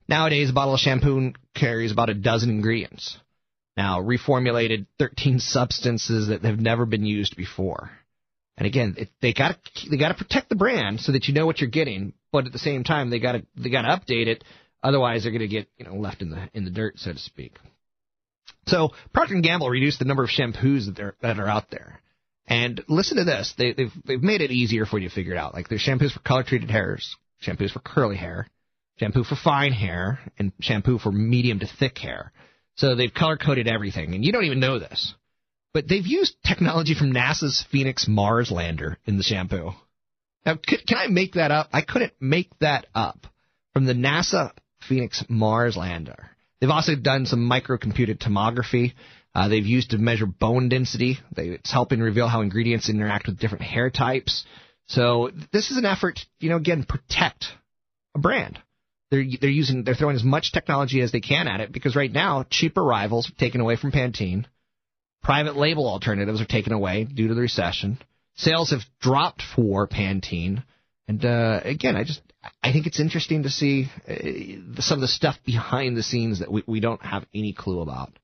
Nowadays, 0.08 0.50
a 0.50 0.52
bottle 0.52 0.74
of 0.74 0.80
shampoo 0.80 1.32
carries 1.54 1.92
about 1.92 2.10
a 2.10 2.14
dozen 2.14 2.50
ingredients. 2.50 3.18
Now, 3.76 4.00
reformulated 4.00 4.86
13 4.98 5.38
substances 5.38 6.28
that 6.28 6.44
have 6.44 6.60
never 6.60 6.86
been 6.86 7.06
used 7.06 7.36
before. 7.36 7.90
And 8.56 8.66
again, 8.66 8.94
it, 8.98 9.08
they 9.20 9.32
got 9.32 9.56
they 9.90 9.96
got 9.96 10.08
to 10.08 10.14
protect 10.14 10.48
the 10.50 10.56
brand 10.56 11.00
so 11.00 11.12
that 11.12 11.26
you 11.26 11.34
know 11.34 11.46
what 11.46 11.60
you're 11.60 11.70
getting, 11.70 12.12
but 12.30 12.46
at 12.46 12.52
the 12.52 12.58
same 12.58 12.84
time 12.84 13.08
they 13.08 13.18
got 13.18 13.32
to 13.32 13.46
they 13.56 13.70
got 13.70 13.82
to 13.82 13.88
update 13.88 14.26
it. 14.26 14.44
Otherwise, 14.82 15.22
they're 15.22 15.32
going 15.32 15.40
to 15.40 15.48
get 15.48 15.68
you 15.78 15.86
know 15.86 15.94
left 15.94 16.20
in 16.20 16.30
the 16.30 16.50
in 16.52 16.64
the 16.64 16.70
dirt, 16.70 16.98
so 16.98 17.12
to 17.12 17.18
speak. 17.18 17.56
So 18.66 18.90
Procter 19.14 19.34
and 19.34 19.42
Gamble 19.42 19.70
reduced 19.70 19.98
the 19.98 20.04
number 20.04 20.22
of 20.22 20.30
shampoos 20.30 20.94
that 20.94 21.14
that 21.22 21.38
are 21.38 21.48
out 21.48 21.70
there. 21.70 22.01
And 22.46 22.82
listen 22.88 23.18
to 23.18 23.24
this, 23.24 23.54
they, 23.56 23.72
they've 23.72 23.92
they've 24.04 24.22
made 24.22 24.40
it 24.40 24.50
easier 24.50 24.84
for 24.84 24.98
you 24.98 25.08
to 25.08 25.14
figure 25.14 25.32
it 25.32 25.38
out. 25.38 25.54
Like 25.54 25.68
there's 25.68 25.82
shampoos 25.82 26.12
for 26.12 26.20
color 26.20 26.42
treated 26.42 26.70
hairs, 26.70 27.16
shampoos 27.42 27.70
for 27.70 27.80
curly 27.80 28.16
hair, 28.16 28.48
shampoo 28.98 29.24
for 29.24 29.36
fine 29.36 29.72
hair, 29.72 30.18
and 30.38 30.52
shampoo 30.60 30.98
for 30.98 31.12
medium 31.12 31.60
to 31.60 31.66
thick 31.66 31.98
hair. 31.98 32.32
So 32.74 32.94
they've 32.94 33.12
color 33.12 33.36
coded 33.36 33.68
everything, 33.68 34.14
and 34.14 34.24
you 34.24 34.32
don't 34.32 34.44
even 34.44 34.60
know 34.60 34.78
this. 34.78 35.14
But 35.72 35.88
they've 35.88 36.06
used 36.06 36.36
technology 36.44 36.94
from 36.94 37.12
NASA's 37.12 37.64
Phoenix 37.70 38.06
Mars 38.08 38.50
lander 38.50 38.98
in 39.06 39.16
the 39.16 39.22
shampoo. 39.22 39.72
Now, 40.44 40.56
can 40.56 40.98
I 40.98 41.06
make 41.06 41.34
that 41.34 41.50
up? 41.50 41.68
I 41.72 41.82
couldn't 41.82 42.12
make 42.20 42.50
that 42.58 42.86
up. 42.94 43.26
From 43.72 43.86
the 43.86 43.94
NASA 43.94 44.50
Phoenix 44.86 45.24
Mars 45.28 45.76
lander. 45.76 46.30
They've 46.60 46.70
also 46.70 46.94
done 46.94 47.26
some 47.26 47.48
microcomputed 47.48 48.18
tomography. 48.18 48.92
Uh, 49.34 49.48
they've 49.48 49.64
used 49.64 49.90
to 49.90 49.98
measure 49.98 50.26
bone 50.26 50.68
density. 50.68 51.18
They, 51.34 51.48
it's 51.48 51.72
helping 51.72 52.00
reveal 52.00 52.28
how 52.28 52.42
ingredients 52.42 52.88
interact 52.88 53.26
with 53.26 53.38
different 53.38 53.64
hair 53.64 53.90
types. 53.90 54.44
So 54.86 55.30
this 55.52 55.70
is 55.70 55.78
an 55.78 55.86
effort, 55.86 56.20
you 56.38 56.50
know, 56.50 56.56
again, 56.56 56.84
protect 56.84 57.46
a 58.14 58.18
brand. 58.18 58.58
They're 59.10 59.24
they're 59.40 59.50
using 59.50 59.84
they're 59.84 59.94
throwing 59.94 60.16
as 60.16 60.24
much 60.24 60.52
technology 60.52 61.00
as 61.00 61.12
they 61.12 61.20
can 61.20 61.48
at 61.48 61.60
it 61.60 61.72
because 61.72 61.96
right 61.96 62.12
now 62.12 62.44
cheaper 62.48 62.82
rivals 62.82 63.30
are 63.30 63.38
taken 63.38 63.60
away 63.60 63.76
from 63.76 63.92
Pantene. 63.92 64.46
Private 65.22 65.56
label 65.56 65.86
alternatives 65.86 66.40
are 66.40 66.46
taken 66.46 66.72
away 66.72 67.04
due 67.04 67.28
to 67.28 67.34
the 67.34 67.40
recession. 67.40 67.98
Sales 68.34 68.70
have 68.70 68.80
dropped 69.00 69.42
for 69.54 69.86
Pantene. 69.86 70.64
And 71.08 71.24
uh, 71.24 71.60
again, 71.64 71.96
I 71.96 72.04
just 72.04 72.22
I 72.62 72.72
think 72.72 72.86
it's 72.86 73.00
interesting 73.00 73.44
to 73.44 73.50
see 73.50 73.88
uh, 74.08 74.80
some 74.80 74.96
of 74.96 75.02
the 75.02 75.08
stuff 75.08 75.36
behind 75.44 75.96
the 75.96 76.02
scenes 76.02 76.40
that 76.40 76.50
we, 76.50 76.64
we 76.66 76.80
don't 76.80 77.02
have 77.04 77.24
any 77.34 77.52
clue 77.52 77.80
about. 77.80 78.18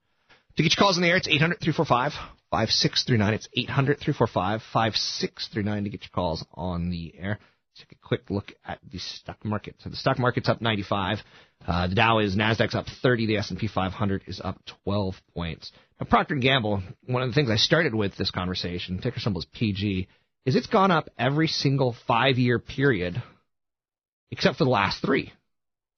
To 0.58 0.64
get 0.64 0.74
your 0.76 0.84
calls 0.84 0.96
in 0.96 1.04
the 1.04 1.08
air, 1.08 1.16
it's 1.16 1.28
800 1.28 1.60
345 1.60 2.12
5639. 2.50 3.32
It's 3.34 3.48
800 3.54 4.00
345 4.00 4.60
5639 4.72 5.84
to 5.84 5.90
get 5.90 6.02
your 6.02 6.10
calls 6.12 6.44
on 6.52 6.90
the 6.90 7.14
air. 7.16 7.38
Take 7.76 7.92
a 7.92 7.94
quick 8.04 8.28
look 8.28 8.50
at 8.66 8.80
the 8.90 8.98
stock 8.98 9.44
market. 9.44 9.76
So 9.78 9.88
the 9.88 9.94
stock 9.94 10.18
market's 10.18 10.48
up 10.48 10.60
95. 10.60 11.18
Uh, 11.64 11.86
the 11.86 11.94
Dow 11.94 12.18
is 12.18 12.34
Nasdaq's 12.34 12.74
up 12.74 12.86
30. 13.04 13.26
The 13.26 13.36
S&P 13.36 13.68
500 13.68 14.22
is 14.26 14.40
up 14.42 14.58
12 14.82 15.14
points. 15.32 15.70
Now 16.00 16.06
Procter 16.10 16.34
& 16.34 16.40
Gamble, 16.40 16.82
one 17.06 17.22
of 17.22 17.28
the 17.28 17.34
things 17.36 17.50
I 17.50 17.56
started 17.56 17.94
with 17.94 18.16
this 18.16 18.32
conversation, 18.32 18.98
ticker 18.98 19.20
symbol 19.20 19.38
is 19.38 19.46
PG, 19.54 20.08
is 20.44 20.56
it's 20.56 20.66
gone 20.66 20.90
up 20.90 21.08
every 21.16 21.46
single 21.46 21.94
five-year 22.08 22.58
period 22.58 23.22
except 24.32 24.58
for 24.58 24.64
the 24.64 24.70
last 24.70 25.02
three. 25.02 25.32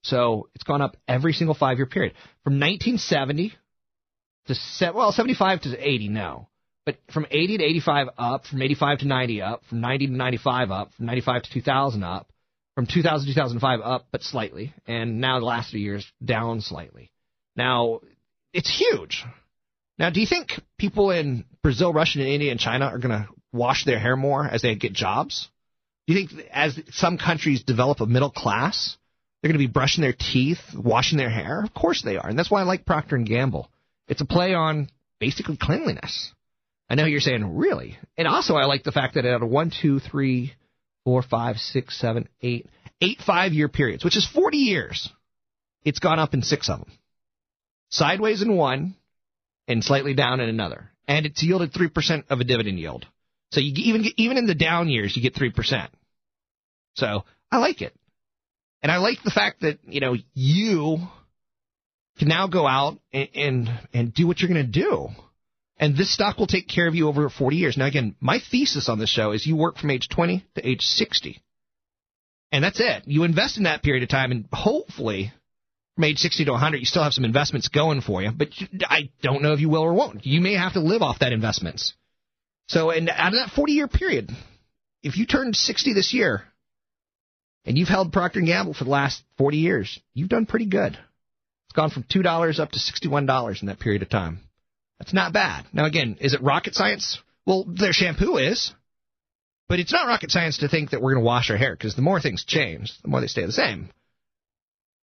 So 0.03 0.51
it's 0.55 0.65
gone 0.65 0.83
up 0.83 0.99
every 1.09 1.33
single 1.33 1.55
five-year 1.55 1.87
period 1.87 2.13
from 2.45 2.61
1970 2.61 3.55
to 4.47 4.55
se- 4.55 4.91
well 4.95 5.13
75 5.13 5.63
to 5.63 5.89
80 5.89 6.09
no 6.09 6.49
But 6.87 6.97
from 7.13 7.27
80 7.31 7.59
to 7.59 7.65
85 7.65 8.09
up, 8.19 8.47
from 8.47 8.63
85 8.63 8.99
to 9.01 9.07
90 9.07 9.43
up, 9.43 9.65
from 9.69 9.81
90 9.81 10.07
to 10.09 10.13
95 10.13 10.71
up, 10.71 10.95
from 10.95 11.07
95 11.07 11.43
to 11.43 11.51
2000 11.53 12.03
up, 12.03 12.33
from 12.75 12.87
2000 12.87 13.27
to 13.27 13.35
2005 13.35 13.81
up, 13.81 14.07
but 14.11 14.23
slightly, 14.23 14.73
and 14.87 15.21
now 15.21 15.39
the 15.39 15.47
last 15.47 15.71
few 15.71 15.81
years 15.81 16.11
down 16.25 16.61
slightly. 16.61 17.11
Now, 17.57 18.01
it's 18.53 18.75
huge. 18.75 19.25
Now, 19.99 20.11
do 20.11 20.21
you 20.21 20.27
think 20.27 20.59
people 20.79 21.11
in 21.11 21.45
Brazil, 21.63 21.93
Russia, 21.93 22.21
and 22.21 22.29
India, 22.29 22.51
and 22.51 22.59
China 22.59 22.87
are 22.87 22.99
going 22.99 23.11
to 23.11 23.29
wash 23.53 23.85
their 23.85 23.99
hair 23.99 24.17
more 24.17 24.47
as 24.47 24.63
they 24.63 24.75
get 24.75 24.95
jobs? 24.95 25.49
Do 26.07 26.15
you 26.15 26.27
think 26.27 26.49
as 26.51 26.81
some 26.93 27.19
countries 27.19 27.63
develop 27.63 28.01
a 28.01 28.07
middle 28.07 28.31
class, 28.31 28.97
they're 29.43 29.51
going 29.51 29.61
to 29.61 29.67
be 29.67 29.73
brushing 29.73 30.03
their 30.03 30.15
teeth, 30.19 30.61
washing 30.75 31.19
their 31.19 31.31
hair? 31.31 31.63
Of 31.63 31.75
course 31.75 32.03
they 32.03 32.17
are, 32.17 32.27
and 32.27 32.39
that's 32.39 32.51
why 32.51 32.61
I 32.61 32.65
like 32.65 32.87
Procter 32.87 33.17
and 33.17 33.27
Gamble. 33.27 33.69
It's 34.11 34.21
a 34.21 34.27
play 34.27 34.55
on 34.55 34.91
basically 35.21 35.57
cleanliness. 35.57 36.33
I 36.91 36.97
know 36.97 37.05
you're 37.05 37.21
saying, 37.21 37.57
really? 37.57 37.97
And 38.19 38.27
also, 38.27 38.57
I 38.57 38.65
like 38.65 38.83
the 38.83 38.91
fact 38.91 39.15
that 39.15 39.25
out 39.25 39.43
of 39.43 39.49
one, 39.49 39.71
two, 39.71 40.01
three, 40.01 40.53
four, 41.05 41.23
five, 41.23 41.57
six, 41.59 41.99
seven, 41.99 42.29
eight, 42.43 42.67
eight 43.01 43.19
five 43.25 43.53
year 43.53 43.69
periods, 43.69 44.05
which 44.05 44.17
is 44.17 44.27
40 44.27 44.57
years, 44.57 45.09
it's 45.85 46.01
gone 46.01 46.19
up 46.19 46.35
in 46.35 46.43
six 46.43 46.69
of 46.69 46.81
them. 46.81 46.91
Sideways 47.91 48.43
in 48.43 48.57
one, 48.57 48.97
and 49.69 49.85
slightly 49.85 50.15
down 50.15 50.41
in 50.41 50.49
another. 50.49 50.91
And 51.07 51.25
it's 51.25 51.43
yielded 51.43 51.73
3% 51.73 52.25
of 52.31 52.41
a 52.41 52.45
dividend 52.45 52.81
yield. 52.81 53.07
So 53.53 53.61
you 53.61 53.73
even 53.77 54.05
even 54.17 54.39
in 54.39 54.47
the 54.47 54.55
down 54.57 54.89
years, 54.89 55.17
you 55.17 55.23
get 55.23 55.35
3%. 55.35 55.89
So 56.95 57.25
I 57.51 57.59
like 57.59 57.81
it. 57.81 57.95
And 58.83 58.91
I 58.91 58.99
like 58.99 59.23
the 59.23 59.31
fact 59.31 59.61
that, 59.61 59.79
you 59.87 60.01
know, 60.01 60.17
you 60.35 60.99
can 62.21 62.29
now 62.29 62.47
go 62.47 62.69
out 62.69 63.01
and, 63.13 63.29
and, 63.35 63.71
and 63.93 64.15
do 64.15 64.29
what 64.29 64.41
you're 64.41 64.53
going 64.53 64.65
to 64.65 64.81
do 64.81 65.09
and 65.81 65.97
this 65.97 66.13
stock 66.13 66.39
will 66.39 66.47
take 66.47 66.69
care 66.69 66.87
of 66.87 66.95
you 66.95 67.09
over 67.09 67.29
40 67.31 67.57
years. 67.57 67.79
Now, 67.79 67.87
again, 67.87 68.15
my 68.21 68.39
thesis 68.39 68.91
on 68.91 68.99
this 68.99 69.09
show 69.09 69.33
is 69.33 69.47
you 69.47 69.57
work 69.57 69.79
from 69.79 69.91
age 69.91 70.09
20 70.11 70.45
to 70.57 70.69
age 70.69 70.83
60. 70.83 71.41
And 72.53 72.63
that's 72.63 72.81
it. 72.81 73.05
You 73.07 73.25
invest 73.25 73.57
in 73.57 73.63
that 73.63 73.83
period 73.83 74.03
of 74.03 74.11
time, 74.11 74.31
and 74.31 74.47
hopefully, 74.53 75.33
from 75.95 76.05
age 76.05 76.19
60 76.19 76.45
to 76.45 76.51
100, 76.51 76.77
you 76.77 76.85
still 76.85 77.03
have 77.03 77.15
some 77.15 77.25
investments 77.25 77.69
going 77.69 78.03
for 78.03 78.23
you. 78.23 78.31
But 78.31 78.49
I 78.83 79.09
don't 79.23 79.43
know 79.43 79.55
if 79.55 79.61
you 79.61 79.71
will 79.71 79.81
or 79.81 79.95
won't. 79.95 80.27
You 80.27 80.43
may 80.43 80.55
have 80.55 80.75
to 80.75 80.81
live 80.81 81.01
off 81.01 81.21
that 81.21 81.33
investments. 81.33 81.95
So, 82.69 82.91
and 82.91 83.09
out 83.09 83.33
of 83.33 83.39
that 83.39 83.55
40 83.57 83.73
year 83.73 83.89
period, 83.89 84.31
if 85.03 85.17
you 85.17 85.25
turned 85.25 85.57
60 85.57 85.95
this 85.95 86.13
year, 86.13 86.43
and 87.65 87.79
you've 87.79 87.89
held 87.89 88.13
Procter 88.13 88.41
& 88.41 88.45
Gamble 88.45 88.75
for 88.75 88.85
the 88.85 88.91
last 88.91 89.23
40 89.39 89.57
years, 89.57 89.99
you've 90.13 90.29
done 90.29 90.45
pretty 90.45 90.67
good. 90.67 90.99
It's 91.71 91.77
gone 91.77 91.91
from 91.91 92.03
$2 92.03 92.59
up 92.59 92.73
to 92.73 92.79
$61 92.81 93.61
in 93.61 93.69
that 93.69 93.79
period 93.79 94.03
of 94.03 94.09
time. 94.09 94.41
That's 94.99 95.15
not 95.15 95.33
bad. 95.33 95.67
Now, 95.73 95.85
again, 95.85 96.17
is 96.21 96.35
it 96.35 96.43
rocket 96.43 96.75
science? 96.75 97.21
Well, 97.47 97.65
their 97.65 97.93
shampoo 97.93 98.39
is. 98.39 98.73
But 99.69 99.79
it's 99.79 99.93
not 99.93 100.09
rocket 100.09 100.33
science 100.33 100.59
to 100.59 100.69
think 100.69 100.91
that 100.91 101.01
we're 101.01 101.15
going 101.15 101.23
to 101.23 101.27
wash 101.27 101.49
our 101.49 101.57
hair 101.57 101.77
because 101.77 101.95
the 101.95 102.03
more 102.03 102.21
things 102.21 102.45
change, 102.45 102.93
the 103.03 103.09
more 103.09 103.21
they 103.21 103.29
stay 103.29 103.47
the 103.47 103.53
same. 103.53 103.89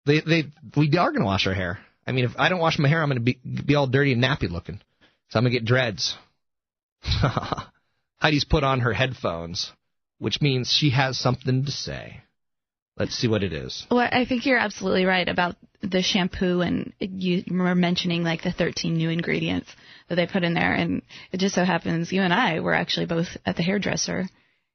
They, 0.04 0.20
they, 0.20 0.44
we 0.76 0.88
are 0.98 1.10
going 1.10 1.22
to 1.22 1.24
wash 1.24 1.46
our 1.46 1.54
hair. 1.54 1.78
I 2.06 2.12
mean, 2.12 2.26
if 2.26 2.32
I 2.36 2.50
don't 2.50 2.60
wash 2.60 2.78
my 2.78 2.86
hair, 2.86 3.02
I'm 3.02 3.08
going 3.08 3.24
to 3.24 3.24
be, 3.24 3.38
be 3.64 3.74
all 3.74 3.86
dirty 3.86 4.12
and 4.12 4.22
nappy 4.22 4.50
looking. 4.50 4.78
So 5.30 5.38
I'm 5.38 5.44
going 5.44 5.54
to 5.54 5.58
get 5.58 5.64
dreads. 5.64 6.14
Heidi's 8.20 8.44
put 8.44 8.62
on 8.62 8.80
her 8.80 8.92
headphones, 8.92 9.72
which 10.18 10.42
means 10.42 10.70
she 10.70 10.90
has 10.90 11.18
something 11.18 11.64
to 11.64 11.70
say. 11.70 12.20
Let's 12.98 13.14
see 13.14 13.28
what 13.28 13.42
it 13.42 13.52
is. 13.52 13.86
Well, 13.90 14.00
I 14.00 14.26
think 14.26 14.44
you're 14.44 14.58
absolutely 14.58 15.06
right 15.06 15.28
about 15.28 15.56
the 15.82 16.02
shampoo, 16.02 16.60
and 16.60 16.92
you 17.00 17.42
were 17.50 17.74
mentioning 17.74 18.22
like 18.22 18.42
the 18.42 18.52
13 18.52 18.94
new 18.94 19.08
ingredients 19.08 19.74
that 20.08 20.16
they 20.16 20.26
put 20.26 20.44
in 20.44 20.54
there. 20.54 20.74
And 20.74 21.02
it 21.32 21.38
just 21.38 21.54
so 21.54 21.64
happens 21.64 22.12
you 22.12 22.20
and 22.22 22.34
I 22.34 22.60
were 22.60 22.74
actually 22.74 23.06
both 23.06 23.28
at 23.46 23.56
the 23.56 23.62
hairdresser 23.62 24.28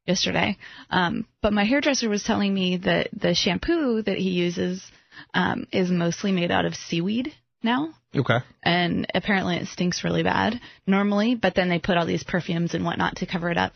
yesterday. 0.05 0.57
Um, 0.89 1.27
but 1.41 1.53
my 1.53 1.63
hairdresser 1.63 2.09
was 2.09 2.23
telling 2.23 2.53
me 2.53 2.77
that 2.77 3.09
the 3.13 3.35
shampoo 3.35 4.01
that 4.01 4.17
he 4.17 4.29
uses 4.29 4.83
um, 5.33 5.67
is 5.71 5.91
mostly 5.91 6.31
made 6.31 6.51
out 6.51 6.65
of 6.65 6.75
seaweed 6.75 7.33
now. 7.63 7.89
Okay. 8.15 8.39
And 8.63 9.07
apparently 9.13 9.57
it 9.57 9.67
stinks 9.67 10.03
really 10.03 10.23
bad 10.23 10.59
normally, 10.85 11.35
but 11.35 11.55
then 11.55 11.69
they 11.69 11.79
put 11.79 11.97
all 11.97 12.05
these 12.05 12.23
perfumes 12.23 12.73
and 12.73 12.85
whatnot 12.85 13.17
to 13.17 13.25
cover 13.25 13.49
it 13.51 13.57
up. 13.57 13.73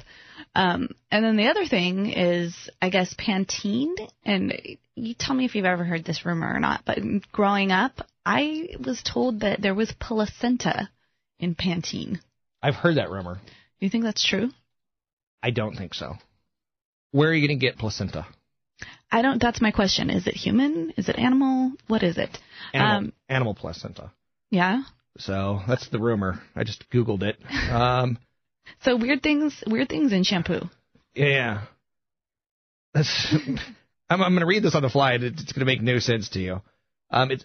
Um, 0.55 0.89
and 1.11 1.23
then 1.23 1.38
the 1.38 1.47
other 1.47 1.65
thing 1.65 2.11
is, 2.11 2.69
I 2.82 2.89
guess, 2.89 3.13
Pantene. 3.13 3.95
And 4.25 4.53
you 4.95 5.13
tell 5.17 5.36
me 5.36 5.45
if 5.45 5.55
you've 5.55 5.65
ever 5.65 5.84
heard 5.84 6.05
this 6.05 6.25
rumor 6.25 6.53
or 6.53 6.59
not, 6.59 6.84
but 6.86 6.99
growing 7.32 7.71
up, 7.71 8.07
I 8.25 8.75
was 8.79 9.01
told 9.03 9.41
that 9.41 9.61
there 9.61 9.75
was 9.75 9.93
placenta 9.99 10.89
in 11.39 11.55
Pantene. 11.55 12.19
I've 12.61 12.75
heard 12.75 12.97
that 12.97 13.09
rumor. 13.09 13.36
Do 13.36 13.86
you 13.86 13.89
think 13.89 14.03
that's 14.03 14.25
true? 14.25 14.51
I 15.41 15.51
don't 15.51 15.75
think 15.75 15.93
so. 15.93 16.15
Where 17.11 17.29
are 17.29 17.34
you 17.34 17.47
going 17.47 17.59
to 17.59 17.65
get 17.65 17.77
placenta? 17.77 18.27
I 19.12 19.22
don't. 19.22 19.41
That's 19.41 19.62
my 19.62 19.72
question. 19.72 20.09
Is 20.09 20.26
it 20.28 20.36
human? 20.36 20.93
Is 20.97 21.09
it 21.09 21.18
animal? 21.18 21.74
What 21.88 22.03
is 22.03 22.18
it? 22.18 22.38
Animal, 22.74 22.97
Um, 22.97 23.14
animal 23.30 23.53
placenta. 23.53 24.12
yeah. 24.49 24.84
So 25.18 25.59
that's 25.68 25.89
the 25.89 25.99
rumor. 25.99 26.41
I 26.55 26.64
just 26.64 26.89
googled 26.89 27.24
it. 27.24 27.38
Um, 27.70 28.18
So 28.86 28.95
weird 28.95 29.22
things. 29.22 29.62
Weird 29.68 29.89
things 29.89 30.14
in 30.14 30.24
shampoo. 30.24 30.62
yeah. 31.14 31.64
That's, 32.93 33.34
I'm, 34.09 34.22
I'm 34.22 34.32
going 34.32 34.39
to 34.41 34.45
read 34.45 34.64
this 34.64 34.76
on 34.76 34.82
the 34.82 34.89
fly. 34.89 35.14
and 35.14 35.24
It's 35.24 35.51
going 35.51 35.59
to 35.62 35.66
make 35.66 35.82
no 35.82 35.99
sense 35.99 36.30
to 36.30 36.39
you. 36.39 36.62
Um, 37.09 37.32
it's, 37.32 37.43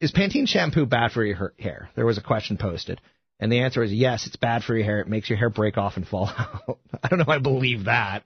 is 0.00 0.12
Pantene 0.12 0.46
shampoo 0.48 0.86
bad 0.86 1.12
for 1.12 1.24
your 1.24 1.52
hair? 1.58 1.90
There 1.94 2.06
was 2.06 2.18
a 2.18 2.22
question 2.22 2.56
posted, 2.56 3.00
and 3.38 3.52
the 3.52 3.60
answer 3.60 3.82
is 3.82 3.92
yes. 3.92 4.26
It's 4.26 4.36
bad 4.36 4.62
for 4.64 4.74
your 4.74 4.84
hair. 4.84 5.00
It 5.00 5.08
makes 5.08 5.28
your 5.28 5.38
hair 5.38 5.50
break 5.50 5.76
off 5.78 5.96
and 5.96 6.06
fall 6.06 6.26
out. 6.38 6.78
I 7.02 7.08
don't 7.08 7.18
know. 7.18 7.22
if 7.24 7.28
I 7.28 7.38
believe 7.38 7.84
that. 7.84 8.24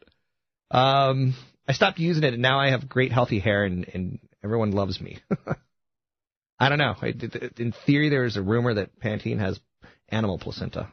Um, 0.71 1.35
I 1.69 1.73
stopped 1.73 1.99
using 1.99 2.25
it, 2.25 2.35
and 2.35 2.43
now 2.43 2.61
I 2.61 2.71
have 2.71 2.89
great 2.89 3.13
healthy 3.13 3.41
hair, 3.41 3.65
and, 3.65 3.89
and 3.89 4.19
everyone 4.45 4.73
loves 4.73 5.01
me. 5.01 5.19
I 6.59 6.69
don't 6.69 6.79
know. 6.79 6.95
I, 7.01 7.13
in 7.59 7.75
theory, 7.85 8.09
there 8.09 8.25
is 8.25 8.37
a 8.37 8.43
rumor 8.43 8.75
that 8.75 8.99
Pantene 9.01 9.39
has 9.39 9.61
animal 10.09 10.39
placenta. 10.39 10.89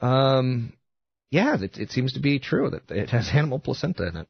Um, 0.00 0.72
yeah, 1.30 1.56
it, 1.60 1.78
it 1.78 1.90
seems 1.90 2.14
to 2.14 2.20
be 2.20 2.38
true 2.38 2.70
that 2.70 2.90
it 2.90 3.10
has 3.10 3.28
animal 3.32 3.58
placenta 3.58 4.06
in 4.08 4.16
it. 4.16 4.28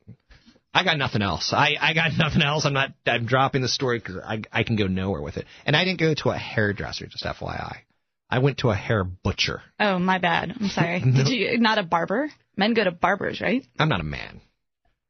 I 0.75 0.85
got 0.85 0.97
nothing 0.97 1.21
else. 1.23 1.53
I, 1.53 1.77
I 1.81 1.93
got 1.93 2.13
nothing 2.19 2.43
else. 2.43 2.65
I'm 2.65 2.73
not. 2.73 2.91
I'm 3.07 3.27
dropping 3.27 3.63
the 3.63 3.69
story 3.69 3.99
because 3.99 4.17
I 4.17 4.43
I 4.51 4.63
can 4.63 4.77
go 4.77 4.87
nowhere 4.87 5.21
with 5.21 5.37
it. 5.37 5.47
And 5.67 5.77
I 5.77 5.85
didn't 5.85 6.01
go 6.01 6.15
to 6.15 6.31
a 6.31 6.39
hairdresser. 6.39 7.07
Just 7.07 7.25
FYI, 7.25 7.77
I 8.31 8.39
went 8.39 8.59
to 8.59 8.71
a 8.71 8.75
hair 8.75 9.05
butcher. 9.05 9.61
Oh, 9.79 9.99
my 9.99 10.19
bad. 10.19 10.55
I'm 10.59 10.69
sorry. 10.69 11.01
No. 11.01 11.25
Did 11.25 11.29
you 11.29 11.59
not 11.59 11.77
a 11.77 11.83
barber? 11.83 12.31
Men 12.57 12.73
go 12.73 12.83
to 12.85 12.91
barbers, 12.91 13.41
right? 13.43 13.63
I'm 13.79 13.91
not 13.91 14.01
a 14.01 14.05
man. 14.05 14.41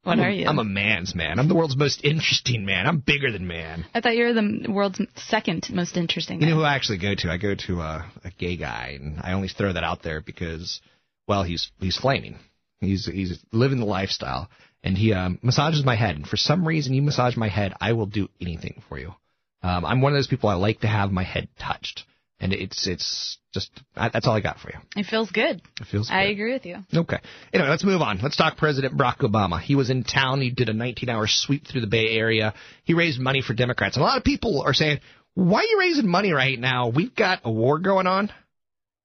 What 0.03 0.13
I'm 0.13 0.19
a- 0.19 0.23
are 0.23 0.29
you? 0.31 0.47
I'm 0.47 0.59
a 0.59 0.63
man's 0.65 1.15
man. 1.15 1.39
I'm 1.39 1.47
the 1.47 1.55
world's 1.55 1.77
most 1.77 2.03
interesting 2.03 2.65
man. 2.65 2.87
I'm 2.87 2.99
bigger 2.99 3.31
than 3.31 3.47
man. 3.47 3.85
I 3.93 4.01
thought 4.01 4.15
you 4.15 4.25
were 4.25 4.33
the 4.33 4.65
world's 4.69 5.01
second 5.15 5.67
most 5.71 5.95
interesting. 5.95 6.41
You 6.41 6.47
know 6.47 6.55
who 6.55 6.63
I 6.63 6.75
actually 6.75 6.97
go 6.97 7.15
to? 7.15 7.31
I 7.31 7.37
go 7.37 7.55
to 7.55 7.79
a, 7.81 8.11
a 8.25 8.31
gay 8.37 8.57
guy, 8.57 8.97
and 9.01 9.19
I 9.21 9.31
only 9.33 9.47
throw 9.47 9.71
that 9.71 9.83
out 9.83 10.03
there 10.03 10.19
because, 10.19 10.81
well, 11.27 11.43
he's 11.43 11.71
he's 11.79 11.97
flaming. 11.97 12.37
He's 12.81 13.05
he's 13.05 13.39
living 13.53 13.79
the 13.79 13.85
lifestyle, 13.85 14.49
and 14.83 14.97
he 14.97 15.13
um, 15.13 15.39
massages 15.41 15.85
my 15.85 15.95
head. 15.95 16.17
And 16.17 16.27
for 16.27 16.37
some 16.37 16.67
reason, 16.67 16.93
you 16.93 17.01
massage 17.01 17.37
my 17.37 17.47
head, 17.47 17.73
I 17.79 17.93
will 17.93 18.07
do 18.07 18.27
anything 18.41 18.83
for 18.89 18.99
you. 18.99 19.15
Um, 19.61 19.85
I'm 19.85 20.01
one 20.01 20.11
of 20.11 20.17
those 20.17 20.27
people 20.27 20.49
I 20.49 20.55
like 20.55 20.81
to 20.81 20.87
have 20.87 21.11
my 21.13 21.23
head 21.23 21.47
touched, 21.57 22.03
and 22.39 22.53
it's 22.53 22.87
it's 22.87 23.37
just 23.53 23.69
that's 23.95 24.27
all 24.27 24.35
I 24.35 24.41
got 24.41 24.59
for 24.59 24.69
you. 24.69 24.79
It 24.95 25.05
feels 25.05 25.31
good. 25.31 25.61
It 25.79 25.87
feels. 25.89 26.09
Good. 26.09 26.15
I 26.15 26.23
agree 26.23 26.53
with 26.53 26.65
you. 26.65 26.77
Okay. 26.93 27.19
Anyway, 27.53 27.69
let's 27.69 27.83
move 27.83 28.01
on. 28.01 28.19
Let's 28.21 28.35
talk 28.35 28.57
President 28.57 28.97
Barack 28.97 29.19
Obama. 29.19 29.61
He 29.61 29.75
was 29.75 29.89
in 29.89 30.03
town. 30.03 30.41
He 30.41 30.49
did 30.49 30.69
a 30.69 30.73
19-hour 30.73 31.27
sweep 31.27 31.67
through 31.67 31.81
the 31.81 31.87
Bay 31.87 32.17
Area. 32.17 32.53
He 32.83 32.93
raised 32.93 33.19
money 33.19 33.41
for 33.41 33.53
Democrats. 33.53 33.95
And 33.95 34.03
a 34.03 34.05
lot 34.05 34.17
of 34.17 34.23
people 34.23 34.63
are 34.65 34.73
saying, 34.73 34.99
"Why 35.35 35.59
are 35.59 35.63
you 35.63 35.79
raising 35.79 36.07
money 36.07 36.31
right 36.31 36.59
now? 36.59 36.89
We've 36.89 37.15
got 37.15 37.41
a 37.43 37.51
war 37.51 37.79
going 37.79 38.07
on 38.07 38.31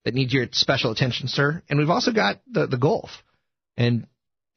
that 0.05 0.15
needs 0.15 0.33
your 0.33 0.47
special 0.53 0.91
attention, 0.91 1.29
sir. 1.29 1.63
And 1.69 1.79
we've 1.79 1.91
also 1.91 2.13
got 2.13 2.41
the 2.51 2.67
the 2.67 2.79
Gulf. 2.79 3.11
And 3.77 4.07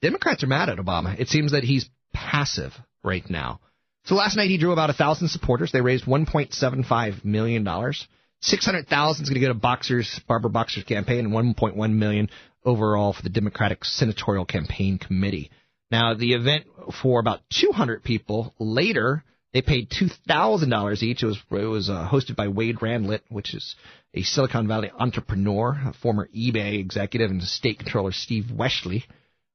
Democrats 0.01 0.43
are 0.43 0.47
mad 0.47 0.69
at 0.69 0.78
Obama. 0.78 1.19
It 1.19 1.28
seems 1.28 1.51
that 1.51 1.63
he's 1.63 1.89
passive 2.13 2.74
right 3.03 3.28
now. 3.30 3.59
So 4.05 4.15
last 4.15 4.36
night 4.36 4.49
he 4.49 4.57
drew 4.57 4.72
about 4.72 4.89
a 4.89 4.93
thousand 4.93 5.28
supporters. 5.28 5.72
They 5.72 5.82
raised 5.82 6.05
1.75 6.05 7.24
million 7.24 7.63
dollars. 7.63 8.07
600,000 8.42 9.24
is 9.24 9.30
going 9.30 9.39
to 9.42 9.48
go 9.48 9.54
to 9.54 9.60
Boxer's 9.60 10.20
Barbara 10.28 10.50
Boxer's 10.50 10.84
campaign, 10.84 11.26
and 11.26 11.34
1.1 11.34 11.94
million 11.94 12.30
overall 12.66 13.14
for 13.14 13.24
the 13.24 13.30
Democratic 13.30 13.84
Senatorial 13.86 14.46
Campaign 14.46 14.98
Committee. 14.98 15.52
Now 15.89 16.14
the 16.14 16.34
event 16.34 16.66
for 17.02 17.20
about 17.20 17.42
200 17.52 18.04
people 18.04 18.54
later. 18.60 19.24
They 19.54 19.62
paid 19.62 19.89
two 19.92 20.08
thousand 20.30 20.70
dollars 20.70 21.04
each. 21.04 21.24
It 21.24 21.26
was 21.26 21.38
it 21.52 21.66
was 21.66 21.89
uh, 21.89 22.08
hosted 22.10 22.38
by 22.38 22.48
Wade 22.48 22.78
Randlett, 22.78 23.20
which 23.28 23.54
is 23.54 23.76
a 24.14 24.22
Silicon 24.22 24.66
Valley 24.66 24.92
entrepreneur, 24.98 25.78
a 25.88 25.94
former 25.94 26.30
eBay 26.34 26.80
executive, 26.80 27.32
and 27.32 27.44
state 27.44 27.80
controller 27.80 28.14
Steve 28.14 28.46
Westly. 28.46 29.04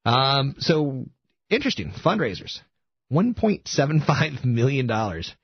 Um, 0.05 0.55
so 0.59 1.07
interesting 1.49 1.93
fundraisers, 2.05 2.61
one 3.09 3.32
point 3.32 3.68
seven 3.68 4.01
five 4.07 4.45
million 4.45 4.87
dollars. 4.87 5.34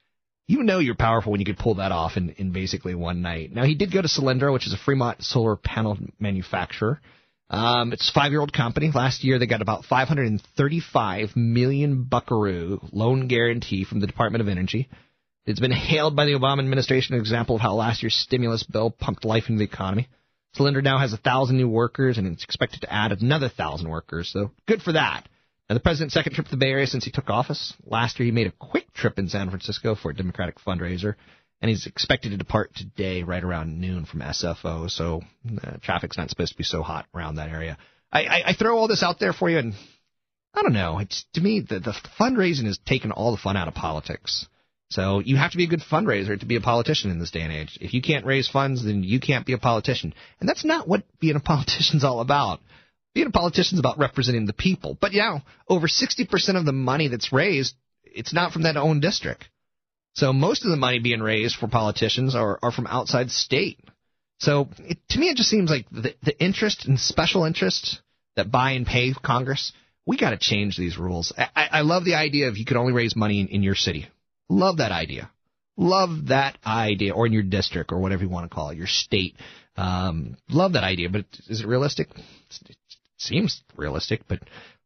You 0.48 0.62
know 0.62 0.80
you're 0.80 0.94
powerful 0.94 1.32
when 1.32 1.40
you 1.40 1.46
could 1.46 1.58
pull 1.58 1.76
that 1.76 1.92
off 1.92 2.16
in, 2.16 2.30
in 2.30 2.52
basically 2.52 2.94
one 2.94 3.22
night. 3.22 3.52
Now 3.52 3.64
he 3.64 3.74
did 3.74 3.92
go 3.92 4.02
to 4.02 4.08
Solyndra, 4.08 4.52
which 4.52 4.66
is 4.66 4.72
a 4.72 4.78
Fremont 4.84 5.22
solar 5.22 5.56
panel 5.56 5.96
manufacturer. 6.18 7.00
Um, 7.48 7.92
it's 7.92 8.08
a 8.08 8.12
five-year-old 8.12 8.52
company. 8.52 8.90
Last 8.92 9.24
year 9.24 9.38
they 9.38 9.46
got 9.46 9.60
about 9.60 9.84
535 9.84 11.36
million 11.36 12.04
buckaroo 12.04 12.80
loan 12.92 13.28
guarantee 13.28 13.84
from 13.84 14.00
the 14.00 14.06
Department 14.06 14.40
of 14.40 14.48
Energy. 14.48 14.88
It's 15.44 15.60
been 15.60 15.72
hailed 15.72 16.16
by 16.16 16.24
the 16.24 16.32
Obama 16.32 16.60
administration 16.60 17.14
as 17.14 17.18
an 17.18 17.22
example 17.22 17.56
of 17.56 17.62
how 17.62 17.74
last 17.74 18.02
year's 18.02 18.14
stimulus 18.14 18.62
bill 18.62 18.90
pumped 18.90 19.24
life 19.24 19.44
into 19.48 19.58
the 19.58 19.64
economy. 19.64 20.08
Solyndra 20.56 20.82
now 20.82 20.98
has 20.98 21.12
a 21.12 21.18
thousand 21.18 21.56
new 21.56 21.68
workers, 21.68 22.18
and 22.18 22.26
it's 22.26 22.44
expected 22.44 22.82
to 22.82 22.92
add 22.92 23.12
another 23.12 23.48
thousand 23.48 23.88
workers. 23.88 24.30
So 24.32 24.50
good 24.66 24.82
for 24.82 24.92
that. 24.92 25.28
The 25.74 25.80
president's 25.80 26.14
second 26.14 26.34
trip 26.34 26.46
to 26.46 26.50
the 26.50 26.58
Bay 26.58 26.70
Area 26.70 26.86
since 26.86 27.04
he 27.04 27.10
took 27.10 27.30
office. 27.30 27.74
Last 27.86 28.18
year, 28.18 28.26
he 28.26 28.32
made 28.32 28.46
a 28.46 28.52
quick 28.52 28.92
trip 28.92 29.18
in 29.18 29.28
San 29.28 29.48
Francisco 29.48 29.94
for 29.94 30.10
a 30.10 30.14
Democratic 30.14 30.58
fundraiser, 30.58 31.14
and 31.60 31.68
he's 31.68 31.86
expected 31.86 32.30
to 32.30 32.36
depart 32.36 32.74
today 32.74 33.22
right 33.22 33.42
around 33.42 33.80
noon 33.80 34.04
from 34.04 34.20
SFO. 34.20 34.90
So 34.90 35.22
uh, 35.62 35.76
traffic's 35.82 36.18
not 36.18 36.30
supposed 36.30 36.52
to 36.52 36.58
be 36.58 36.64
so 36.64 36.82
hot 36.82 37.06
around 37.14 37.36
that 37.36 37.50
area. 37.50 37.78
I, 38.12 38.24
I, 38.24 38.42
I 38.46 38.52
throw 38.54 38.76
all 38.76 38.88
this 38.88 39.02
out 39.02 39.18
there 39.18 39.32
for 39.32 39.48
you, 39.48 39.58
and 39.58 39.74
I 40.54 40.62
don't 40.62 40.74
know. 40.74 40.98
It's 40.98 41.24
to 41.34 41.40
me 41.40 41.60
the, 41.60 41.80
the 41.80 41.94
fundraising 42.20 42.66
has 42.66 42.78
taken 42.78 43.12
all 43.12 43.30
the 43.30 43.38
fun 43.38 43.56
out 43.56 43.68
of 43.68 43.74
politics. 43.74 44.46
So 44.90 45.20
you 45.20 45.36
have 45.36 45.52
to 45.52 45.56
be 45.56 45.64
a 45.64 45.68
good 45.68 45.80
fundraiser 45.80 46.38
to 46.38 46.44
be 46.44 46.56
a 46.56 46.60
politician 46.60 47.10
in 47.10 47.18
this 47.18 47.30
day 47.30 47.40
and 47.40 47.52
age. 47.52 47.78
If 47.80 47.94
you 47.94 48.02
can't 48.02 48.26
raise 48.26 48.46
funds, 48.46 48.84
then 48.84 49.02
you 49.02 49.20
can't 49.20 49.46
be 49.46 49.54
a 49.54 49.58
politician. 49.58 50.12
And 50.38 50.46
that's 50.46 50.66
not 50.66 50.86
what 50.86 51.04
being 51.18 51.36
a 51.36 51.40
politician's 51.40 52.04
all 52.04 52.20
about. 52.20 52.60
Being 53.14 53.26
a 53.26 53.30
politician 53.30 53.76
is 53.76 53.80
about 53.80 53.98
representing 53.98 54.46
the 54.46 54.52
people. 54.52 54.96
But 55.00 55.12
yeah, 55.12 55.40
over 55.68 55.86
60% 55.86 56.56
of 56.56 56.64
the 56.64 56.72
money 56.72 57.08
that's 57.08 57.32
raised, 57.32 57.74
it's 58.04 58.32
not 58.32 58.52
from 58.52 58.62
that 58.62 58.76
own 58.76 59.00
district. 59.00 59.48
So 60.14 60.32
most 60.32 60.64
of 60.64 60.70
the 60.70 60.76
money 60.76 60.98
being 60.98 61.20
raised 61.20 61.56
for 61.56 61.68
politicians 61.68 62.34
are, 62.34 62.58
are 62.62 62.72
from 62.72 62.86
outside 62.86 63.30
state. 63.30 63.78
So 64.38 64.68
it, 64.78 64.98
to 65.10 65.18
me, 65.18 65.28
it 65.28 65.36
just 65.36 65.48
seems 65.48 65.70
like 65.70 65.86
the, 65.90 66.14
the 66.22 66.38
interest 66.42 66.86
and 66.86 66.98
special 66.98 67.44
interests 67.44 68.00
that 68.36 68.50
buy 68.50 68.72
and 68.72 68.86
pay 68.86 69.12
Congress, 69.12 69.72
we 70.06 70.16
got 70.16 70.30
to 70.30 70.38
change 70.38 70.76
these 70.76 70.98
rules. 70.98 71.32
I, 71.36 71.68
I 71.72 71.80
love 71.82 72.04
the 72.04 72.14
idea 72.14 72.48
of 72.48 72.58
you 72.58 72.64
could 72.64 72.76
only 72.76 72.92
raise 72.92 73.14
money 73.14 73.40
in, 73.40 73.48
in 73.48 73.62
your 73.62 73.74
city. 73.74 74.08
Love 74.48 74.78
that 74.78 74.92
idea. 74.92 75.30
Love 75.76 76.28
that 76.28 76.58
idea, 76.66 77.14
or 77.14 77.26
in 77.26 77.32
your 77.32 77.42
district, 77.42 77.92
or 77.92 77.98
whatever 77.98 78.22
you 78.22 78.28
want 78.28 78.50
to 78.50 78.54
call 78.54 78.70
it, 78.70 78.76
your 78.76 78.86
state. 78.86 79.36
Um, 79.76 80.36
love 80.50 80.74
that 80.74 80.84
idea, 80.84 81.08
but 81.08 81.24
is 81.48 81.62
it 81.62 81.66
realistic? 81.66 82.08
It 82.10 82.76
seems 83.22 83.62
realistic, 83.76 84.22
but 84.28 84.40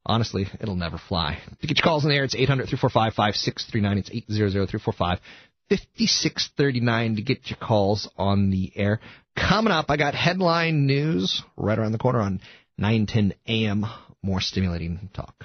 honestly, 0.05 0.47
it'll 0.61 0.77
never 0.77 0.99
fly. 0.99 1.39
To 1.61 1.67
get 1.67 1.79
your 1.79 1.85
calls 1.85 2.05
in 2.05 2.11
the 2.11 2.17
air, 2.17 2.25
it's 2.25 2.35
800 2.35 2.69
345 2.69 3.15
5639. 3.15 3.99
It's 3.99 4.11
800 4.11 4.69
345 4.69 5.21
5639 5.69 7.17
to 7.17 7.23
get 7.23 7.51
your 7.51 7.59
calls 7.59 8.09
on 8.17 8.51
the 8.51 8.73
air. 8.77 9.01
Coming 9.37 9.73
up, 9.73 9.87
I 9.89 9.97
got 9.97 10.15
headline 10.15 10.87
news 10.87 11.43
right 11.57 11.79
around 11.79 11.93
the 11.93 11.99
corner 11.99 12.21
on 12.21 12.41
910 12.79 13.35
AM. 13.49 13.87
More 14.23 14.41
stimulating 14.41 15.11
talk. 15.13 15.45